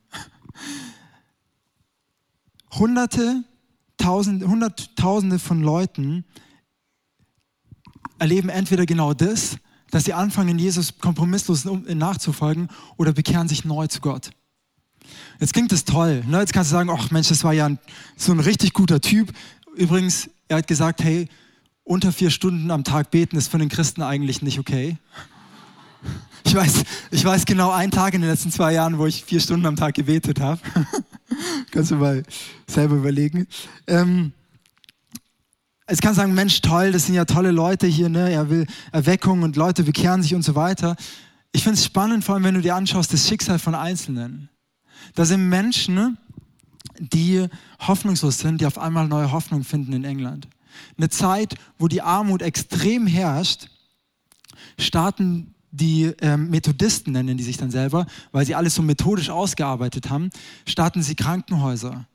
Hunderte, 2.73 3.43
Tausende, 3.97 4.47
Hunderttausende 4.47 5.39
von 5.39 5.61
Leuten 5.61 6.25
erleben 8.19 8.49
entweder 8.49 8.85
genau 8.85 9.13
das, 9.13 9.57
dass 9.91 10.03
sie 10.03 10.13
anfangen, 10.13 10.59
Jesus 10.59 10.99
kompromisslos 10.99 11.63
nachzufolgen 11.63 12.67
oder 12.97 13.13
bekehren 13.13 13.47
sich 13.47 13.63
neu 13.63 13.87
zu 13.87 14.01
Gott. 14.01 14.31
Jetzt 15.39 15.53
klingt 15.53 15.71
das 15.71 15.85
toll. 15.85 16.23
Ne? 16.27 16.39
Jetzt 16.39 16.53
kannst 16.53 16.71
du 16.71 16.75
sagen, 16.75 16.89
ach 16.89 17.11
Mensch, 17.11 17.29
das 17.29 17.43
war 17.43 17.53
ja 17.53 17.67
ein, 17.67 17.79
so 18.15 18.31
ein 18.31 18.39
richtig 18.39 18.73
guter 18.73 19.01
Typ. 19.01 19.31
Übrigens, 19.75 20.29
er 20.47 20.57
hat 20.57 20.67
gesagt, 20.67 21.03
hey, 21.03 21.27
unter 21.83 22.11
vier 22.11 22.31
Stunden 22.31 22.71
am 22.71 22.83
Tag 22.83 23.11
beten 23.11 23.37
ist 23.37 23.49
für 23.49 23.57
den 23.57 23.69
Christen 23.69 24.01
eigentlich 24.01 24.41
nicht 24.41 24.59
okay. 24.59 24.97
Ich 26.43 26.53
weiß, 26.53 26.83
ich 27.11 27.25
weiß 27.25 27.45
genau 27.45 27.71
einen 27.71 27.91
Tag 27.91 28.13
in 28.13 28.21
den 28.21 28.29
letzten 28.29 28.51
zwei 28.51 28.73
Jahren, 28.73 28.97
wo 28.97 29.05
ich 29.05 29.23
vier 29.23 29.39
Stunden 29.39 29.65
am 29.65 29.75
Tag 29.75 29.95
gebetet 29.95 30.39
habe. 30.39 30.61
Kannst 31.71 31.91
du 31.91 31.95
mal 31.95 32.23
selber 32.67 32.95
überlegen. 32.95 33.47
Ähm, 33.87 34.31
es 35.87 36.01
kann 36.01 36.15
sagen, 36.15 36.33
Mensch, 36.33 36.61
toll, 36.61 36.91
das 36.91 37.05
sind 37.05 37.15
ja 37.15 37.25
tolle 37.25 37.51
Leute 37.51 37.87
hier, 37.87 38.09
ne? 38.09 38.31
Er 38.31 38.49
will 38.49 38.65
Erweckung 38.91 39.43
und 39.43 39.55
Leute 39.55 39.83
bekehren 39.83 40.23
sich 40.23 40.33
und 40.33 40.43
so 40.43 40.55
weiter. 40.55 40.95
Ich 41.51 41.63
finde 41.63 41.77
es 41.77 41.85
spannend, 41.85 42.23
vor 42.23 42.35
allem 42.35 42.43
wenn 42.43 42.55
du 42.55 42.61
dir 42.61 42.75
anschaust, 42.75 43.13
das 43.13 43.27
Schicksal 43.27 43.59
von 43.59 43.75
Einzelnen. 43.75 44.49
Da 45.13 45.25
sind 45.25 45.49
Menschen, 45.49 46.17
die 46.99 47.47
hoffnungslos 47.79 48.39
sind, 48.39 48.61
die 48.61 48.65
auf 48.65 48.77
einmal 48.77 49.07
neue 49.07 49.31
Hoffnung 49.31 49.63
finden 49.63 49.93
in 49.93 50.03
England. 50.03 50.47
Eine 50.97 51.09
Zeit, 51.09 51.55
wo 51.77 51.87
die 51.87 52.01
Armut 52.01 52.41
extrem 52.41 53.07
herrscht, 53.07 53.67
starten 54.79 55.53
die 55.71 56.13
ähm, 56.21 56.49
Methodisten, 56.49 57.13
nennen 57.13 57.37
die 57.37 57.43
sich 57.43 57.57
dann 57.57 57.71
selber, 57.71 58.05
weil 58.31 58.45
sie 58.45 58.55
alles 58.55 58.75
so 58.75 58.81
methodisch 58.81 59.29
ausgearbeitet 59.29 60.09
haben, 60.09 60.29
starten 60.65 61.01
sie 61.01 61.15
Krankenhäuser, 61.15 62.05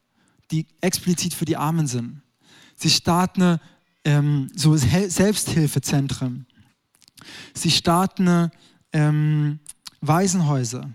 die 0.50 0.66
explizit 0.81 1.35
für 1.35 1.44
die 1.44 1.57
Armen 1.57 1.87
sind. 1.87 2.22
Sie 2.76 2.88
starten 2.88 3.61
ähm, 4.05 4.50
so 4.57 4.76
Selbsthilfezentren. 4.76 6.46
Sie 7.53 7.70
starten 7.70 8.50
ähm, 8.92 9.59
Waisenhäuser. 10.00 10.90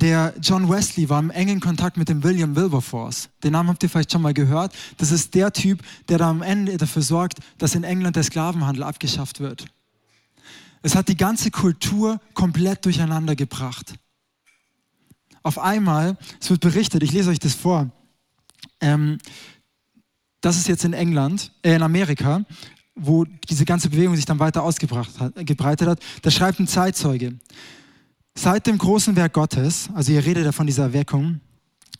Der 0.00 0.32
John 0.40 0.70
Wesley 0.70 1.10
war 1.10 1.20
im 1.20 1.28
engen 1.28 1.60
Kontakt 1.60 1.98
mit 1.98 2.08
dem 2.08 2.22
William 2.22 2.56
Wilberforce. 2.56 3.28
Den 3.44 3.52
Namen 3.52 3.68
habt 3.68 3.82
ihr 3.82 3.90
vielleicht 3.90 4.10
schon 4.10 4.22
mal 4.22 4.32
gehört. 4.32 4.74
Das 4.96 5.12
ist 5.12 5.34
der 5.34 5.52
Typ, 5.52 5.82
der 6.08 6.16
da 6.16 6.30
am 6.30 6.40
Ende 6.40 6.78
dafür 6.78 7.02
sorgt, 7.02 7.40
dass 7.58 7.74
in 7.74 7.84
England 7.84 8.16
der 8.16 8.22
Sklavenhandel 8.22 8.82
abgeschafft 8.82 9.40
wird. 9.40 9.66
Es 10.82 10.94
hat 10.94 11.08
die 11.08 11.18
ganze 11.18 11.50
Kultur 11.50 12.18
komplett 12.32 12.86
durcheinander 12.86 13.36
gebracht. 13.36 13.92
Auf 15.42 15.58
einmal, 15.58 16.16
es 16.40 16.48
wird 16.48 16.62
berichtet, 16.62 17.02
ich 17.02 17.12
lese 17.12 17.28
euch 17.28 17.38
das 17.38 17.54
vor, 17.54 17.90
ähm, 18.80 19.18
das 20.40 20.56
ist 20.56 20.68
jetzt 20.68 20.84
in 20.84 20.94
England, 20.94 21.52
äh 21.60 21.74
in 21.74 21.82
Amerika, 21.82 22.46
wo 22.94 23.26
diese 23.50 23.66
ganze 23.66 23.90
Bewegung 23.90 24.16
sich 24.16 24.24
dann 24.24 24.38
weiter 24.38 24.62
ausgebreitet 24.62 25.88
hat. 25.88 26.00
Da 26.22 26.30
schreibt 26.30 26.58
ein 26.58 26.66
Zeitzeuge. 26.66 27.38
Seit 28.42 28.66
dem 28.66 28.78
großen 28.78 29.16
Werk 29.16 29.34
Gottes, 29.34 29.90
also 29.92 30.12
ihr 30.12 30.24
redet 30.24 30.46
ja 30.46 30.52
von 30.52 30.66
dieser 30.66 30.94
Wirkung, 30.94 31.40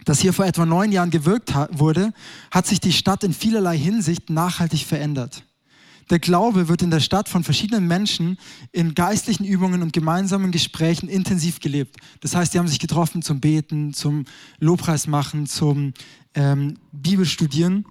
das 0.07 0.21
hier 0.21 0.33
vor 0.33 0.47
etwa 0.47 0.65
neun 0.65 0.91
Jahren 0.91 1.11
gewirkt 1.11 1.53
wurde, 1.73 2.15
hat 2.51 2.67
sich 2.67 2.81
die 2.81 2.95
Stadt 2.95 3.25
in 3.25 3.35
vielerlei 3.35 3.77
Hinsicht 3.77 4.31
nachhaltig 4.31 4.87
verändert. 4.87 5.45
Der 6.09 6.19
Glaube 6.19 6.67
wird 6.69 6.81
in 6.81 6.91
der 6.91 7.01
Stadt 7.01 7.29
von 7.29 7.45
verschiedenen 7.45 7.87
Menschen 7.87 8.39
in 8.73 8.95
geistlichen 8.95 9.45
Übungen 9.45 9.83
und 9.83 9.93
gemeinsamen 9.93 10.51
Gesprächen 10.51 11.11
intensiv 11.11 11.61
gelebt. 11.61 11.97
Das 12.23 12.35
heißt, 12.35 12.55
die 12.55 12.59
haben 12.59 12.69
sich 12.69 12.79
getroffen 12.79 13.21
zum 13.21 13.41
Beten, 13.41 13.93
zum 13.93 14.25
Lobpreis 14.61 15.07
machen, 15.07 15.47
zum 15.47 15.93
ähm, 16.33 16.79
Bibelstudieren. 16.91 17.85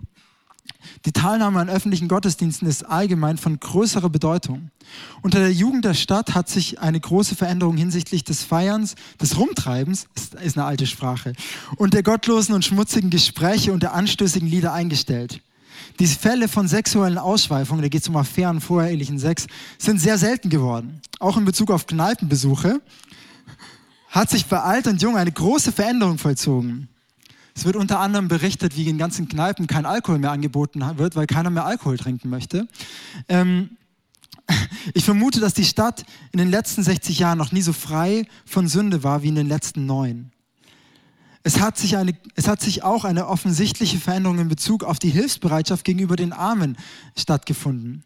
Die 1.06 1.12
Teilnahme 1.12 1.60
an 1.60 1.70
öffentlichen 1.70 2.08
Gottesdiensten 2.08 2.68
ist 2.68 2.84
allgemein 2.84 3.38
von 3.38 3.60
größerer 3.60 4.10
Bedeutung. 4.10 4.70
Unter 5.22 5.40
der 5.40 5.54
Jugend 5.54 5.86
der 5.86 5.94
Stadt 5.94 6.36
hat 6.36 6.50
sich 6.50 6.80
eine 6.80 7.00
große 7.00 7.36
Veränderung 7.36 7.78
hinsichtlich 7.78 8.24
des 8.24 8.44
Feierns, 8.44 8.96
des 9.22 9.38
Rumtreibens, 9.38 10.08
ist, 10.16 10.58
eine 10.58 10.66
alte 10.66 10.88
Sprache, 10.88 11.34
und 11.78 11.94
der 11.94 12.04
gottlosen 12.04 12.54
und 12.56 12.66
schmutzigen 12.66 13.10
Gespräche 13.10 13.72
und 13.72 13.84
der 13.84 13.94
anstößigen 13.94 14.48
Lieder 14.48 14.74
eingestellt. 14.74 15.42
diese 16.00 16.20
Fälle 16.20 16.48
von 16.48 16.68
sexuellen 16.68 17.18
Ausschweifungen, 17.18 17.82
da 17.82 17.88
geht 17.88 18.02
es 18.02 18.10
um 18.10 18.18
Affären, 18.18 18.60
vorehelichen 18.60 19.20
Sex, 19.20 19.48
sind 19.78 20.00
sehr 20.00 20.18
selten 20.18 20.50
geworden. 20.50 21.02
Auch 21.20 21.38
in 21.38 21.46
Bezug 21.46 21.72
auf 21.72 21.88
Kneipenbesuche 21.88 22.82
hat 24.10 24.30
sich 24.30 24.48
bei 24.48 24.60
alt 24.60 24.88
und 24.88 25.02
jung 25.02 25.18
eine 25.18 25.32
große 25.32 25.72
Veränderung 25.72 26.18
vollzogen. 26.18 26.90
Es 27.60 27.66
wird 27.66 27.76
unter 27.76 28.00
anderem 28.00 28.30
berichtet, 28.30 28.78
wie 28.78 28.88
in 28.88 28.98
ganzen 28.98 29.28
Kneipen 29.28 29.68
kein 29.68 29.86
Alkohol 29.86 30.18
mehr 30.18 30.32
angeboten 30.32 30.82
wird, 30.96 31.18
weil 31.18 31.28
keiner 31.28 31.50
mehr 31.50 31.66
Alkohol 31.66 31.98
trinken 31.98 32.30
möchte. 32.30 32.70
Ähm, 33.28 33.72
ich 34.94 35.04
vermute, 35.04 35.42
dass 35.42 35.56
die 35.56 35.66
Stadt 35.66 36.06
in 36.32 36.38
den 36.38 36.50
letzten 36.50 36.84
60 36.84 37.20
Jahren 37.20 37.38
noch 37.38 37.52
nie 37.52 37.62
so 37.62 37.74
frei 37.74 38.26
von 38.46 38.70
Sünde 38.70 39.04
war 39.04 39.24
wie 39.24 39.28
in 39.28 39.36
den 39.36 39.50
letzten 39.50 39.86
neun. 39.86 40.32
Es 41.44 41.60
hat, 41.60 41.78
sich 41.78 41.98
eine, 41.98 42.14
es 42.36 42.48
hat 42.48 42.62
sich 42.62 42.84
auch 42.84 43.04
eine 43.04 43.28
offensichtliche 43.28 43.98
Veränderung 43.98 44.40
in 44.40 44.48
Bezug 44.48 44.86
auf 44.86 44.98
die 44.98 45.10
Hilfsbereitschaft 45.10 45.84
gegenüber 45.84 46.16
den 46.16 46.32
Armen 46.32 46.78
stattgefunden. 47.18 48.06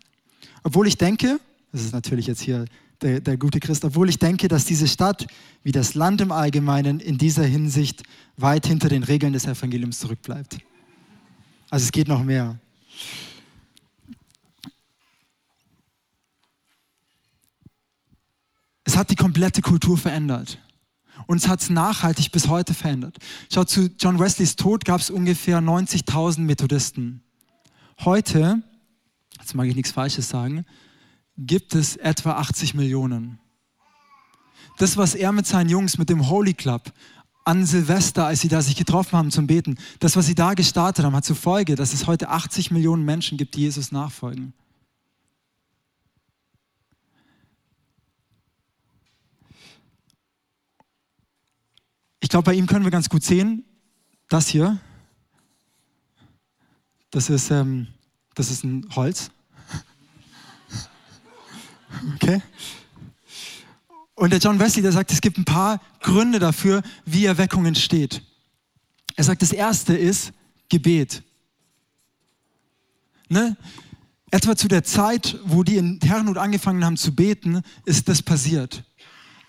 Obwohl 0.63 0.87
ich 0.87 0.97
denke, 0.97 1.39
das 1.71 1.83
ist 1.83 1.93
natürlich 1.93 2.25
jetzt 2.25 2.41
hier 2.41 2.65
der, 3.03 3.19
der 3.19 3.37
gute 3.37 3.59
Christ, 3.59 3.85
obwohl 3.85 4.09
ich 4.09 4.17
denke, 4.17 4.47
dass 4.47 4.65
diese 4.65 4.87
Stadt 4.87 5.27
wie 5.61 5.71
das 5.71 5.93
Land 5.93 6.21
im 6.21 6.31
Allgemeinen 6.31 6.99
in 6.99 7.17
dieser 7.17 7.43
Hinsicht 7.43 8.03
weit 8.37 8.65
hinter 8.65 8.89
den 8.89 9.03
Regeln 9.03 9.33
des 9.33 9.45
Evangeliums 9.45 9.99
zurückbleibt. 9.99 10.57
Also 11.69 11.85
es 11.85 11.91
geht 11.91 12.07
noch 12.07 12.23
mehr. 12.23 12.57
Es 18.83 18.97
hat 18.97 19.09
die 19.09 19.15
komplette 19.15 19.61
Kultur 19.61 19.97
verändert. 19.97 20.59
Und 21.25 21.37
es 21.37 21.47
hat 21.47 21.61
es 21.61 21.69
nachhaltig 21.69 22.31
bis 22.31 22.47
heute 22.47 22.73
verändert. 22.73 23.17
Schaut, 23.51 23.69
zu 23.69 23.89
John 23.99 24.19
Wesleys 24.19 24.55
Tod 24.55 24.83
gab 24.83 24.99
es 24.99 25.09
ungefähr 25.09 25.59
90.000 25.59 26.41
Methodisten. 26.41 27.23
Heute, 28.03 28.61
jetzt 29.39 29.55
mag 29.55 29.67
ich 29.67 29.75
nichts 29.75 29.91
Falsches 29.91 30.27
sagen, 30.27 30.65
gibt 31.37 31.75
es 31.75 31.95
etwa 31.95 32.33
80 32.33 32.73
Millionen. 32.73 33.39
Das, 34.77 34.97
was 34.97 35.15
er 35.15 35.31
mit 35.31 35.45
seinen 35.45 35.69
Jungs, 35.69 35.97
mit 35.97 36.09
dem 36.09 36.29
Holy 36.29 36.53
Club, 36.53 36.91
an 37.45 37.65
Silvester, 37.65 38.25
als 38.25 38.41
sie 38.41 38.47
da 38.47 38.61
sich 38.61 38.75
getroffen 38.75 39.17
haben 39.17 39.31
zum 39.31 39.47
Beten, 39.47 39.77
das, 39.99 40.15
was 40.15 40.25
sie 40.25 40.35
da 40.35 40.53
gestartet 40.53 41.03
haben, 41.03 41.15
hat 41.15 41.25
zur 41.25 41.35
Folge, 41.35 41.75
dass 41.75 41.93
es 41.93 42.07
heute 42.07 42.29
80 42.29 42.71
Millionen 42.71 43.03
Menschen 43.03 43.37
gibt, 43.37 43.55
die 43.55 43.61
Jesus 43.61 43.91
nachfolgen. 43.91 44.53
Ich 52.21 52.29
glaube, 52.29 52.45
bei 52.45 52.53
ihm 52.53 52.65
können 52.65 52.85
wir 52.85 52.91
ganz 52.91 53.09
gut 53.09 53.23
sehen, 53.23 53.65
das 54.29 54.47
hier, 54.47 54.79
das 57.11 57.29
ist, 57.29 57.51
ähm, 57.51 57.87
das 58.33 58.49
ist 58.49 58.63
ein 58.63 58.87
Holz. 58.95 59.29
Okay? 62.15 62.41
Und 64.15 64.31
der 64.31 64.39
John 64.39 64.59
Wesley, 64.59 64.81
der 64.81 64.91
sagt, 64.91 65.11
es 65.11 65.21
gibt 65.21 65.37
ein 65.37 65.45
paar 65.45 65.81
Gründe 66.01 66.39
dafür, 66.39 66.83
wie 67.05 67.25
Erweckung 67.25 67.65
entsteht. 67.65 68.21
Er 69.15 69.23
sagt, 69.23 69.41
das 69.41 69.51
erste 69.51 69.95
ist 69.95 70.33
Gebet. 70.69 71.23
Ne? 73.29 73.57
Etwa 74.31 74.55
zu 74.55 74.67
der 74.67 74.83
Zeit, 74.83 75.37
wo 75.45 75.63
die 75.63 75.77
in 75.77 75.99
Herrenhut 76.03 76.37
angefangen 76.37 76.85
haben 76.85 76.97
zu 76.97 77.15
beten, 77.15 77.61
ist 77.85 78.07
das 78.07 78.21
passiert 78.21 78.83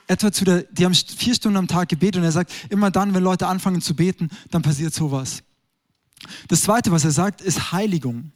etwa 0.07 0.33
zu 0.33 0.45
der, 0.45 0.63
die 0.65 0.85
haben 0.85 0.95
vier 0.95 1.35
Stunden 1.35 1.57
am 1.57 1.69
Tag 1.69 1.89
gebetet 1.89 2.17
und 2.17 2.25
er 2.25 2.33
sagt, 2.33 2.53
immer 2.71 2.91
dann, 2.91 3.15
wenn 3.15 3.23
Leute 3.23 3.47
anfangen 3.47 3.81
zu 3.81 3.95
beten, 3.95 4.31
dann 4.51 4.63
passiert 4.63 4.95
sowas. 4.95 5.43
Das 6.49 6.63
zweite, 6.63 6.91
was 6.91 7.05
er 7.05 7.11
sagt, 7.11 7.41
ist 7.41 7.73
Heiligung. 7.73 8.33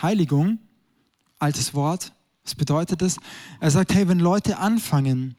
Heiligung, 0.00 0.58
altes 1.38 1.74
Wort, 1.74 2.12
was 2.44 2.54
bedeutet 2.54 3.02
das? 3.02 3.16
Er 3.60 3.70
sagt, 3.70 3.94
hey, 3.94 4.08
wenn 4.08 4.20
Leute 4.20 4.58
anfangen, 4.58 5.36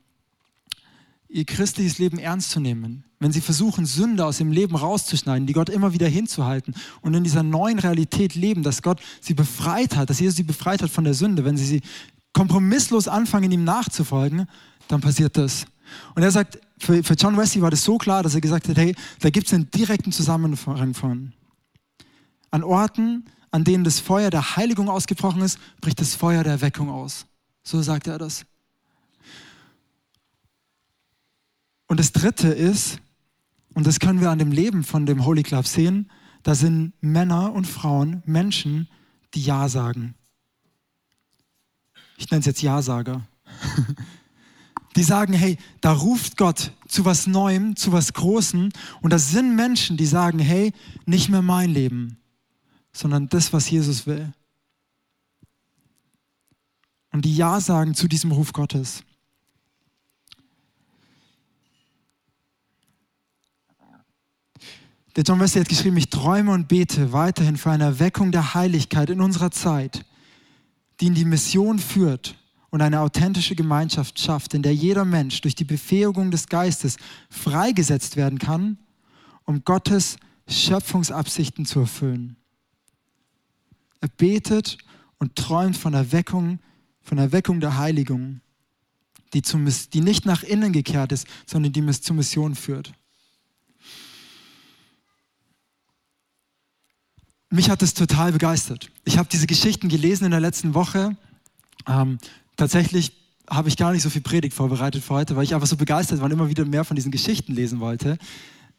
ihr 1.30 1.46
christliches 1.46 1.98
Leben 1.98 2.20
ernst 2.20 2.52
zu 2.52 2.60
nehmen, 2.60 3.04
wenn 3.20 3.32
sie 3.32 3.42
versuchen, 3.42 3.86
Sünde 3.86 4.26
aus 4.26 4.38
dem 4.38 4.52
Leben 4.52 4.76
rauszuschneiden, 4.76 5.48
die 5.48 5.54
Gott 5.54 5.70
immer 5.70 5.94
wieder 5.94 6.08
hinzuhalten 6.08 6.76
und 7.02 7.14
in 7.14 7.24
dieser 7.24 7.44
neuen 7.44 7.80
Realität 7.80 8.36
leben, 8.36 8.64
dass 8.64 8.82
Gott 8.82 9.02
sie 9.22 9.34
befreit 9.34 9.96
hat, 9.96 10.10
dass 10.10 10.20
Jesus 10.20 10.38
sie 10.38 10.44
befreit 10.44 10.82
hat 10.82 10.90
von 10.90 11.04
der 11.04 11.14
Sünde, 11.14 11.44
wenn 11.44 11.58
sie 11.58 11.66
sie 11.66 11.82
kompromisslos 12.34 13.08
anfangen, 13.08 13.52
ihm 13.52 13.64
nachzufolgen, 13.64 14.48
dann 14.88 15.02
passiert 15.02 15.38
das. 15.38 15.66
Und 16.16 16.24
er 16.24 16.32
sagt, 16.32 16.60
für, 16.78 17.04
für 17.04 17.16
John 17.16 17.38
Wesley 17.38 17.62
war 17.62 17.72
das 17.72 17.84
so 17.84 17.98
klar, 17.98 18.22
dass 18.22 18.36
er 18.36 18.42
gesagt 18.42 18.68
hat, 18.68 18.78
hey, 18.78 18.96
da 19.22 19.30
gibt 19.30 19.48
es 19.48 19.54
einen 19.54 19.72
direkten 19.72 20.12
Zusammenhang 20.12 20.94
von. 20.94 21.34
An 22.52 22.64
Orten, 22.64 23.26
an 23.58 23.64
denen 23.64 23.84
das 23.84 24.00
Feuer 24.00 24.30
der 24.30 24.56
Heiligung 24.56 24.88
ausgebrochen 24.90 25.42
ist, 25.42 25.60
bricht 25.82 26.00
das 26.00 26.16
Feuer 26.16 26.44
der 26.44 26.54
Erweckung 26.54 26.90
aus. 26.90 27.26
So 27.64 27.82
sagt 27.82 28.08
er 28.08 28.18
das. 28.18 28.46
Und 31.88 32.00
das 32.00 32.12
Dritte 32.12 32.50
ist, 32.50 33.00
und 33.74 33.88
das 33.88 34.00
können 34.00 34.22
wir 34.22 34.30
an 34.30 34.40
dem 34.40 34.52
Leben 34.52 34.84
von 34.84 35.06
dem 35.06 35.26
Holy 35.26 35.44
Club 35.44 35.68
sehen, 35.68 36.10
da 36.44 36.56
sind 36.56 36.94
Männer 37.02 37.52
und 37.54 37.66
Frauen, 37.66 38.24
Menschen, 38.26 38.88
die 39.34 39.42
Ja 39.42 39.68
sagen 39.68 40.16
ich 42.18 42.30
nenne 42.32 42.40
es 42.40 42.46
jetzt 42.48 42.62
Ja-Sager, 42.62 43.22
die 44.96 45.04
sagen, 45.04 45.34
hey, 45.34 45.58
da 45.82 45.94
ruft 45.94 46.36
Gott 46.36 46.72
zu 46.88 47.06
was 47.06 47.28
Neuem, 47.28 47.76
zu 47.76 47.92
was 47.92 48.14
Großem. 48.14 48.70
Und 49.02 49.14
das 49.14 49.30
sind 49.30 49.56
Menschen, 49.56 49.96
die 49.96 50.08
sagen, 50.08 50.40
hey, 50.40 50.74
nicht 51.06 51.30
mehr 51.30 51.44
mein 51.44 51.70
Leben, 51.70 52.18
sondern 52.98 53.30
das, 53.30 53.54
was 53.54 53.70
Jesus 53.70 54.06
will. 54.08 54.34
Und 57.12 57.26
die 57.26 57.36
Ja 57.36 57.60
sagen 57.60 57.96
zu 57.96 58.08
diesem 58.08 58.32
Ruf 58.32 58.54
Gottes. 58.54 59.04
Der 65.16 65.24
John 65.24 65.40
Wesley 65.40 65.62
hat 65.62 65.70
geschrieben, 65.70 65.98
ich 65.98 66.10
träume 66.10 66.52
und 66.52 66.68
bete 66.68 67.12
weiterhin 67.12 67.58
für 67.58 67.72
eine 67.72 67.86
Erweckung 67.86 68.32
der 68.32 68.54
Heiligkeit 68.54 69.10
in 69.10 69.20
unserer 69.20 69.50
Zeit 69.50 70.06
die 71.00 71.08
in 71.08 71.16
die 71.16 71.26
Mission 71.26 71.80
führt 71.80 72.36
und 72.70 72.82
eine 72.82 73.02
authentische 73.02 73.56
Gemeinschaft 73.56 74.20
schafft, 74.20 74.54
in 74.54 74.64
der 74.64 74.74
jeder 74.74 75.06
Mensch 75.06 75.42
durch 75.42 75.56
die 75.56 75.64
Befähigung 75.64 76.32
des 76.32 76.48
Geistes 76.48 76.98
freigesetzt 77.30 78.16
werden 78.16 78.40
kann, 78.40 78.78
um 79.46 79.64
Gottes 79.64 80.18
Schöpfungsabsichten 80.48 81.66
zu 81.66 81.82
erfüllen. 81.82 82.36
Er 84.02 84.10
betet 84.10 84.78
und 85.18 85.36
träumt 85.36 85.78
von 85.78 85.94
Erweckung, 85.94 86.60
von 87.02 87.18
Erweckung 87.18 87.60
der 87.60 87.78
Heiligung, 87.78 88.42
die, 89.34 89.42
zum, 89.42 89.68
die 89.94 90.02
nicht 90.02 90.26
nach 90.26 90.44
innen 90.44 90.72
gekehrt 90.72 91.12
ist, 91.12 91.28
sondern 91.46 91.74
die 91.74 91.86
zur 92.02 92.16
Mission 92.16 92.56
führt. 92.56 92.94
mich 97.50 97.70
hat 97.70 97.82
es 97.82 97.94
total 97.94 98.32
begeistert. 98.32 98.92
Ich 99.06 99.18
habe 99.18 99.30
diese 99.32 99.48
Geschichten 99.48 99.90
gelesen 99.90 100.26
in 100.26 100.32
der 100.32 100.40
letzten 100.40 100.74
Woche. 100.74 101.16
Ähm, 101.88 102.18
tatsächlich 102.56 103.14
habe 103.50 103.70
ich 103.70 103.78
gar 103.78 103.94
nicht 103.94 104.02
so 104.02 104.10
viel 104.10 104.22
Predigt 104.22 104.54
vorbereitet 104.54 105.04
für 105.04 105.14
heute, 105.14 105.36
weil 105.36 105.44
ich 105.44 105.54
einfach 105.54 105.68
so 105.68 105.78
begeistert 105.78 106.20
war 106.20 106.26
und 106.26 106.32
immer 106.32 106.50
wieder 106.50 106.66
mehr 106.66 106.84
von 106.84 106.96
diesen 106.96 107.12
Geschichten 107.12 107.54
lesen 107.54 107.80
wollte, 107.80 108.18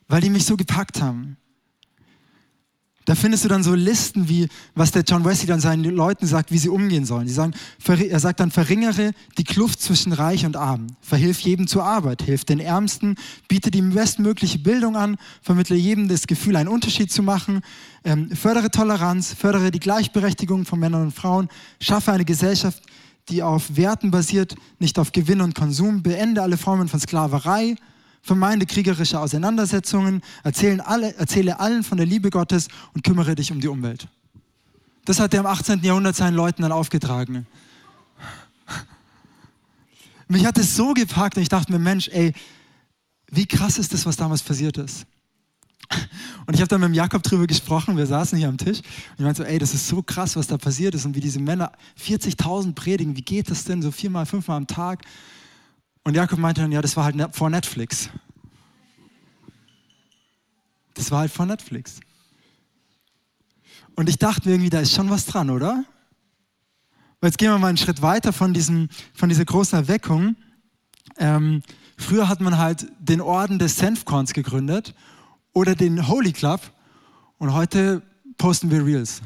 weil 0.08 0.20
die 0.20 0.30
mich 0.30 0.44
so 0.44 0.56
gepackt 0.56 1.00
haben. 1.00 1.38
Da 3.08 3.14
findest 3.14 3.42
du 3.42 3.48
dann 3.48 3.62
so 3.62 3.74
Listen, 3.74 4.28
wie 4.28 4.48
was 4.74 4.90
der 4.90 5.02
John 5.02 5.24
Wesley 5.24 5.46
dann 5.46 5.60
seinen 5.60 5.82
Leuten 5.82 6.26
sagt, 6.26 6.52
wie 6.52 6.58
sie 6.58 6.68
umgehen 6.68 7.06
sollen. 7.06 7.26
Die 7.26 7.32
sagen, 7.32 7.54
er 7.86 8.20
sagt 8.20 8.38
dann, 8.38 8.50
verringere 8.50 9.12
die 9.38 9.44
Kluft 9.44 9.80
zwischen 9.80 10.12
Reich 10.12 10.44
und 10.44 10.58
Arm. 10.58 10.88
Verhilf 11.00 11.40
jedem 11.40 11.66
zur 11.66 11.84
Arbeit, 11.84 12.20
hilf 12.20 12.44
den 12.44 12.60
Ärmsten, 12.60 13.14
biete 13.48 13.70
die 13.70 13.80
bestmögliche 13.80 14.58
Bildung 14.58 14.94
an, 14.94 15.16
vermittle 15.40 15.74
jedem 15.74 16.06
das 16.08 16.26
Gefühl, 16.26 16.54
einen 16.56 16.68
Unterschied 16.68 17.10
zu 17.10 17.22
machen, 17.22 17.62
ähm, 18.04 18.30
fördere 18.36 18.70
Toleranz, 18.70 19.32
fördere 19.32 19.70
die 19.70 19.80
Gleichberechtigung 19.80 20.66
von 20.66 20.78
Männern 20.78 21.04
und 21.04 21.14
Frauen, 21.14 21.48
schaffe 21.80 22.12
eine 22.12 22.26
Gesellschaft, 22.26 22.82
die 23.30 23.42
auf 23.42 23.74
Werten 23.74 24.10
basiert, 24.10 24.54
nicht 24.80 24.98
auf 24.98 25.12
Gewinn 25.12 25.40
und 25.40 25.54
Konsum, 25.54 26.02
beende 26.02 26.42
alle 26.42 26.58
Formen 26.58 26.88
von 26.88 27.00
Sklaverei, 27.00 27.76
vermeide 28.28 28.66
kriegerische 28.66 29.18
Auseinandersetzungen, 29.18 30.22
erzähle, 30.44 30.86
alle, 30.86 31.14
erzähle 31.16 31.58
allen 31.58 31.82
von 31.82 31.96
der 31.96 32.06
Liebe 32.06 32.28
Gottes 32.28 32.68
und 32.94 33.02
kümmere 33.02 33.34
dich 33.34 33.50
um 33.50 33.60
die 33.60 33.68
Umwelt. 33.68 34.06
Das 35.06 35.18
hat 35.18 35.32
er 35.32 35.40
im 35.40 35.46
18. 35.46 35.82
Jahrhundert 35.82 36.14
seinen 36.14 36.34
Leuten 36.34 36.60
dann 36.60 36.70
aufgetragen. 36.70 37.46
Mich 40.28 40.44
hat 40.44 40.58
es 40.58 40.76
so 40.76 40.92
gepackt 40.92 41.38
und 41.38 41.42
ich 41.42 41.48
dachte 41.48 41.72
mir, 41.72 41.78
Mensch, 41.78 42.08
ey, 42.08 42.34
wie 43.30 43.46
krass 43.46 43.78
ist 43.78 43.94
das, 43.94 44.04
was 44.04 44.16
damals 44.16 44.42
passiert 44.42 44.76
ist? 44.76 45.06
Und 46.46 46.52
ich 46.52 46.60
habe 46.60 46.68
dann 46.68 46.82
mit 46.82 46.90
dem 46.90 46.94
Jakob 46.94 47.22
drüber 47.22 47.46
gesprochen, 47.46 47.96
wir 47.96 48.06
saßen 48.06 48.36
hier 48.36 48.48
am 48.48 48.58
Tisch 48.58 48.80
und 48.80 49.14
ich 49.18 49.24
meinte 49.24 49.42
so, 49.42 49.48
ey, 49.48 49.58
das 49.58 49.72
ist 49.72 49.88
so 49.88 50.02
krass, 50.02 50.36
was 50.36 50.46
da 50.46 50.58
passiert 50.58 50.94
ist 50.94 51.06
und 51.06 51.14
wie 51.16 51.20
diese 51.20 51.40
Männer 51.40 51.72
40.000 51.98 52.74
predigen, 52.74 53.16
wie 53.16 53.22
geht 53.22 53.50
das 53.50 53.64
denn 53.64 53.80
so 53.80 53.90
viermal, 53.90 54.26
fünfmal 54.26 54.58
am 54.58 54.66
Tag? 54.66 55.02
Und 56.08 56.14
Jakob 56.14 56.38
meinte 56.38 56.62
dann, 56.62 56.72
ja, 56.72 56.80
das 56.80 56.96
war 56.96 57.04
halt 57.04 57.16
ne-, 57.16 57.28
vor 57.30 57.50
Netflix. 57.50 58.08
Das 60.94 61.10
war 61.10 61.18
halt 61.18 61.30
vor 61.30 61.44
Netflix. 61.44 62.00
Und 63.94 64.08
ich 64.08 64.16
dachte 64.16 64.48
irgendwie, 64.48 64.70
da 64.70 64.80
ist 64.80 64.94
schon 64.94 65.10
was 65.10 65.26
dran, 65.26 65.50
oder? 65.50 65.84
jetzt 67.22 67.36
gehen 67.36 67.50
wir 67.50 67.58
mal 67.58 67.66
einen 67.66 67.76
Schritt 67.76 68.00
weiter 68.00 68.32
von, 68.32 68.54
diesem, 68.54 68.88
von 69.12 69.28
dieser 69.28 69.44
großen 69.44 69.78
Erweckung. 69.78 70.36
Ähm, 71.18 71.62
früher 71.98 72.26
hat 72.26 72.40
man 72.40 72.56
halt 72.56 72.86
den 72.98 73.20
Orden 73.20 73.58
des 73.58 73.76
Senfkorns 73.76 74.32
gegründet 74.32 74.94
oder 75.52 75.74
den 75.74 76.08
Holy 76.08 76.32
Club 76.32 76.72
und 77.36 77.52
heute 77.52 78.00
posten 78.38 78.70
wir 78.70 78.82
Reels. 78.82 79.20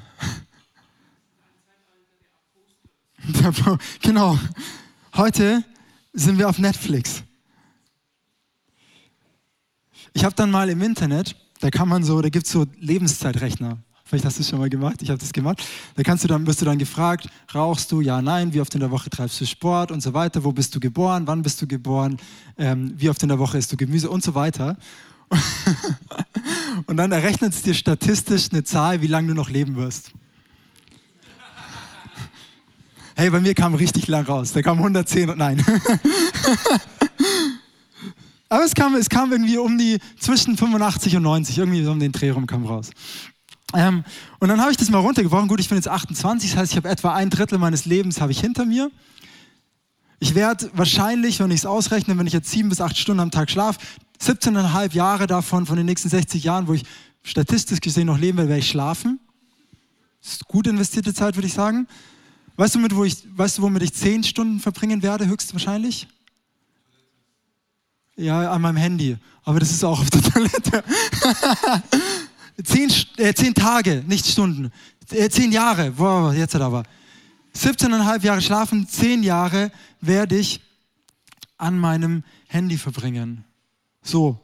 genau. 4.02 4.36
Heute 5.14 5.62
sind 6.12 6.38
wir 6.38 6.48
auf 6.48 6.58
Netflix. 6.58 7.22
Ich 10.14 10.24
habe 10.24 10.34
dann 10.34 10.50
mal 10.50 10.68
im 10.68 10.82
Internet, 10.82 11.36
da 11.60 11.70
kann 11.70 11.88
man 11.88 12.04
so, 12.04 12.20
da 12.20 12.28
gibt 12.28 12.46
es 12.46 12.52
so 12.52 12.66
Lebenszeitrechner. 12.78 13.78
Vielleicht 14.04 14.26
hast 14.26 14.36
du 14.36 14.42
es 14.42 14.50
schon 14.50 14.58
mal 14.58 14.68
gemacht, 14.68 15.00
ich 15.00 15.08
habe 15.08 15.18
das 15.18 15.32
gemacht. 15.32 15.62
Da 15.94 16.02
kannst 16.02 16.22
du 16.22 16.28
dann, 16.28 16.46
wirst 16.46 16.60
du 16.60 16.66
dann 16.66 16.78
gefragt, 16.78 17.30
rauchst 17.54 17.90
du, 17.92 18.02
ja, 18.02 18.20
nein, 18.20 18.52
wie 18.52 18.60
oft 18.60 18.74
in 18.74 18.80
der 18.80 18.90
Woche 18.90 19.08
treibst 19.08 19.40
du 19.40 19.46
Sport 19.46 19.90
und 19.90 20.02
so 20.02 20.12
weiter, 20.12 20.44
wo 20.44 20.52
bist 20.52 20.74
du 20.74 20.80
geboren, 20.80 21.26
wann 21.26 21.42
bist 21.42 21.62
du 21.62 21.66
geboren, 21.66 22.18
ähm, 22.58 22.92
wie 22.96 23.08
oft 23.08 23.22
in 23.22 23.30
der 23.30 23.38
Woche 23.38 23.56
isst 23.56 23.72
du 23.72 23.76
Gemüse 23.78 24.10
und 24.10 24.22
so 24.22 24.34
weiter. 24.34 24.76
und 26.86 26.98
dann 26.98 27.10
errechnet 27.10 27.54
es 27.54 27.62
dir 27.62 27.72
statistisch 27.72 28.50
eine 28.52 28.64
Zahl, 28.64 29.00
wie 29.00 29.06
lange 29.06 29.28
du 29.28 29.34
noch 29.34 29.48
leben 29.48 29.76
wirst. 29.76 30.12
Hey, 33.22 33.30
bei 33.30 33.38
mir 33.38 33.54
kam 33.54 33.76
richtig 33.76 34.08
lang 34.08 34.24
raus. 34.24 34.50
Da 34.50 34.62
kam 34.62 34.78
110 34.78 35.30
und 35.30 35.38
nein. 35.38 35.64
Aber 38.48 38.64
es 38.64 38.74
kam, 38.74 38.96
es 38.96 39.08
kam 39.08 39.30
irgendwie 39.30 39.58
um 39.58 39.78
die 39.78 40.00
zwischen 40.18 40.56
85 40.56 41.14
und 41.14 41.22
90, 41.22 41.56
irgendwie 41.56 41.84
so 41.84 41.92
um 41.92 42.00
den 42.00 42.10
Dreh 42.10 42.30
rum 42.30 42.48
kam 42.48 42.66
raus. 42.66 42.90
Ähm, 43.74 44.02
und 44.40 44.48
dann 44.48 44.60
habe 44.60 44.72
ich 44.72 44.76
das 44.76 44.90
mal 44.90 44.98
runtergebrochen. 44.98 45.46
Gut, 45.46 45.60
ich 45.60 45.68
bin 45.68 45.78
jetzt 45.78 45.86
28, 45.86 46.50
das 46.50 46.58
heißt, 46.58 46.72
ich 46.72 46.76
habe 46.76 46.88
etwa 46.88 47.14
ein 47.14 47.30
Drittel 47.30 47.58
meines 47.58 47.84
Lebens 47.84 48.20
habe 48.20 48.32
ich 48.32 48.40
hinter 48.40 48.64
mir. 48.64 48.90
Ich 50.18 50.34
werde 50.34 50.68
wahrscheinlich, 50.72 51.38
wenn 51.38 51.52
ich 51.52 51.60
es 51.60 51.66
ausrechne, 51.66 52.18
wenn 52.18 52.26
ich 52.26 52.32
jetzt 52.32 52.50
sieben 52.50 52.70
bis 52.70 52.80
acht 52.80 52.98
Stunden 52.98 53.20
am 53.20 53.30
Tag 53.30 53.52
schlafe, 53.52 53.78
17,5 54.20 54.94
Jahre 54.94 55.28
davon, 55.28 55.64
von 55.64 55.76
den 55.76 55.86
nächsten 55.86 56.08
60 56.08 56.42
Jahren, 56.42 56.66
wo 56.66 56.72
ich 56.74 56.82
statistisch 57.22 57.80
gesehen 57.80 58.08
noch 58.08 58.18
leben 58.18 58.38
werde, 58.38 58.48
werde 58.48 58.62
ich 58.62 58.68
schlafen. 58.68 59.20
Das 60.20 60.32
ist 60.32 60.48
gut 60.48 60.66
investierte 60.66 61.14
Zeit, 61.14 61.36
würde 61.36 61.46
ich 61.46 61.54
sagen. 61.54 61.86
Weißt 62.56 62.74
du, 62.74 62.78
mit 62.78 62.94
wo 62.94 63.04
ich, 63.04 63.16
weißt 63.36 63.58
du, 63.58 63.62
womit 63.62 63.82
ich 63.82 63.94
zehn 63.94 64.22
Stunden 64.22 64.60
verbringen 64.60 65.02
werde, 65.02 65.26
höchstwahrscheinlich? 65.26 66.06
Ja, 68.16 68.50
an 68.52 68.60
meinem 68.60 68.76
Handy. 68.76 69.16
Aber 69.44 69.58
das 69.58 69.70
ist 69.70 69.84
auch 69.84 70.00
auf 70.00 70.10
der 70.10 70.22
Toilette. 70.32 70.84
zehn, 72.62 72.92
äh, 73.16 73.32
zehn 73.34 73.54
Tage, 73.54 74.04
nicht 74.06 74.26
Stunden. 74.26 74.70
Äh, 75.10 75.30
zehn 75.30 75.50
Jahre, 75.50 75.96
wow, 75.96 76.32
jetzt 76.32 76.54
aber. 76.54 76.84
17,5 77.54 78.24
Jahre 78.24 78.40
schlafen, 78.40 78.86
zehn 78.88 79.22
Jahre 79.22 79.70
werde 80.00 80.36
ich 80.38 80.60
an 81.58 81.78
meinem 81.78 82.24
Handy 82.48 82.76
verbringen. 82.78 83.44
So. 84.02 84.38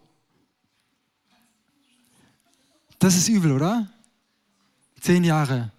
Das 2.99 3.17
ist 3.17 3.29
übel, 3.29 3.53
oder? 3.53 3.91
Zehn 5.01 5.25
Jahre. 5.25 5.71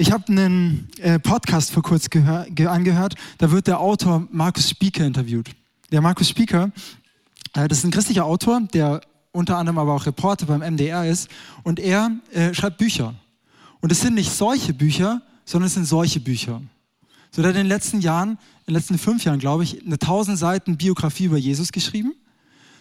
Ich 0.00 0.12
habe 0.12 0.28
einen 0.28 0.88
äh, 0.98 1.18
Podcast 1.18 1.72
vor 1.72 1.82
kurzem 1.82 2.24
angehört, 2.28 3.16
da 3.38 3.50
wird 3.50 3.66
der 3.66 3.80
Autor 3.80 4.28
Markus 4.30 4.70
Spieker 4.70 5.04
interviewt. 5.04 5.50
Der 5.90 6.00
Markus 6.00 6.28
Spieker 6.28 6.70
äh, 7.54 7.66
das 7.66 7.78
ist 7.78 7.84
ein 7.84 7.90
christlicher 7.90 8.24
Autor, 8.24 8.60
der 8.72 9.00
unter 9.32 9.56
anderem 9.56 9.78
aber 9.78 9.94
auch 9.94 10.06
Reporter 10.06 10.46
beim 10.46 10.60
MDR 10.60 11.04
ist. 11.04 11.28
Und 11.64 11.80
er 11.80 12.12
äh, 12.32 12.54
schreibt 12.54 12.78
Bücher. 12.78 13.14
Und 13.80 13.90
es 13.90 14.00
sind 14.00 14.14
nicht 14.14 14.30
solche 14.30 14.72
Bücher, 14.72 15.20
sondern 15.44 15.66
es 15.66 15.74
sind 15.74 15.84
solche 15.84 16.20
Bücher. 16.20 16.62
So, 17.32 17.42
der 17.42 17.50
hat 17.50 17.56
in 17.56 17.64
den 17.64 17.68
letzten 17.68 18.00
Jahren, 18.00 18.30
in 18.30 18.66
den 18.68 18.74
letzten 18.74 18.98
fünf 18.98 19.24
Jahren, 19.24 19.40
glaube 19.40 19.64
ich, 19.64 19.84
eine 19.84 19.94
1000 19.94 20.38
Seiten 20.38 20.76
Biografie 20.76 21.24
über 21.24 21.38
Jesus 21.38 21.72
geschrieben. 21.72 22.14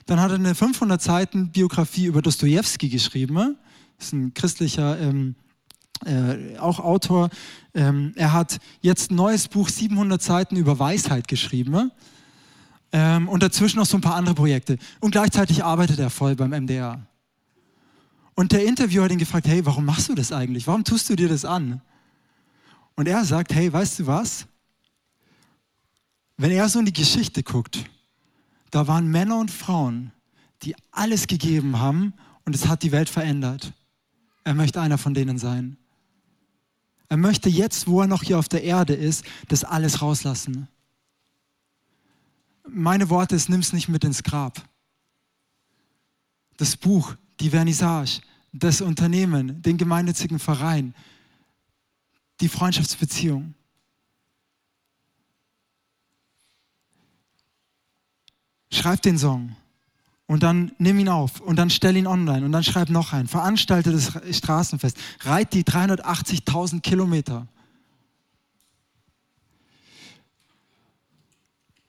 Dann 0.06 0.20
hat 0.22 0.30
er 0.30 0.36
eine 0.36 0.54
500 0.54 1.02
Seiten 1.02 1.50
Biografie 1.50 2.06
über 2.06 2.22
Dostoevsky 2.22 2.90
geschrieben. 2.90 3.58
Das 3.98 4.08
ist 4.08 4.14
ein 4.14 4.34
christlicher 4.36 5.00
ähm, 5.00 5.36
äh, 6.06 6.58
auch 6.58 6.80
Autor. 6.80 7.30
Ähm, 7.74 8.14
er 8.16 8.34
hat 8.34 8.60
jetzt 8.82 9.12
ein 9.12 9.16
neues 9.16 9.48
Buch, 9.48 9.70
700 9.70 10.22
Seiten 10.22 10.56
über 10.56 10.80
Weisheit 10.80 11.28
geschrieben. 11.28 11.92
Ähm, 12.92 13.28
und 13.28 13.44
dazwischen 13.44 13.78
noch 13.78 13.86
so 13.86 13.98
ein 13.98 14.02
paar 14.02 14.16
andere 14.16 14.36
Projekte. 14.36 14.78
Und 15.00 15.12
gleichzeitig 15.12 15.64
arbeitet 15.64 16.00
er 16.00 16.10
voll 16.10 16.36
beim 16.36 16.52
MDR. 16.52 17.06
Und 18.36 18.52
der 18.52 18.66
Interviewer 18.66 19.06
hat 19.06 19.12
ihn 19.12 19.18
gefragt, 19.18 19.48
hey, 19.48 19.66
warum 19.66 19.86
machst 19.86 20.10
du 20.10 20.16
das 20.16 20.32
eigentlich? 20.32 20.68
Warum 20.68 20.84
tust 20.84 21.10
du 21.10 21.16
dir 21.16 21.28
das 21.28 21.44
an? 21.44 21.82
Und 22.96 23.08
er 23.08 23.26
sagt, 23.26 23.54
hey, 23.54 23.72
weißt 23.72 24.00
du 24.00 24.08
was? 24.08 24.46
Wenn 26.38 26.52
er 26.52 26.70
so 26.70 26.80
in 26.80 26.86
die 26.86 26.94
Geschichte 26.94 27.42
guckt, 27.42 27.84
da 28.70 28.88
waren 28.88 29.08
Männer 29.08 29.40
und 29.40 29.50
Frauen, 29.50 30.12
die 30.62 30.76
alles 30.92 31.28
gegeben 31.28 31.80
haben 31.80 32.14
und 32.46 32.56
es 32.56 32.68
hat 32.68 32.84
die 32.84 32.92
Welt 32.92 33.10
verändert. 33.10 33.74
Er 34.44 34.54
möchte 34.54 34.80
einer 34.80 34.98
von 34.98 35.14
denen 35.14 35.38
sein. 35.38 35.78
Er 37.10 37.18
möchte 37.18 37.50
jetzt, 37.50 37.88
wo 37.88 38.02
er 38.02 38.08
noch 38.08 38.24
hier 38.24 38.38
auf 38.38 38.50
der 38.50 38.64
Erde 38.64 38.94
ist, 38.94 39.24
das 39.48 39.64
alles 39.64 40.02
rauslassen 40.02 40.68
meine 42.70 43.10
Worte 43.10 43.36
ist, 43.36 43.50
nimm 43.50 43.62
es 43.62 43.74
nicht 43.74 43.88
mit 43.88 44.04
ins 44.04 44.24
Grab. 44.24 44.62
Das 46.58 46.76
Buch, 46.76 47.16
die 47.40 47.50
Vernissage, 47.50 48.22
das 48.52 48.82
Unternehmen, 48.82 49.62
den 49.62 49.78
gemeinnützigen 49.78 50.40
Verein, 50.40 50.94
die 52.42 52.50
Freundschaftsbeziehung. 52.50 53.54
Schreib 58.72 59.02
den 59.02 59.18
Song 59.18 59.56
und 60.28 60.44
dann 60.44 60.74
nimm 60.78 61.00
ihn 61.00 61.10
auf 61.10 61.40
und 61.40 61.56
dann 61.56 61.70
stell 61.70 61.96
ihn 61.96 62.06
online 62.06 62.46
und 62.46 62.52
dann 62.52 62.64
schreib 62.64 62.90
noch 62.90 63.14
einen. 63.14 63.28
Veranstalte 63.28 63.92
das 63.92 64.12
Straßenfest. 64.38 64.98
Reit 65.22 65.54
die 65.54 65.64
380.000 65.64 66.82
Kilometer. 66.82 67.48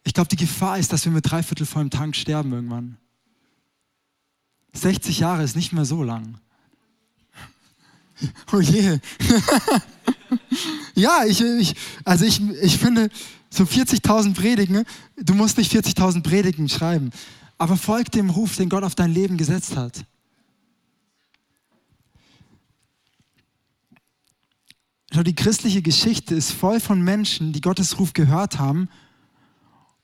Ich 0.05 0.14
glaube, 0.14 0.29
die 0.29 0.37
Gefahr 0.37 0.79
ist, 0.79 0.92
dass 0.92 1.05
wir 1.05 1.12
mit 1.12 1.31
dreiviertel 1.31 1.66
vollem 1.66 1.90
Tank 1.90 2.16
sterben 2.16 2.53
irgendwann. 2.53 2.96
60 4.72 5.18
Jahre 5.18 5.42
ist 5.42 5.57
nicht 5.57 5.72
mehr 5.72 5.85
so 5.85 6.03
lang. 6.03 6.38
Oh 8.53 8.59
je. 8.61 8.98
ja, 10.96 11.24
ich, 11.24 11.40
ich, 11.40 11.77
also 12.05 12.24
ich, 12.24 12.40
ich 12.62 12.77
finde, 12.77 13.11
so 13.48 13.62
40.000 13.62 14.35
Predigen, 14.35 14.85
du 15.16 15.35
musst 15.35 15.57
nicht 15.57 15.72
40.000 15.72 16.24
Predigen 16.24 16.68
schreiben, 16.68 17.12
aber 17.59 17.77
folg 17.77 18.11
dem 18.12 18.31
Ruf, 18.31 18.57
den 18.57 18.68
Gott 18.68 18.85
auf 18.85 18.94
dein 18.94 19.12
Leben 19.12 19.37
gesetzt 19.37 19.77
hat. 19.77 20.05
Schau, 25.12 25.23
die 25.23 25.35
christliche 25.35 25.83
Geschichte 25.83 26.35
ist 26.35 26.53
voll 26.53 26.81
von 26.81 27.03
Menschen, 27.03 27.53
die 27.53 27.61
Gottes 27.61 27.99
Ruf 27.99 28.12
gehört 28.12 28.59
haben 28.59 28.88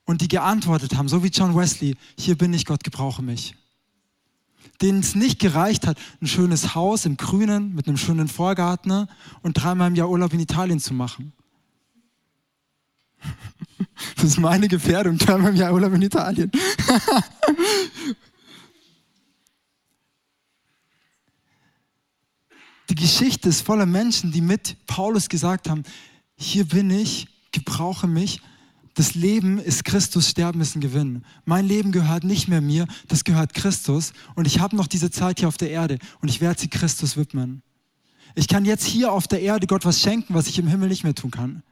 und 0.05 0.21
die 0.23 0.29
geantwortet 0.29 0.97
haben, 0.97 1.09
so 1.09 1.23
wie 1.23 1.29
John 1.29 1.55
Wesley, 1.55 1.97
hier 2.19 2.37
bin 2.37 2.53
ich, 2.53 2.64
Gott 2.67 2.83
gebrauche 2.83 3.23
mich. 3.23 3.55
Denen 4.81 5.01
es 5.01 5.14
nicht 5.14 5.38
gereicht 5.38 5.87
hat, 5.87 5.99
ein 6.21 6.27
schönes 6.27 6.75
Haus 6.75 7.05
im 7.05 7.17
Grünen 7.17 7.75
mit 7.75 7.87
einem 7.87 7.97
schönen 7.97 8.29
Vorgarten 8.29 9.07
und 9.43 9.53
dreimal 9.53 9.88
im 9.88 9.95
Jahr 9.95 10.11
Urlaub 10.11 10.33
in 10.33 10.40
Italien 10.40 10.81
zu 10.81 10.95
machen. 10.95 11.33
Das 14.17 14.25
ist 14.25 14.39
meine 14.39 14.69
Gefährdung, 14.69 15.19
dreimal 15.19 15.51
im 15.51 15.57
Jahr 15.57 15.73
Urlaub 15.73 15.93
in 15.95 16.03
Italien. 16.03 16.51
Die 22.91 22.95
Geschichte 22.95 23.49
ist 23.49 23.63
voller 23.63 23.87
Menschen, 23.87 24.33
die 24.33 24.41
mit 24.41 24.77
Paulus 24.87 25.29
gesagt 25.29 25.69
haben, 25.69 25.83
hier 26.37 26.65
bin 26.65 26.91
ich, 26.91 27.29
gebrauche 27.53 28.07
mich 28.07 28.41
das 28.95 29.15
Leben 29.15 29.59
ist 29.59 29.85
Christus, 29.85 30.31
Sterben 30.31 30.61
ist 30.61 30.77
ein 30.77 30.81
Gewinn. 30.81 31.25
Mein 31.45 31.67
Leben 31.67 31.91
gehört 31.91 32.23
nicht 32.23 32.47
mehr 32.47 32.61
mir, 32.61 32.87
das 33.09 33.25
gehört 33.25 33.53
Christus. 33.53 34.13
Und 34.37 34.47
ich 34.47 34.61
habe 34.61 34.77
noch 34.77 34.87
diese 34.87 35.11
Zeit 35.11 35.41
hier 35.41 35.49
auf 35.49 35.57
der 35.57 35.71
Erde 35.71 35.99
und 36.21 36.29
ich 36.29 36.41
werde 36.41 36.61
sie 36.61 36.69
Christus 36.69 37.17
widmen. 37.17 37.63
Ich 38.37 38.47
kann 38.47 38.65
jetzt 38.65 38.85
hier 38.85 39.13
auf 39.13 39.27
der 39.27 39.43
Erde 39.43 39.67
Gott 39.67 39.85
was 39.85 40.01
schenken, 40.01 40.35
was 40.35 40.47
ich 40.47 40.59
im 40.59 40.69
Himmel 40.69 40.89
nicht 40.89 41.03
mehr 41.03 41.15
tun 41.15 41.33
kann. 41.33 41.63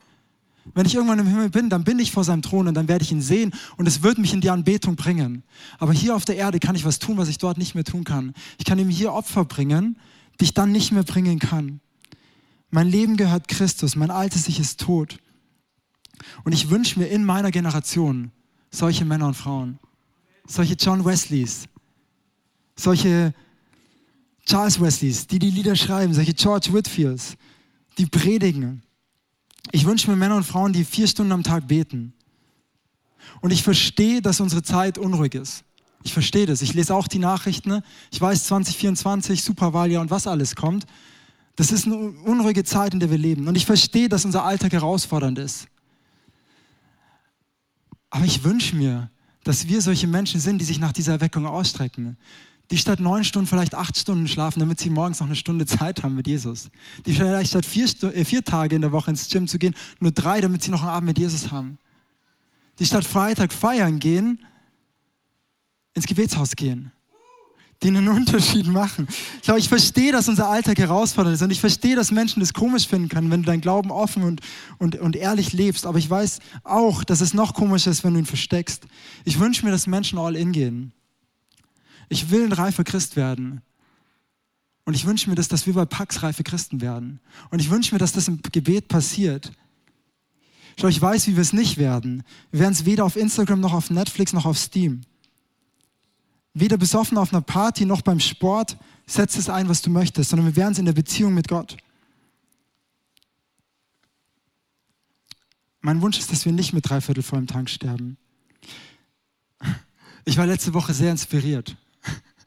Wenn 0.75 0.87
ich 0.87 0.95
irgendwann 0.95 1.19
im 1.19 1.27
Himmel 1.27 1.51
bin, 1.51 1.71
dann 1.71 1.85
bin 1.85 1.99
ich 1.99 2.13
vor 2.13 2.25
seinem 2.25 2.43
Thron 2.43 2.69
und 2.69 2.75
dann 2.75 2.89
werde 2.89 3.05
ich 3.05 3.11
ihn 3.11 3.21
sehen 3.21 3.53
und 3.77 3.87
es 3.89 4.03
wird 4.03 4.19
mich 4.19 4.33
in 4.33 4.41
die 4.41 4.51
Anbetung 4.51 4.95
bringen. 4.95 5.43
Aber 5.79 5.93
hier 5.93 6.15
auf 6.15 6.25
der 6.25 6.37
Erde 6.37 6.61
kann 6.61 6.77
ich 6.77 6.85
was 6.85 6.99
tun, 6.99 7.17
was 7.17 7.29
ich 7.29 7.39
dort 7.39 7.59
nicht 7.59 7.75
mehr 7.75 7.85
tun 7.85 8.05
kann. 8.05 8.33
Ich 8.59 8.65
kann 8.65 8.79
ihm 8.79 8.89
hier 8.89 9.13
Opfer 9.13 9.45
bringen, 9.45 9.99
die 10.41 10.45
ich 10.45 10.55
dann 10.55 10.71
nicht 10.71 10.93
mehr 10.93 11.03
bringen 11.03 11.39
kann. 11.39 11.81
Mein 12.71 12.89
Leben 12.89 13.17
gehört 13.17 13.49
Christus, 13.49 13.97
mein 13.97 14.11
altes 14.11 14.49
Ich 14.49 14.61
ist 14.61 14.81
tot. 14.81 15.19
Und 16.45 16.53
ich 16.53 16.71
wünsche 16.71 16.99
mir 16.99 17.07
in 17.07 17.25
meiner 17.25 17.51
Generation 17.51 18.31
solche 18.71 19.05
Männer 19.05 19.27
und 19.27 19.35
Frauen, 19.35 19.79
solche 20.47 20.75
John 20.75 21.05
Wesleys, 21.05 21.69
solche 22.77 23.35
Charles 24.47 24.81
Wesleys, 24.81 25.27
die 25.27 25.39
die 25.39 25.51
Lieder 25.51 25.77
schreiben, 25.77 26.15
solche 26.15 26.35
George 26.35 26.73
Whitfields, 26.73 27.37
die 27.99 28.07
predigen. 28.07 28.83
Ich 29.71 29.87
wünsche 29.87 30.11
mir 30.11 30.17
Männer 30.17 30.37
und 30.37 30.45
Frauen, 30.45 30.73
die 30.73 30.85
vier 30.85 31.07
Stunden 31.07 31.33
am 31.33 31.43
Tag 31.43 31.69
beten. 31.69 32.13
Und 33.41 33.53
ich 33.53 33.63
verstehe, 33.63 34.21
dass 34.21 34.41
unsere 34.41 34.63
Zeit 34.63 34.99
unruhig 34.99 35.35
ist. 35.35 35.65
Ich 36.03 36.13
verstehe 36.13 36.47
das. 36.47 36.63
Ich 36.63 36.75
lese 36.75 36.95
auch 36.95 37.07
die 37.07 37.21
Nachrichten. 37.21 37.83
Ich 38.11 38.21
weiß 38.21 38.45
2024, 38.45 39.43
Superwahljahr 39.43 40.03
und 40.03 40.11
was 40.11 40.27
alles 40.27 40.57
kommt. 40.57 40.87
Das 41.55 41.71
ist 41.71 41.87
eine 41.87 41.97
unruhige 41.97 42.65
Zeit, 42.65 42.95
in 42.95 43.01
der 43.01 43.11
wir 43.11 43.19
leben. 43.19 43.47
Und 43.47 43.57
ich 43.57 43.67
verstehe, 43.67 44.09
dass 44.09 44.25
unser 44.25 44.45
Alltag 44.45 44.73
herausfordernd 44.73 45.39
ist. 45.39 45.69
Aber 48.11 48.25
ich 48.25 48.43
wünsche 48.43 48.75
mir, 48.75 49.11
dass 49.45 49.69
wir 49.69 49.81
solche 49.81 50.07
Menschen 50.07 50.41
sind, 50.41 50.59
die 50.59 50.65
sich 50.65 50.79
nach 50.79 50.93
dieser 50.93 51.13
Erweckung 51.13 51.47
ausstrecken. 51.47 52.17
Die 52.73 52.79
statt 52.79 53.01
neun 53.01 53.23
Stunden 53.23 53.47
vielleicht 53.47 53.75
acht 53.75 53.97
Stunden 53.99 54.27
schlafen, 54.27 54.59
damit 54.59 54.81
sie 54.81 54.89
morgens 54.89 55.21
noch 55.21 55.27
eine 55.27 55.37
Stunde 55.37 55.67
Zeit 55.67 56.03
haben 56.03 56.17
mit 56.17 56.27
Jesus. 56.27 56.71
Die 57.07 57.13
vielleicht 57.13 57.51
statt 57.51 57.67
vier, 57.67 57.87
äh, 58.15 58.25
vier 58.25 58.43
Tage 58.43 58.75
in 58.75 58.81
der 58.81 58.93
Woche 58.93 59.11
ins 59.11 59.29
Gym 59.29 59.47
zu 59.47 59.59
gehen, 59.59 59.75
nur 60.01 60.11
drei, 60.11 60.41
damit 60.41 60.63
sie 60.63 60.71
noch 60.71 60.81
einen 60.81 60.91
Abend 60.91 61.09
mit 61.09 61.19
Jesus 61.19 61.53
haben. 61.53 61.79
Die 62.79 62.87
statt 62.87 63.05
Freitag 63.05 63.53
feiern 63.53 63.99
gehen, 63.99 64.39
ins 65.95 66.07
Gebetshaus 66.07 66.57
gehen 66.57 66.91
die 67.83 67.89
einen 67.89 68.09
Unterschied 68.09 68.67
machen. 68.67 69.09
Ich 69.37 69.43
glaube, 69.43 69.61
ich 69.61 69.69
verstehe, 69.69 70.13
dass 70.13 70.29
unser 70.29 70.49
Alltag 70.49 70.79
herausfordernd 70.79 71.35
ist 71.35 71.43
und 71.43 71.51
ich 71.51 71.61
verstehe, 71.61 71.97
dass 71.97 72.11
Menschen 72.11 72.41
das 72.41 72.53
komisch 72.53 72.87
finden 72.87 73.09
können, 73.09 73.31
wenn 73.31 73.43
du 73.43 73.47
deinen 73.47 73.61
Glauben 73.61 73.91
offen 73.91 74.23
und, 74.23 74.41
und, 74.79 74.97
und 75.01 75.17
ehrlich 75.17 75.53
lebst. 75.53 75.85
Aber 75.85 75.99
ich 75.99 76.09
weiß 76.09 76.39
auch, 76.65 77.03
dass 77.03 77.21
es 77.21 77.35
noch 77.35 77.55
komischer 77.55 77.91
ist, 77.91 78.05
wenn 78.05 78.15
du 78.15 78.21
ihn 78.21 78.27
versteckst. 78.27 78.85
Ich 79.25 79.41
wünsche 79.41 79.65
mir, 79.65 79.73
dass 79.73 79.87
Menschen 79.87 80.19
all 80.19 80.37
in 80.37 80.53
gehen. 80.53 80.93
Ich 82.13 82.29
will 82.29 82.45
ein 82.45 82.53
reifer 82.53 82.85
Christ 82.85 83.17
werden. 83.17 83.63
Und 84.85 84.93
ich 84.93 85.07
wünsche 85.07 85.31
mir, 85.31 85.35
dass, 85.35 85.49
dass 85.49 85.67
wir 85.67 85.73
bei 85.73 85.87
Pax 85.87 86.23
reife 86.23 86.45
Christen 86.45 86.83
werden. 86.83 87.21
Und 87.51 87.59
ich 87.59 87.71
wünsche 87.71 87.95
mir, 87.95 87.99
dass 87.99 88.13
das 88.13 88.29
im 88.29 88.43
Gebet 88.43 88.89
passiert. 88.89 89.51
Schau, 90.79 90.89
ich 90.89 91.01
weiß, 91.01 91.27
wie 91.27 91.37
wir 91.37 91.41
es 91.41 91.55
nicht 91.55 91.79
werden. 91.79 92.23
Wir 92.51 92.61
werden 92.61 92.75
es 92.75 92.85
weder 92.85 93.07
auf 93.07 93.17
Instagram 93.17 93.61
noch 93.61 93.73
auf 93.73 93.89
Netflix 93.89 94.35
noch 94.35 94.45
auf 94.45 94.59
Steam. 94.59 95.01
Weder 96.53 96.77
besoffen 96.77 97.17
auf 97.17 97.33
einer 97.33 97.41
Party 97.41 97.87
noch 97.87 98.03
beim 98.03 98.21
Sport 98.21 98.77
setzt 99.07 99.39
es 99.39 99.49
ein, 99.49 99.71
was 99.71 99.81
du 99.81 99.89
möchtest, 99.89 100.29
sondern 100.29 100.49
wir 100.49 100.57
werden 100.57 100.73
es 100.73 100.79
in 100.79 100.85
der 100.85 100.93
Beziehung 100.93 101.33
mit 101.33 101.49
Gott. 101.49 101.79
Mein 105.81 106.03
Wunsch 106.03 106.19
ist, 106.19 106.31
dass 106.31 106.45
wir 106.45 106.53
nicht 106.53 106.75
mit 106.75 106.91
dreiviertel 106.91 107.23
vollem 107.23 107.47
Tank 107.47 107.71
sterben. 107.71 108.19
Ich 110.27 110.37
war 110.37 110.47
letzte 110.47 110.75
Woche 110.75 110.93
sehr 110.93 111.11
inspiriert. 111.11 111.75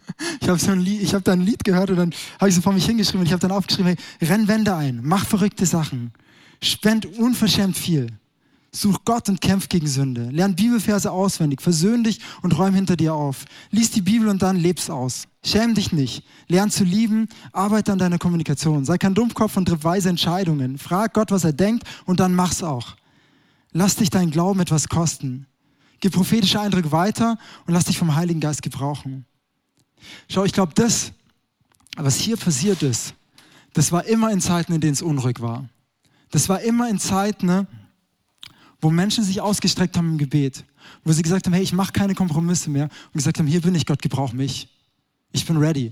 Ich 0.42 0.50
habe 0.50 0.60
so 0.60 0.72
hab 0.72 1.24
da 1.24 1.34
ein 1.34 1.42
Lied 1.42 1.64
gehört 1.64 1.90
und 1.90 1.98
dann 1.98 2.14
habe 2.40 2.50
ich 2.50 2.56
so 2.56 2.62
vor 2.62 2.74
mich 2.74 2.86
hingeschrieben 2.86 3.22
und 3.22 3.26
ich 3.26 3.32
habe 3.32 3.42
dann 3.42 3.52
aufgeschrieben, 3.52 3.96
hey, 4.20 4.28
renn 4.28 4.48
Wände 4.48 4.76
ein, 4.76 5.00
mach 5.04 5.26
verrückte 5.26 5.66
Sachen, 5.66 6.12
spend 6.62 7.06
unverschämt 7.18 7.78
viel. 7.78 8.08
Such 8.76 9.06
Gott 9.06 9.30
und 9.30 9.40
kämpf 9.40 9.70
gegen 9.70 9.88
Sünde. 9.88 10.30
Lern 10.32 10.54
Bibelverse 10.54 11.10
auswendig. 11.10 11.62
Versöhn 11.62 12.04
dich 12.04 12.20
und 12.42 12.58
räum 12.58 12.74
hinter 12.74 12.98
dir 12.98 13.14
auf. 13.14 13.46
Lies 13.72 13.92
die 13.92 14.02
Bibel 14.02 14.28
und 14.28 14.42
dann 14.42 14.58
leb's 14.58 14.90
aus. 14.90 15.30
Schäm 15.46 15.76
dich 15.76 15.94
nicht. 15.94 16.26
Lern 16.50 16.70
zu 16.70 16.84
lieben. 16.84 17.30
Arbeite 17.54 17.94
an 17.94 18.00
deiner 18.00 18.18
Kommunikation. 18.18 18.84
Sei 18.84 18.98
kein 18.98 19.14
Dummkopf 19.14 19.56
und 19.56 19.70
triff 19.70 19.86
weise 19.86 20.10
Entscheidungen. 20.10 20.78
Frag 20.78 21.14
Gott, 21.14 21.32
was 21.32 21.46
er 21.46 21.54
denkt 21.54 21.88
und 22.06 22.20
dann 22.20 22.36
mach's 22.36 22.64
auch. 22.64 22.98
Lass 23.72 23.96
dich 23.96 24.10
deinen 24.10 24.32
Glauben 24.32 24.60
etwas 24.60 24.90
kosten. 24.90 25.48
Gib 26.02 26.12
prophetische 26.12 26.60
Eindrücke 26.60 26.92
weiter 26.92 27.38
und 27.66 27.74
lass 27.74 27.86
dich 27.86 27.98
vom 27.98 28.16
Heiligen 28.16 28.42
Geist 28.42 28.62
gebrauchen. 28.62 29.26
Schau, 30.30 30.46
ich 30.46 30.54
glaube, 30.54 30.74
das, 30.76 31.12
was 31.98 32.18
hier 32.18 32.38
passiert 32.38 32.84
ist, 32.84 33.14
das 33.74 33.92
war 33.92 34.06
immer 34.06 34.32
in 34.32 34.42
Zeiten, 34.42 34.74
in 34.74 34.82
denen 34.82 34.94
es 34.94 35.02
unruhig 35.02 35.42
war. 35.42 35.68
Das 36.32 36.50
war 36.50 36.62
immer 36.62 36.90
in 36.90 37.00
Zeiten, 37.00 37.46
ne, 37.46 37.68
wo 38.82 38.90
Menschen 38.90 39.24
sich 39.24 39.42
ausgestreckt 39.42 39.98
haben 39.98 40.12
im 40.12 40.18
Gebet, 40.18 40.64
wo 41.04 41.12
sie 41.12 41.22
gesagt 41.22 41.46
haben, 41.46 41.54
hey, 41.54 41.64
ich 41.64 41.74
mache 41.74 41.92
keine 41.92 42.16
Kompromisse 42.16 42.70
mehr 42.70 42.86
und 42.86 43.14
gesagt 43.14 43.40
haben, 43.40 43.48
hier 43.48 43.62
bin 43.62 43.76
ich, 43.76 43.86
Gott, 43.86 44.02
gebrauch 44.02 44.34
mich. 44.34 44.70
Ich 45.32 45.46
bin 45.46 45.58
ready. 45.58 45.92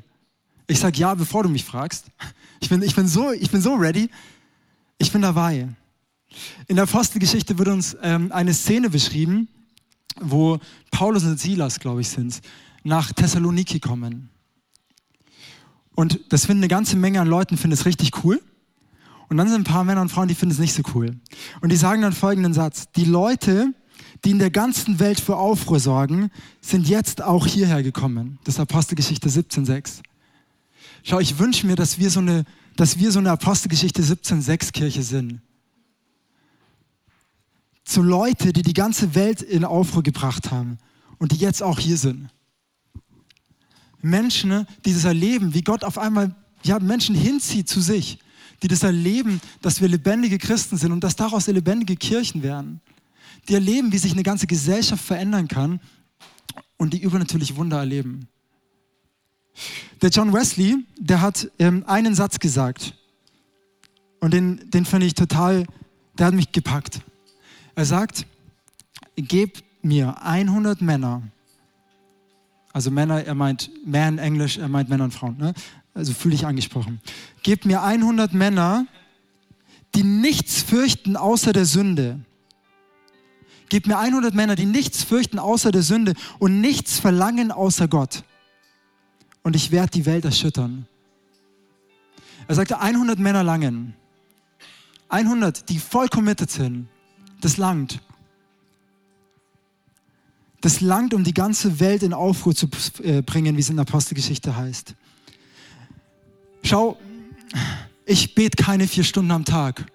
Ich 0.67 0.79
sage 0.79 0.97
ja, 0.97 1.13
bevor 1.13 1.43
du 1.43 1.49
mich 1.49 1.63
fragst. 1.63 2.05
Ich 2.59 2.69
bin, 2.69 2.81
ich 2.81 2.95
bin, 2.95 3.07
so, 3.07 3.31
ich 3.31 3.51
bin 3.51 3.61
so 3.61 3.73
ready. 3.73 4.09
Ich 4.97 5.11
bin 5.11 5.21
dabei. 5.21 5.67
In 6.67 6.77
der 6.77 6.83
Apostelgeschichte 6.83 7.57
wird 7.57 7.67
uns 7.67 7.97
ähm, 8.01 8.31
eine 8.31 8.53
Szene 8.53 8.89
beschrieben, 8.89 9.49
wo 10.21 10.59
Paulus 10.91 11.23
und 11.23 11.39
Silas, 11.39 11.79
glaube 11.79 12.01
ich, 12.01 12.09
sind, 12.09 12.41
nach 12.83 13.11
Thessaloniki 13.11 13.79
kommen. 13.79 14.29
Und 15.95 16.19
das 16.29 16.45
finden 16.45 16.63
eine 16.63 16.69
ganze 16.69 16.95
Menge 16.95 17.21
an 17.21 17.27
Leuten, 17.27 17.57
finden 17.57 17.73
es 17.73 17.85
richtig 17.85 18.23
cool. 18.23 18.41
Und 19.29 19.37
dann 19.37 19.47
sind 19.47 19.61
ein 19.61 19.63
paar 19.63 19.83
Männer 19.83 20.01
und 20.01 20.09
Frauen, 20.09 20.27
die 20.27 20.35
finden 20.35 20.53
es 20.53 20.59
nicht 20.59 20.73
so 20.73 20.83
cool. 20.93 21.19
Und 21.61 21.71
die 21.71 21.75
sagen 21.75 22.01
dann 22.01 22.13
folgenden 22.13 22.53
Satz. 22.53 22.91
Die 22.95 23.05
Leute, 23.05 23.73
die 24.25 24.31
in 24.31 24.39
der 24.39 24.51
ganzen 24.51 24.99
Welt 24.99 25.19
für 25.19 25.37
Aufruhr 25.37 25.79
sorgen, 25.79 26.29
sind 26.61 26.87
jetzt 26.87 27.21
auch 27.21 27.47
hierher 27.47 27.83
gekommen. 27.83 28.39
Das 28.43 28.55
ist 28.55 28.59
Apostelgeschichte 28.59 29.29
17,6. 29.29 30.01
Schau, 31.03 31.19
ich 31.19 31.39
wünsche 31.39 31.67
mir, 31.67 31.75
dass 31.75 31.99
wir 31.99 32.09
so 32.09 32.19
eine, 32.19 32.45
dass 32.75 32.97
wir 32.97 33.11
so 33.11 33.19
eine 33.19 33.31
Apostelgeschichte 33.31 34.01
17,6 34.01 34.71
Kirche 34.71 35.03
sind. 35.03 35.41
Zu 37.83 38.01
Leute, 38.01 38.53
die 38.53 38.61
die 38.61 38.73
ganze 38.73 39.13
Welt 39.13 39.41
in 39.41 39.65
Aufruhr 39.65 40.03
gebracht 40.03 40.51
haben 40.51 40.77
und 41.17 41.33
die 41.33 41.37
jetzt 41.37 41.61
auch 41.61 41.79
hier 41.79 41.97
sind. 41.97 42.29
Menschen, 44.03 44.67
die 44.85 44.93
das 44.93 45.05
erleben, 45.05 45.55
wie 45.55 45.63
Gott 45.63 45.83
auf 45.83 45.97
einmal 45.97 46.35
ja, 46.63 46.77
Menschen 46.79 47.15
hinzieht 47.15 47.67
zu 47.67 47.81
sich 47.81 48.19
die 48.63 48.69
das 48.69 48.81
erleben, 48.81 49.41
dass 49.61 49.81
wir 49.81 49.89
lebendige 49.89 50.37
Christen 50.37 50.77
sind 50.77 50.93
und 50.93 51.03
dass 51.03 51.17
daraus 51.17 51.47
lebendige 51.47 51.97
Kirchen 51.97 52.41
werden. 52.41 52.79
Die 53.49 53.53
erleben, 53.53 53.91
wie 53.91 53.97
sich 53.97 54.13
eine 54.13 54.23
ganze 54.23 54.47
Gesellschaft 54.47 55.03
verändern 55.03 55.49
kann 55.49 55.81
und 56.77 56.93
die 56.93 57.01
übernatürliche 57.01 57.57
Wunder 57.57 57.77
erleben. 57.77 58.27
Der 60.01 60.09
John 60.09 60.33
Wesley, 60.33 60.77
der 60.97 61.21
hat 61.21 61.51
ähm, 61.59 61.83
einen 61.85 62.15
Satz 62.15 62.39
gesagt 62.39 62.95
und 64.21 64.33
den, 64.33 64.69
den 64.71 64.85
fand 64.85 65.03
ich 65.03 65.13
total, 65.13 65.67
der 66.17 66.27
hat 66.27 66.33
mich 66.33 66.51
gepackt. 66.53 67.01
Er 67.75 67.85
sagt, 67.85 68.25
gebt 69.17 69.63
mir 69.81 70.23
100 70.23 70.81
Männer, 70.81 71.21
also 72.73 72.89
Männer, 72.89 73.23
er 73.23 73.35
meint 73.35 73.71
Man 73.85 74.17
Englisch, 74.17 74.57
er 74.57 74.67
meint 74.67 74.89
Männer 74.89 75.05
und 75.05 75.13
Frauen, 75.13 75.37
ne? 75.37 75.53
also 75.93 76.11
fühle 76.11 76.35
ich 76.35 76.45
angesprochen. 76.45 76.99
Gebt 77.43 77.65
mir 77.65 77.83
100 77.83 78.33
Männer, 78.33 78.87
die 79.93 80.03
nichts 80.03 80.63
fürchten 80.63 81.15
außer 81.15 81.53
der 81.53 81.65
Sünde. 81.65 82.19
Gebt 83.69 83.87
mir 83.87 83.99
100 83.99 84.33
Männer, 84.33 84.55
die 84.55 84.65
nichts 84.65 85.03
fürchten 85.03 85.39
außer 85.39 85.71
der 85.71 85.83
Sünde 85.83 86.13
und 86.39 86.61
nichts 86.61 86.99
verlangen 86.99 87.51
außer 87.51 87.87
Gott. 87.87 88.23
Und 89.43 89.55
ich 89.55 89.71
werde 89.71 89.91
die 89.91 90.05
Welt 90.05 90.25
erschüttern. 90.25 90.87
Er 92.47 92.55
sagte, 92.55 92.79
100 92.79 93.19
Männer 93.19 93.43
langen. 93.43 93.93
100, 95.09 95.69
die 95.69 95.77
voll 95.77 96.07
committed 96.07 96.49
sind. 96.49 96.87
Das 97.41 97.57
langt. 97.57 98.01
Das 100.63 100.79
langt, 100.79 101.13
um 101.13 101.25
die 101.25 101.33
ganze 101.33 101.81
Welt 101.81 102.03
in 102.03 102.13
Aufruhr 102.13 102.55
zu 102.55 102.69
äh, 103.03 103.21
bringen, 103.21 103.57
wie 103.57 103.59
es 103.59 103.69
in 103.69 103.75
der 103.75 103.85
Apostelgeschichte 103.85 104.55
heißt. 104.55 104.95
Schau, 106.63 106.97
ich 108.05 108.33
bete 108.33 108.63
keine 108.63 108.87
vier 108.87 109.03
Stunden 109.03 109.31
am 109.31 109.43
Tag. 109.43 109.85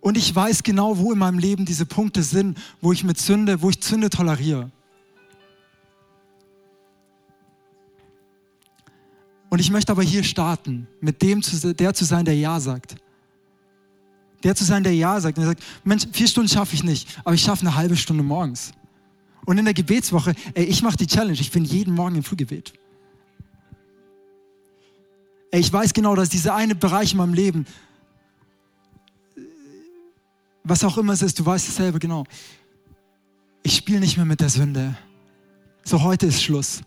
Und 0.00 0.16
ich 0.16 0.32
weiß 0.32 0.62
genau, 0.62 0.98
wo 0.98 1.10
in 1.10 1.18
meinem 1.18 1.40
Leben 1.40 1.64
diese 1.64 1.84
Punkte 1.84 2.22
sind, 2.22 2.56
wo 2.80 2.92
ich 2.92 3.02
mit 3.02 3.18
Sünde, 3.18 3.60
wo 3.60 3.70
ich 3.70 3.82
Sünde 3.82 4.08
toleriere. 4.08 4.70
Und 9.48 9.58
ich 9.58 9.72
möchte 9.72 9.90
aber 9.90 10.04
hier 10.04 10.22
starten, 10.22 10.86
mit 11.00 11.22
dem, 11.22 11.42
der 11.76 11.92
zu 11.92 12.04
sein, 12.04 12.24
der 12.24 12.36
Ja 12.36 12.60
sagt. 12.60 12.94
Der 14.44 14.54
zu 14.54 14.64
sein, 14.64 14.82
der 14.84 14.94
Ja 14.94 15.20
sagt. 15.20 15.38
Und 15.38 15.44
er 15.44 15.48
sagt, 15.48 15.62
Mensch, 15.84 16.06
vier 16.12 16.28
Stunden 16.28 16.48
schaffe 16.48 16.74
ich 16.74 16.84
nicht, 16.84 17.08
aber 17.24 17.34
ich 17.34 17.42
schaffe 17.42 17.62
eine 17.62 17.74
halbe 17.74 17.96
Stunde 17.96 18.22
morgens. 18.22 18.72
Und 19.44 19.58
in 19.58 19.64
der 19.64 19.74
Gebetswoche, 19.74 20.34
ey, 20.54 20.64
ich 20.64 20.82
mache 20.82 20.96
die 20.96 21.06
Challenge, 21.06 21.38
ich 21.40 21.50
bin 21.50 21.64
jeden 21.64 21.94
Morgen 21.94 22.16
im 22.16 22.22
Frühgebet. 22.22 22.74
Ey, 25.50 25.60
ich 25.60 25.72
weiß 25.72 25.94
genau, 25.94 26.14
dass 26.14 26.28
dieser 26.28 26.54
eine 26.54 26.74
Bereich 26.74 27.12
in 27.12 27.18
meinem 27.18 27.34
Leben, 27.34 27.66
was 30.62 30.84
auch 30.84 30.98
immer 30.98 31.14
es 31.14 31.22
ist, 31.22 31.38
du 31.38 31.46
weißt 31.46 31.66
es 31.66 31.76
selber 31.76 31.98
genau. 31.98 32.24
Ich 33.62 33.76
spiele 33.76 34.00
nicht 34.00 34.16
mehr 34.18 34.26
mit 34.26 34.40
der 34.40 34.50
Sünde. 34.50 34.96
So, 35.82 36.02
heute 36.02 36.26
ist 36.26 36.42
Schluss. 36.42 36.82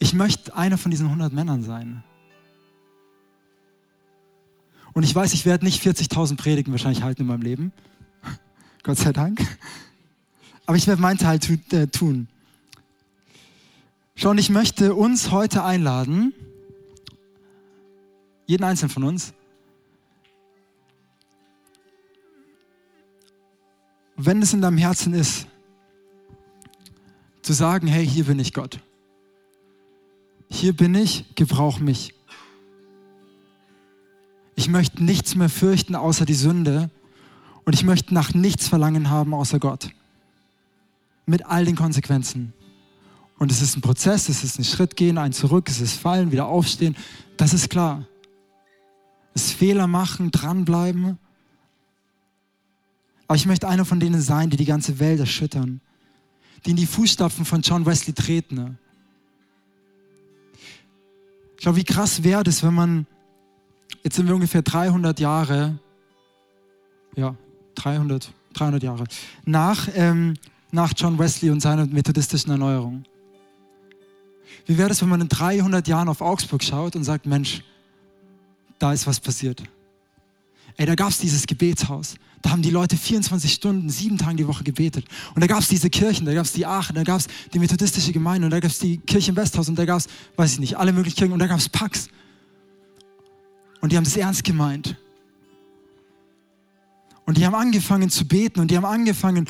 Ich 0.00 0.12
möchte 0.12 0.56
einer 0.56 0.76
von 0.76 0.90
diesen 0.90 1.06
100 1.06 1.32
Männern 1.32 1.62
sein. 1.62 2.02
Und 4.94 5.04
ich 5.04 5.14
weiß, 5.14 5.32
ich 5.32 5.46
werde 5.46 5.64
nicht 5.64 5.82
40.000 5.82 6.36
Predigen 6.36 6.72
wahrscheinlich 6.72 7.02
halten 7.02 7.22
in 7.22 7.28
meinem 7.28 7.42
Leben. 7.42 7.72
Gott 8.82 8.98
sei 8.98 9.12
Dank. 9.12 9.40
Aber 10.66 10.76
ich 10.76 10.86
werde 10.86 11.00
meinen 11.00 11.18
Teil 11.18 11.38
äh, 11.70 11.86
tun. 11.86 12.28
Schon, 14.14 14.38
ich 14.38 14.50
möchte 14.50 14.94
uns 14.94 15.30
heute 15.30 15.64
einladen, 15.64 16.34
jeden 18.46 18.64
einzelnen 18.64 18.90
von 18.90 19.04
uns, 19.04 19.32
wenn 24.16 24.42
es 24.42 24.52
in 24.52 24.60
deinem 24.60 24.78
Herzen 24.78 25.14
ist, 25.14 25.46
zu 27.40 27.52
sagen, 27.52 27.86
hey, 27.88 28.06
hier 28.06 28.24
bin 28.24 28.38
ich 28.38 28.52
Gott. 28.52 28.78
Hier 30.48 30.76
bin 30.76 30.94
ich, 30.94 31.34
gebrauch 31.34 31.80
mich. 31.80 32.14
Ich 34.54 34.68
möchte 34.68 35.02
nichts 35.02 35.34
mehr 35.34 35.48
fürchten 35.48 35.94
außer 35.94 36.24
die 36.24 36.34
Sünde 36.34 36.90
und 37.64 37.74
ich 37.74 37.84
möchte 37.84 38.12
nach 38.14 38.34
nichts 38.34 38.68
verlangen 38.68 39.10
haben 39.10 39.34
außer 39.34 39.58
Gott. 39.58 39.90
Mit 41.26 41.46
all 41.46 41.64
den 41.64 41.76
Konsequenzen. 41.76 42.52
Und 43.38 43.50
es 43.50 43.62
ist 43.62 43.76
ein 43.76 43.80
Prozess, 43.80 44.28
es 44.28 44.44
ist 44.44 44.58
ein 44.58 44.64
Schritt 44.64 44.96
gehen, 44.96 45.18
ein 45.18 45.32
zurück, 45.32 45.68
es 45.68 45.80
ist 45.80 45.94
fallen, 45.98 46.30
wieder 46.30 46.46
aufstehen. 46.46 46.96
Das 47.36 47.52
ist 47.52 47.70
klar. 47.70 48.06
Es 49.34 49.46
ist 49.46 49.52
Fehler 49.54 49.86
machen, 49.86 50.30
dranbleiben. 50.30 51.18
Aber 53.26 53.36
ich 53.36 53.46
möchte 53.46 53.68
einer 53.68 53.84
von 53.84 53.98
denen 53.98 54.20
sein, 54.20 54.50
die 54.50 54.56
die 54.56 54.64
ganze 54.64 54.98
Welt 54.98 55.18
erschüttern. 55.18 55.80
Die 56.66 56.70
in 56.70 56.76
die 56.76 56.86
Fußstapfen 56.86 57.44
von 57.44 57.62
John 57.62 57.86
Wesley 57.86 58.12
treten. 58.12 58.78
Ich 61.56 61.62
glaube, 61.62 61.78
wie 61.78 61.84
krass 61.84 62.22
wäre 62.22 62.44
das, 62.44 62.62
wenn 62.62 62.74
man, 62.74 63.06
jetzt 64.02 64.16
sind 64.16 64.26
wir 64.26 64.34
ungefähr 64.34 64.62
300 64.62 65.20
Jahre, 65.20 65.78
ja, 67.16 67.34
300, 67.74 68.32
300 68.54 68.82
Jahre, 68.82 69.04
nach, 69.44 69.88
ähm, 69.94 70.34
nach 70.70 70.92
John 70.96 71.18
Wesley 71.18 71.50
und 71.50 71.60
seiner 71.60 71.86
methodistischen 71.86 72.50
Erneuerung. 72.50 73.04
Wie 74.66 74.78
wäre 74.78 74.88
das, 74.88 75.02
wenn 75.02 75.08
man 75.08 75.20
in 75.20 75.28
300 75.28 75.86
Jahren 75.88 76.08
auf 76.08 76.20
Augsburg 76.20 76.62
schaut 76.62 76.96
und 76.96 77.04
sagt, 77.04 77.26
Mensch, 77.26 77.62
da 78.78 78.92
ist 78.92 79.06
was 79.06 79.20
passiert. 79.20 79.62
Ey, 80.76 80.86
da 80.86 80.94
gab 80.94 81.10
es 81.10 81.18
dieses 81.18 81.46
Gebetshaus. 81.46 82.16
Da 82.40 82.50
haben 82.50 82.62
die 82.62 82.70
Leute 82.70 82.96
24 82.96 83.52
Stunden, 83.52 83.88
sieben 83.88 84.18
Tage 84.18 84.36
die 84.36 84.48
Woche 84.48 84.64
gebetet. 84.64 85.06
Und 85.34 85.40
da 85.40 85.46
gab 85.46 85.60
es 85.60 85.68
diese 85.68 85.88
Kirchen, 85.90 86.26
da 86.26 86.34
gab 86.34 86.44
es 86.44 86.52
die 86.52 86.66
Aachen, 86.66 86.96
da 86.96 87.04
gab 87.04 87.20
es 87.20 87.28
die 87.54 87.60
methodistische 87.60 88.12
Gemeinde 88.12 88.46
und 88.46 88.50
da 88.50 88.58
gab 88.58 88.70
es 88.70 88.80
die 88.80 88.98
Kirche 88.98 89.30
im 89.30 89.36
Westhaus 89.36 89.68
und 89.68 89.78
da 89.78 89.84
gab 89.84 89.98
es, 89.98 90.08
weiß 90.36 90.54
ich 90.54 90.58
nicht, 90.58 90.76
alle 90.76 90.92
möglichen 90.92 91.16
Kirchen 91.16 91.32
und 91.32 91.38
da 91.38 91.46
gab 91.46 91.58
es 91.58 91.68
Pax. 91.68 92.08
Und 93.82 93.92
die 93.92 93.96
haben 93.98 94.04
es 94.04 94.16
ernst 94.16 94.44
gemeint. 94.44 94.96
Und 97.26 97.36
die 97.36 97.44
haben 97.44 97.54
angefangen 97.54 98.08
zu 98.08 98.26
beten 98.26 98.60
und 98.60 98.70
die 98.70 98.76
haben 98.76 98.84
angefangen, 98.84 99.48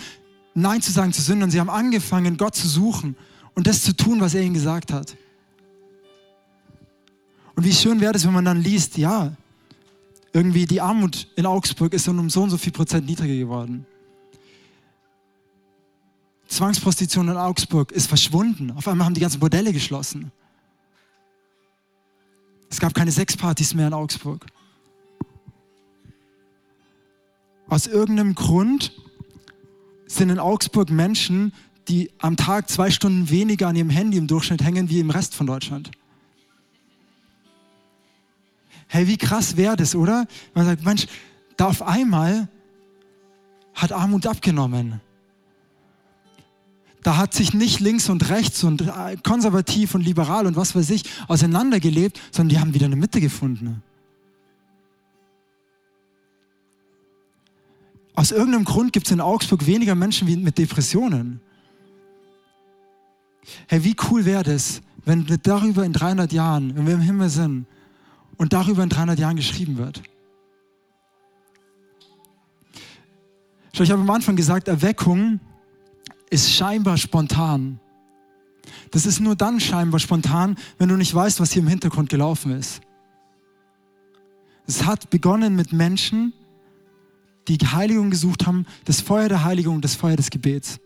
Nein 0.55 0.83
zu 0.83 0.91
sagen 0.91 1.13
zu 1.13 1.23
Sünden 1.23 1.45
und 1.45 1.51
sie 1.51 1.61
haben 1.61 1.71
angefangen, 1.71 2.37
Gott 2.37 2.55
zu 2.55 2.67
suchen 2.69 3.17
und 3.55 3.67
das 3.67 3.83
zu 3.83 3.95
tun, 3.95 4.21
was 4.21 4.35
er 4.35 4.43
ihnen 4.43 4.55
gesagt 4.55 4.93
hat. 4.93 5.17
Und 7.55 7.65
wie 7.65 7.73
schön 7.73 8.01
wäre 8.01 8.15
es, 8.15 8.27
wenn 8.27 8.33
man 8.33 8.45
dann 8.45 8.61
liest, 8.61 8.99
ja, 8.99 9.33
irgendwie 10.33 10.67
die 10.67 10.81
Armut 10.81 11.29
in 11.37 11.47
Augsburg 11.47 11.93
ist 11.93 12.09
dann 12.09 12.19
um 12.19 12.31
so 12.31 12.43
und 12.43 12.51
so 12.51 12.59
viel 12.59 12.73
Prozent 12.73 13.07
niedriger 13.07 13.37
geworden. 13.37 13.87
Zwangsprostitution 16.49 17.29
in 17.29 17.37
Augsburg 17.37 17.93
ist 17.93 18.07
verschwunden. 18.07 18.71
Auf 18.73 18.89
einmal 18.89 19.07
haben 19.07 19.15
die 19.15 19.21
ganzen 19.21 19.41
Bordelle 19.41 19.73
geschlossen. 19.73 20.33
Es 22.73 22.81
gab 22.81 22.95
keine 22.95 23.13
Sexpartys 23.13 23.75
mehr 23.75 23.89
in 23.89 23.93
Augsburg. 23.93 24.47
Aus 27.69 27.87
irgendeinem 27.87 28.35
Grund 28.35 28.93
sind 30.07 30.31
in 30.31 30.39
Augsburg 30.39 30.89
Menschen, 30.89 31.53
die 31.89 32.11
am 32.19 32.35
Tag 32.39 32.71
zwei 32.71 32.91
Stunden 32.91 33.29
weniger 33.29 33.69
an 33.69 33.77
ihrem 33.77 33.91
Handy 33.91 34.17
im 34.17 34.27
Durchschnitt 34.27 34.65
hängen 34.65 34.89
wie 34.89 35.01
im 35.01 35.11
Rest 35.11 35.35
von 35.35 35.47
Deutschland. 35.47 35.91
Hey, 38.89 39.07
wie 39.07 39.19
krass 39.19 39.59
wäre 39.59 39.77
das, 39.77 39.95
oder? 39.95 40.27
Man 40.55 40.65
sagt, 40.65 40.83
Mensch, 40.83 41.07
da 41.59 41.67
auf 41.67 41.83
einmal 41.83 42.49
hat 43.75 43.93
Armut 43.93 44.27
abgenommen. 44.27 45.03
Da 47.03 47.17
hat 47.17 47.35
sich 47.35 47.53
nicht 47.53 47.81
links 47.81 48.09
und 48.09 48.29
rechts 48.31 48.63
und 48.63 48.83
äh, 48.83 49.17
konservativ 49.23 49.95
und 49.95 50.03
liberal 50.03 50.47
und 50.47 50.57
was 50.57 50.75
weiß 50.77 50.91
ich 50.91 51.05
auseinandergelebt, 51.29 52.21
sondern 52.31 52.49
die 52.51 52.61
haben 52.61 52.75
wieder 52.75 52.87
eine 52.87 52.97
Mitte 52.97 53.21
gefunden. 53.21 53.83
Aus 58.15 58.31
irgendeinem 58.31 58.65
Grund 58.65 58.93
gibt 58.93 59.07
es 59.07 59.13
in 59.13 59.21
Augsburg 59.21 59.67
weniger 59.67 59.95
Menschen 59.95 60.43
mit 60.43 60.59
Depressionen. 60.59 61.41
Hey, 63.67 63.83
wie 63.83 63.97
cool 64.11 64.25
wäre 64.25 64.45
das, 64.45 64.81
wenn 65.05 65.27
darüber 65.43 65.85
in 65.85 65.93
300 65.93 66.33
Jahren, 66.33 66.77
wenn 66.77 66.87
wir 66.87 66.95
im 66.95 67.01
Himmel 67.01 67.31
sind, 67.31 67.67
und 68.37 68.53
darüber 68.53 68.83
in 68.83 68.89
300 68.89 69.19
Jahren 69.19 69.37
geschrieben 69.37 69.79
wird. 69.79 70.03
Ich 73.73 73.91
habe 73.91 74.01
am 74.01 74.11
Anfang 74.11 74.37
gesagt, 74.37 74.69
Erweckung 74.69 75.41
ist 76.33 76.51
scheinbar 76.51 76.97
spontan. 76.97 77.79
Das 78.91 79.05
ist 79.05 79.21
nur 79.21 79.37
dann 79.37 79.61
scheinbar 79.61 80.01
spontan, 80.01 80.57
wenn 80.79 80.89
du 80.89 80.97
nicht 80.97 81.15
weißt, 81.15 81.41
was 81.41 81.53
hier 81.53 81.61
im 81.61 81.69
Hintergrund 81.69 82.09
gelaufen 82.09 82.53
ist. 82.53 82.81
Es 84.67 84.87
hat 84.87 85.11
begonnen 85.11 85.55
mit 85.55 85.75
Menschen, 85.75 86.33
die 87.49 87.59
Heiligung 87.59 88.11
gesucht 88.11 88.47
haben, 88.47 88.65
das 88.87 89.03
Feuer 89.03 89.29
der 89.29 89.45
Heiligung, 89.45 89.83
das 89.83 89.95
Feuer 89.95 90.17
des 90.17 90.31
Gebets. 90.31 90.81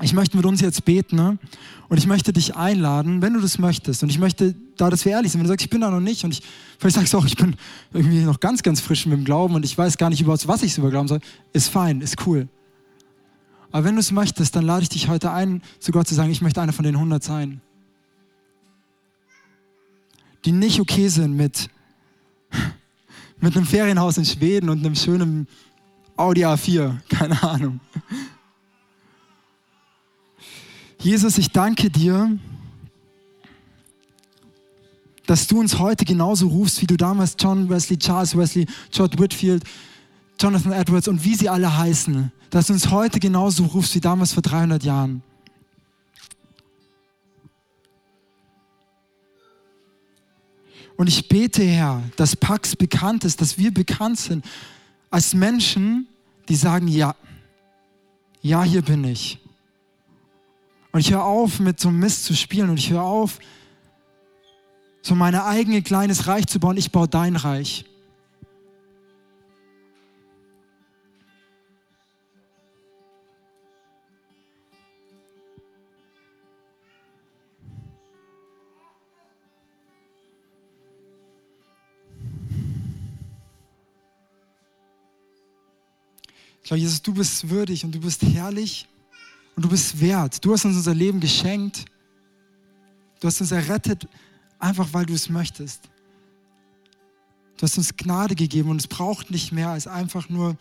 Ich 0.00 0.12
möchte 0.12 0.36
mit 0.36 0.46
uns 0.46 0.60
jetzt 0.60 0.84
beten 0.84 1.16
ne? 1.16 1.38
und 1.88 1.98
ich 1.98 2.06
möchte 2.06 2.32
dich 2.32 2.54
einladen, 2.54 3.20
wenn 3.20 3.34
du 3.34 3.40
das 3.40 3.58
möchtest. 3.58 4.04
Und 4.04 4.10
ich 4.10 4.20
möchte, 4.20 4.54
da 4.76 4.90
dass 4.90 5.04
wir 5.04 5.10
ehrlich 5.10 5.32
sind, 5.32 5.40
wenn 5.40 5.46
du 5.46 5.48
sagst, 5.48 5.64
ich 5.64 5.70
bin 5.70 5.80
da 5.80 5.90
noch 5.90 5.98
nicht 5.98 6.22
und 6.22 6.30
ich, 6.30 6.42
vielleicht 6.78 6.94
sagst 6.94 7.14
du 7.14 7.18
auch, 7.18 7.26
ich 7.26 7.36
bin 7.36 7.56
irgendwie 7.92 8.20
noch 8.20 8.38
ganz, 8.38 8.62
ganz 8.62 8.80
frisch 8.80 9.06
mit 9.06 9.18
dem 9.18 9.24
Glauben 9.24 9.56
und 9.56 9.64
ich 9.64 9.76
weiß 9.76 9.98
gar 9.98 10.08
nicht 10.08 10.20
überhaupt, 10.20 10.46
was 10.46 10.62
ich 10.62 10.78
über 10.78 10.90
glauben 10.90 11.08
soll, 11.08 11.18
ist 11.52 11.68
fein, 11.68 12.00
ist 12.00 12.24
cool. 12.26 12.48
Aber 13.70 13.84
wenn 13.84 13.94
du 13.94 14.00
es 14.00 14.12
möchtest, 14.12 14.56
dann 14.56 14.64
lade 14.64 14.82
ich 14.82 14.88
dich 14.88 15.08
heute 15.08 15.30
ein, 15.30 15.62
zu 15.78 15.92
Gott 15.92 16.08
zu 16.08 16.14
sagen, 16.14 16.30
ich 16.30 16.40
möchte 16.40 16.60
einer 16.60 16.72
von 16.72 16.84
den 16.84 16.94
100 16.94 17.22
sein. 17.22 17.60
Die 20.44 20.52
nicht 20.52 20.80
okay 20.80 21.08
sind 21.08 21.36
mit, 21.36 21.68
mit 23.40 23.56
einem 23.56 23.66
Ferienhaus 23.66 24.16
in 24.16 24.24
Schweden 24.24 24.70
und 24.70 24.84
einem 24.84 24.94
schönen 24.94 25.46
Audi 26.16 26.44
A4, 26.44 26.98
keine 27.08 27.42
Ahnung. 27.42 27.80
Jesus, 31.00 31.38
ich 31.38 31.50
danke 31.52 31.90
dir, 31.90 32.38
dass 35.26 35.46
du 35.46 35.60
uns 35.60 35.78
heute 35.78 36.06
genauso 36.06 36.48
rufst, 36.48 36.80
wie 36.80 36.86
du 36.86 36.96
damals 36.96 37.36
John 37.38 37.68
Wesley, 37.68 37.98
Charles 37.98 38.36
Wesley, 38.36 38.66
George 38.90 39.18
Whitfield, 39.18 39.62
Jonathan 40.40 40.72
Edwards 40.72 41.08
und 41.08 41.24
wie 41.24 41.34
sie 41.34 41.48
alle 41.48 41.76
heißen, 41.76 42.32
dass 42.50 42.68
du 42.68 42.72
uns 42.72 42.90
heute 42.90 43.18
genauso 43.18 43.64
rufst 43.64 43.94
wie 43.94 44.00
damals 44.00 44.32
vor 44.32 44.42
300 44.42 44.82
Jahren. 44.84 45.22
Und 50.96 51.06
ich 51.06 51.28
bete, 51.28 51.62
Herr, 51.62 52.02
dass 52.16 52.34
Pax 52.34 52.74
bekannt 52.74 53.24
ist, 53.24 53.40
dass 53.40 53.56
wir 53.56 53.72
bekannt 53.72 54.18
sind 54.18 54.44
als 55.10 55.32
Menschen, 55.32 56.08
die 56.48 56.56
sagen, 56.56 56.88
ja, 56.88 57.14
ja, 58.42 58.62
hier 58.62 58.82
bin 58.82 59.04
ich. 59.04 59.38
Und 60.92 61.00
ich 61.00 61.12
höre 61.12 61.24
auf, 61.24 61.60
mit 61.60 61.78
so 61.78 61.88
einem 61.88 62.00
Mist 62.00 62.24
zu 62.24 62.34
spielen 62.34 62.70
und 62.70 62.78
ich 62.78 62.90
höre 62.90 63.02
auf, 63.02 63.38
so 65.02 65.14
mein 65.14 65.34
eigenes 65.34 65.84
kleines 65.84 66.26
Reich 66.26 66.46
zu 66.46 66.58
bauen. 66.58 66.76
Ich 66.76 66.90
baue 66.90 67.08
dein 67.08 67.36
Reich. 67.36 67.84
Ich 86.68 86.70
glaube, 86.70 86.80
Jesus, 86.82 87.00
du 87.00 87.14
bist 87.14 87.48
würdig 87.48 87.82
und 87.86 87.94
du 87.94 88.00
bist 88.00 88.22
herrlich. 88.22 88.86
Und 89.56 89.64
du 89.64 89.70
bist 89.70 90.02
wert. 90.02 90.44
Du 90.44 90.52
hast 90.52 90.66
uns 90.66 90.76
unser 90.76 90.94
Leben 90.94 91.18
geschenkt. 91.18 91.86
Du 93.20 93.26
hast 93.26 93.40
uns 93.40 93.52
errettet, 93.52 94.06
einfach 94.58 94.92
weil 94.92 95.06
du 95.06 95.14
es 95.14 95.30
möchtest. 95.30 95.88
Du 97.56 97.62
hast 97.62 97.78
uns 97.78 97.96
Gnade 97.96 98.34
gegeben 98.34 98.68
und 98.68 98.82
es 98.82 98.86
braucht 98.86 99.30
nicht 99.30 99.50
mehr 99.50 99.70
als 99.70 99.86
einfach 99.86 100.28
nur, 100.28 100.58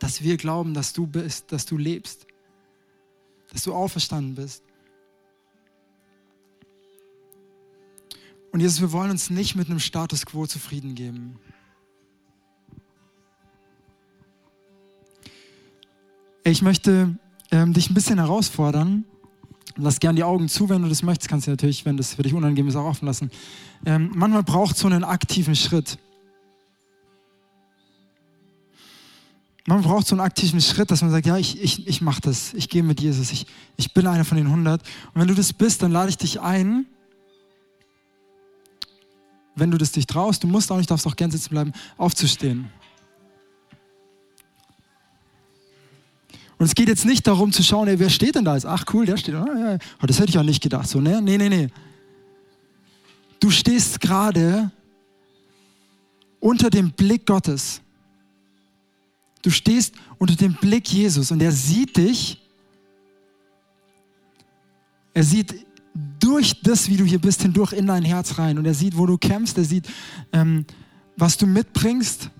dass 0.00 0.22
wir 0.22 0.36
glauben, 0.38 0.74
dass 0.74 0.92
du 0.92 1.06
bist, 1.06 1.52
dass 1.52 1.66
du 1.66 1.78
lebst, 1.78 2.26
dass 3.52 3.62
du 3.62 3.74
auferstanden 3.74 4.34
bist. 4.34 4.64
Und 8.50 8.58
Jesus, 8.58 8.80
wir 8.80 8.90
wollen 8.90 9.12
uns 9.12 9.30
nicht 9.30 9.54
mit 9.54 9.68
einem 9.68 9.78
Status 9.78 10.26
quo 10.26 10.48
zufrieden 10.48 10.96
geben. 10.96 11.38
Ich 16.44 16.62
möchte 16.62 17.16
ähm, 17.50 17.72
dich 17.72 17.90
ein 17.90 17.94
bisschen 17.94 18.18
herausfordern. 18.18 19.04
Lass 19.76 20.00
gern 20.00 20.16
die 20.16 20.24
Augen 20.24 20.48
zu, 20.48 20.68
wenn 20.68 20.82
du 20.82 20.88
das 20.88 21.02
möchtest. 21.02 21.28
Kannst 21.28 21.46
du 21.46 21.50
natürlich, 21.50 21.84
wenn 21.84 21.96
das 21.96 22.14
für 22.14 22.22
dich 22.22 22.34
unangenehm 22.34 22.68
ist, 22.68 22.76
auch 22.76 22.84
offen 22.84 23.06
lassen. 23.06 23.30
Ähm, 23.86 24.10
manchmal 24.14 24.42
braucht 24.42 24.76
so 24.76 24.86
einen 24.86 25.04
aktiven 25.04 25.56
Schritt. 25.56 25.98
Man 29.66 29.82
braucht 29.82 30.08
so 30.08 30.16
einen 30.16 30.20
aktiven 30.20 30.60
Schritt, 30.60 30.90
dass 30.90 31.02
man 31.02 31.12
sagt, 31.12 31.24
ja, 31.26 31.36
ich, 31.36 31.62
ich, 31.62 31.86
ich 31.86 32.00
mache 32.00 32.20
das, 32.20 32.52
ich 32.54 32.68
gehe 32.68 32.82
mit 32.82 33.00
Jesus, 33.00 33.30
ich, 33.30 33.46
ich 33.76 33.94
bin 33.94 34.08
einer 34.08 34.24
von 34.24 34.36
den 34.36 34.48
100. 34.48 34.82
Und 35.14 35.20
wenn 35.20 35.28
du 35.28 35.34
das 35.34 35.52
bist, 35.52 35.82
dann 35.82 35.92
lade 35.92 36.10
ich 36.10 36.16
dich 36.16 36.40
ein, 36.40 36.86
wenn 39.54 39.70
du 39.70 39.78
das 39.78 39.92
dich 39.92 40.06
traust, 40.06 40.42
du 40.42 40.48
musst 40.48 40.72
auch 40.72 40.78
nicht, 40.78 40.90
darfst 40.90 41.06
auch 41.06 41.14
gern 41.14 41.30
sitzen 41.30 41.50
bleiben, 41.50 41.72
aufzustehen. 41.96 42.70
Und 46.62 46.68
es 46.68 46.76
geht 46.76 46.86
jetzt 46.86 47.04
nicht 47.04 47.26
darum 47.26 47.50
zu 47.50 47.64
schauen, 47.64 47.88
ey, 47.88 47.98
wer 47.98 48.08
steht 48.08 48.36
denn 48.36 48.44
da 48.44 48.54
jetzt? 48.54 48.66
Ach 48.66 48.84
cool, 48.94 49.04
der 49.04 49.16
steht. 49.16 49.34
Ah, 49.34 49.46
ja, 49.58 49.78
oh, 50.00 50.06
das 50.06 50.20
hätte 50.20 50.30
ich 50.30 50.38
auch 50.38 50.44
nicht 50.44 50.62
gedacht. 50.62 50.88
So, 50.88 51.00
ne? 51.00 51.20
Nee, 51.20 51.36
nee, 51.36 51.48
nee. 51.48 51.66
Du 53.40 53.50
stehst 53.50 54.00
gerade 54.00 54.70
unter 56.38 56.70
dem 56.70 56.92
Blick 56.92 57.26
Gottes. 57.26 57.80
Du 59.42 59.50
stehst 59.50 59.96
unter 60.18 60.36
dem 60.36 60.54
Blick 60.54 60.88
Jesus 60.88 61.32
und 61.32 61.42
er 61.42 61.50
sieht 61.50 61.96
dich. 61.96 62.40
Er 65.14 65.24
sieht 65.24 65.66
durch 66.20 66.62
das, 66.62 66.88
wie 66.88 66.96
du 66.96 67.04
hier 67.04 67.20
bist, 67.20 67.42
hindurch 67.42 67.72
in 67.72 67.88
dein 67.88 68.04
Herz 68.04 68.38
rein. 68.38 68.56
Und 68.56 68.66
er 68.66 68.74
sieht, 68.74 68.96
wo 68.96 69.04
du 69.04 69.18
kämpfst. 69.18 69.58
Er 69.58 69.64
sieht, 69.64 69.88
ähm, 70.32 70.64
was 71.16 71.36
du 71.36 71.44
mitbringst. 71.44 72.30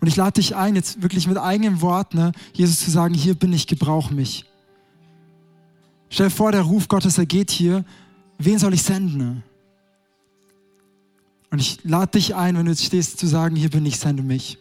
Und 0.00 0.06
ich 0.06 0.16
lade 0.16 0.40
dich 0.40 0.56
ein, 0.56 0.76
jetzt 0.76 1.02
wirklich 1.02 1.26
mit 1.26 1.36
eigenem 1.36 1.82
Wort, 1.82 2.14
ne, 2.14 2.32
Jesus 2.54 2.80
zu 2.80 2.90
sagen, 2.90 3.14
hier 3.14 3.34
bin 3.34 3.52
ich, 3.52 3.66
gebrauch 3.66 4.10
mich. 4.10 4.46
Stell 6.08 6.26
dir 6.26 6.34
vor, 6.34 6.52
der 6.52 6.62
Ruf 6.62 6.88
Gottes, 6.88 7.18
er 7.18 7.26
geht 7.26 7.50
hier. 7.50 7.84
Wen 8.38 8.58
soll 8.58 8.72
ich 8.72 8.82
senden? 8.82 9.42
Und 11.50 11.60
ich 11.60 11.84
lade 11.84 12.12
dich 12.12 12.34
ein, 12.34 12.56
wenn 12.56 12.64
du 12.64 12.70
jetzt 12.70 12.84
stehst, 12.84 13.18
zu 13.18 13.26
sagen, 13.26 13.56
hier 13.56 13.70
bin 13.70 13.84
ich, 13.84 13.98
sende 13.98 14.22
mich. 14.22 14.58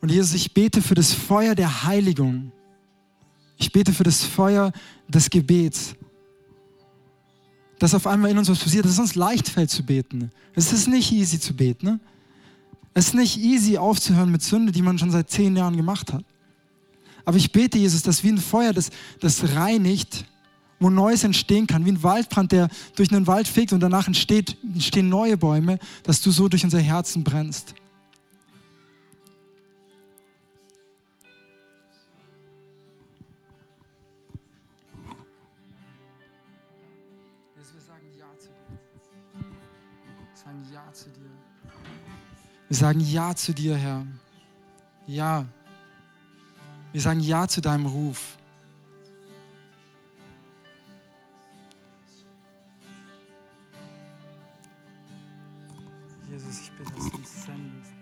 Und 0.00 0.10
Jesus, 0.10 0.34
ich 0.34 0.54
bete 0.54 0.80
für 0.80 0.94
das 0.94 1.12
Feuer 1.12 1.54
der 1.54 1.84
Heiligung. 1.84 2.52
Ich 3.58 3.72
bete 3.72 3.92
für 3.92 4.04
das 4.04 4.24
Feuer 4.24 4.72
des 5.08 5.30
Gebets. 5.30 5.96
Dass 7.78 7.94
auf 7.94 8.06
einmal 8.06 8.30
in 8.30 8.38
uns 8.38 8.48
was 8.48 8.58
passiert, 8.58 8.84
dass 8.84 8.92
es 8.92 8.98
uns 8.98 9.14
leicht 9.14 9.48
fällt 9.48 9.70
zu 9.70 9.82
beten. 9.82 10.30
Es 10.54 10.72
ist 10.72 10.88
nicht 10.88 11.12
easy 11.12 11.38
zu 11.38 11.54
beten. 11.54 11.86
Ne? 11.86 12.00
Es 12.94 13.08
ist 13.08 13.14
nicht 13.14 13.36
easy 13.38 13.76
aufzuhören 13.76 14.30
mit 14.30 14.42
Sünde, 14.42 14.72
die 14.72 14.82
man 14.82 14.98
schon 14.98 15.10
seit 15.10 15.30
zehn 15.30 15.54
Jahren 15.56 15.76
gemacht 15.76 16.12
hat. 16.12 16.24
Aber 17.26 17.36
ich 17.36 17.52
bete, 17.52 17.76
Jesus, 17.76 18.02
dass 18.02 18.22
wie 18.24 18.30
ein 18.30 18.38
Feuer, 18.38 18.72
das, 18.72 18.90
das 19.20 19.54
reinigt, 19.54 20.24
wo 20.78 20.90
Neues 20.90 21.24
entstehen 21.24 21.66
kann, 21.66 21.84
wie 21.84 21.92
ein 21.92 22.02
Waldbrand, 22.02 22.52
der 22.52 22.68
durch 22.94 23.12
einen 23.12 23.26
Wald 23.26 23.48
fegt 23.48 23.72
und 23.72 23.80
danach 23.80 24.06
entsteht, 24.06 24.56
entstehen 24.62 25.08
neue 25.08 25.36
Bäume, 25.36 25.78
dass 26.04 26.20
du 26.20 26.30
so 26.30 26.48
durch 26.48 26.64
unser 26.64 26.80
Herzen 26.80 27.24
brennst. 27.24 27.74
Wir 42.68 42.76
sagen 42.76 43.00
Ja 43.00 43.34
zu 43.34 43.52
dir, 43.52 43.76
Herr. 43.76 44.04
Ja. 45.06 45.44
Wir 46.92 47.00
sagen 47.00 47.20
Ja 47.20 47.46
zu 47.46 47.60
deinem 47.60 47.86
Ruf. 47.86 48.36
Jesus, 56.28 56.60
ich 56.60 56.72
bitte, 56.72 56.90
dass 56.92 57.10
du 57.10 57.16
uns 57.16 57.44
sendest. 57.44 57.92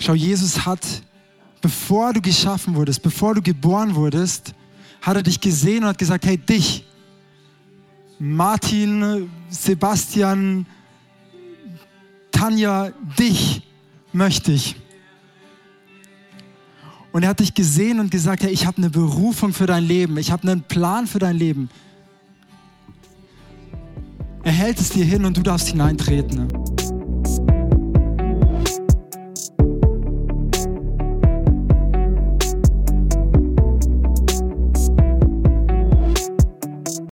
Schau, 0.00 0.14
Jesus 0.14 0.66
hat, 0.66 0.80
bevor 1.60 2.12
du 2.12 2.20
geschaffen 2.20 2.74
wurdest, 2.74 3.02
bevor 3.02 3.34
du 3.36 3.42
geboren 3.42 3.94
wurdest, 3.94 4.52
hat 5.00 5.16
er 5.16 5.22
dich 5.22 5.40
gesehen 5.40 5.84
und 5.84 5.90
hat 5.90 5.98
gesagt, 5.98 6.26
hey, 6.26 6.36
dich, 6.36 6.87
Martin, 8.18 9.30
Sebastian, 9.48 10.66
Tanja, 12.32 12.90
dich 13.18 13.62
möchte 14.12 14.52
ich. 14.52 14.76
Und 17.12 17.22
er 17.22 17.30
hat 17.30 17.40
dich 17.40 17.54
gesehen 17.54 18.00
und 18.00 18.10
gesagt, 18.10 18.42
hey, 18.42 18.50
ich 18.50 18.66
habe 18.66 18.78
eine 18.78 18.90
Berufung 18.90 19.52
für 19.52 19.66
dein 19.66 19.84
Leben, 19.84 20.18
ich 20.18 20.30
habe 20.30 20.48
einen 20.50 20.62
Plan 20.62 21.06
für 21.06 21.18
dein 21.18 21.36
Leben. 21.36 21.70
Er 24.42 24.52
hält 24.52 24.78
es 24.78 24.90
dir 24.90 25.04
hin 25.04 25.24
und 25.24 25.36
du 25.36 25.42
darfst 25.42 25.68
hineintreten. 25.68 26.48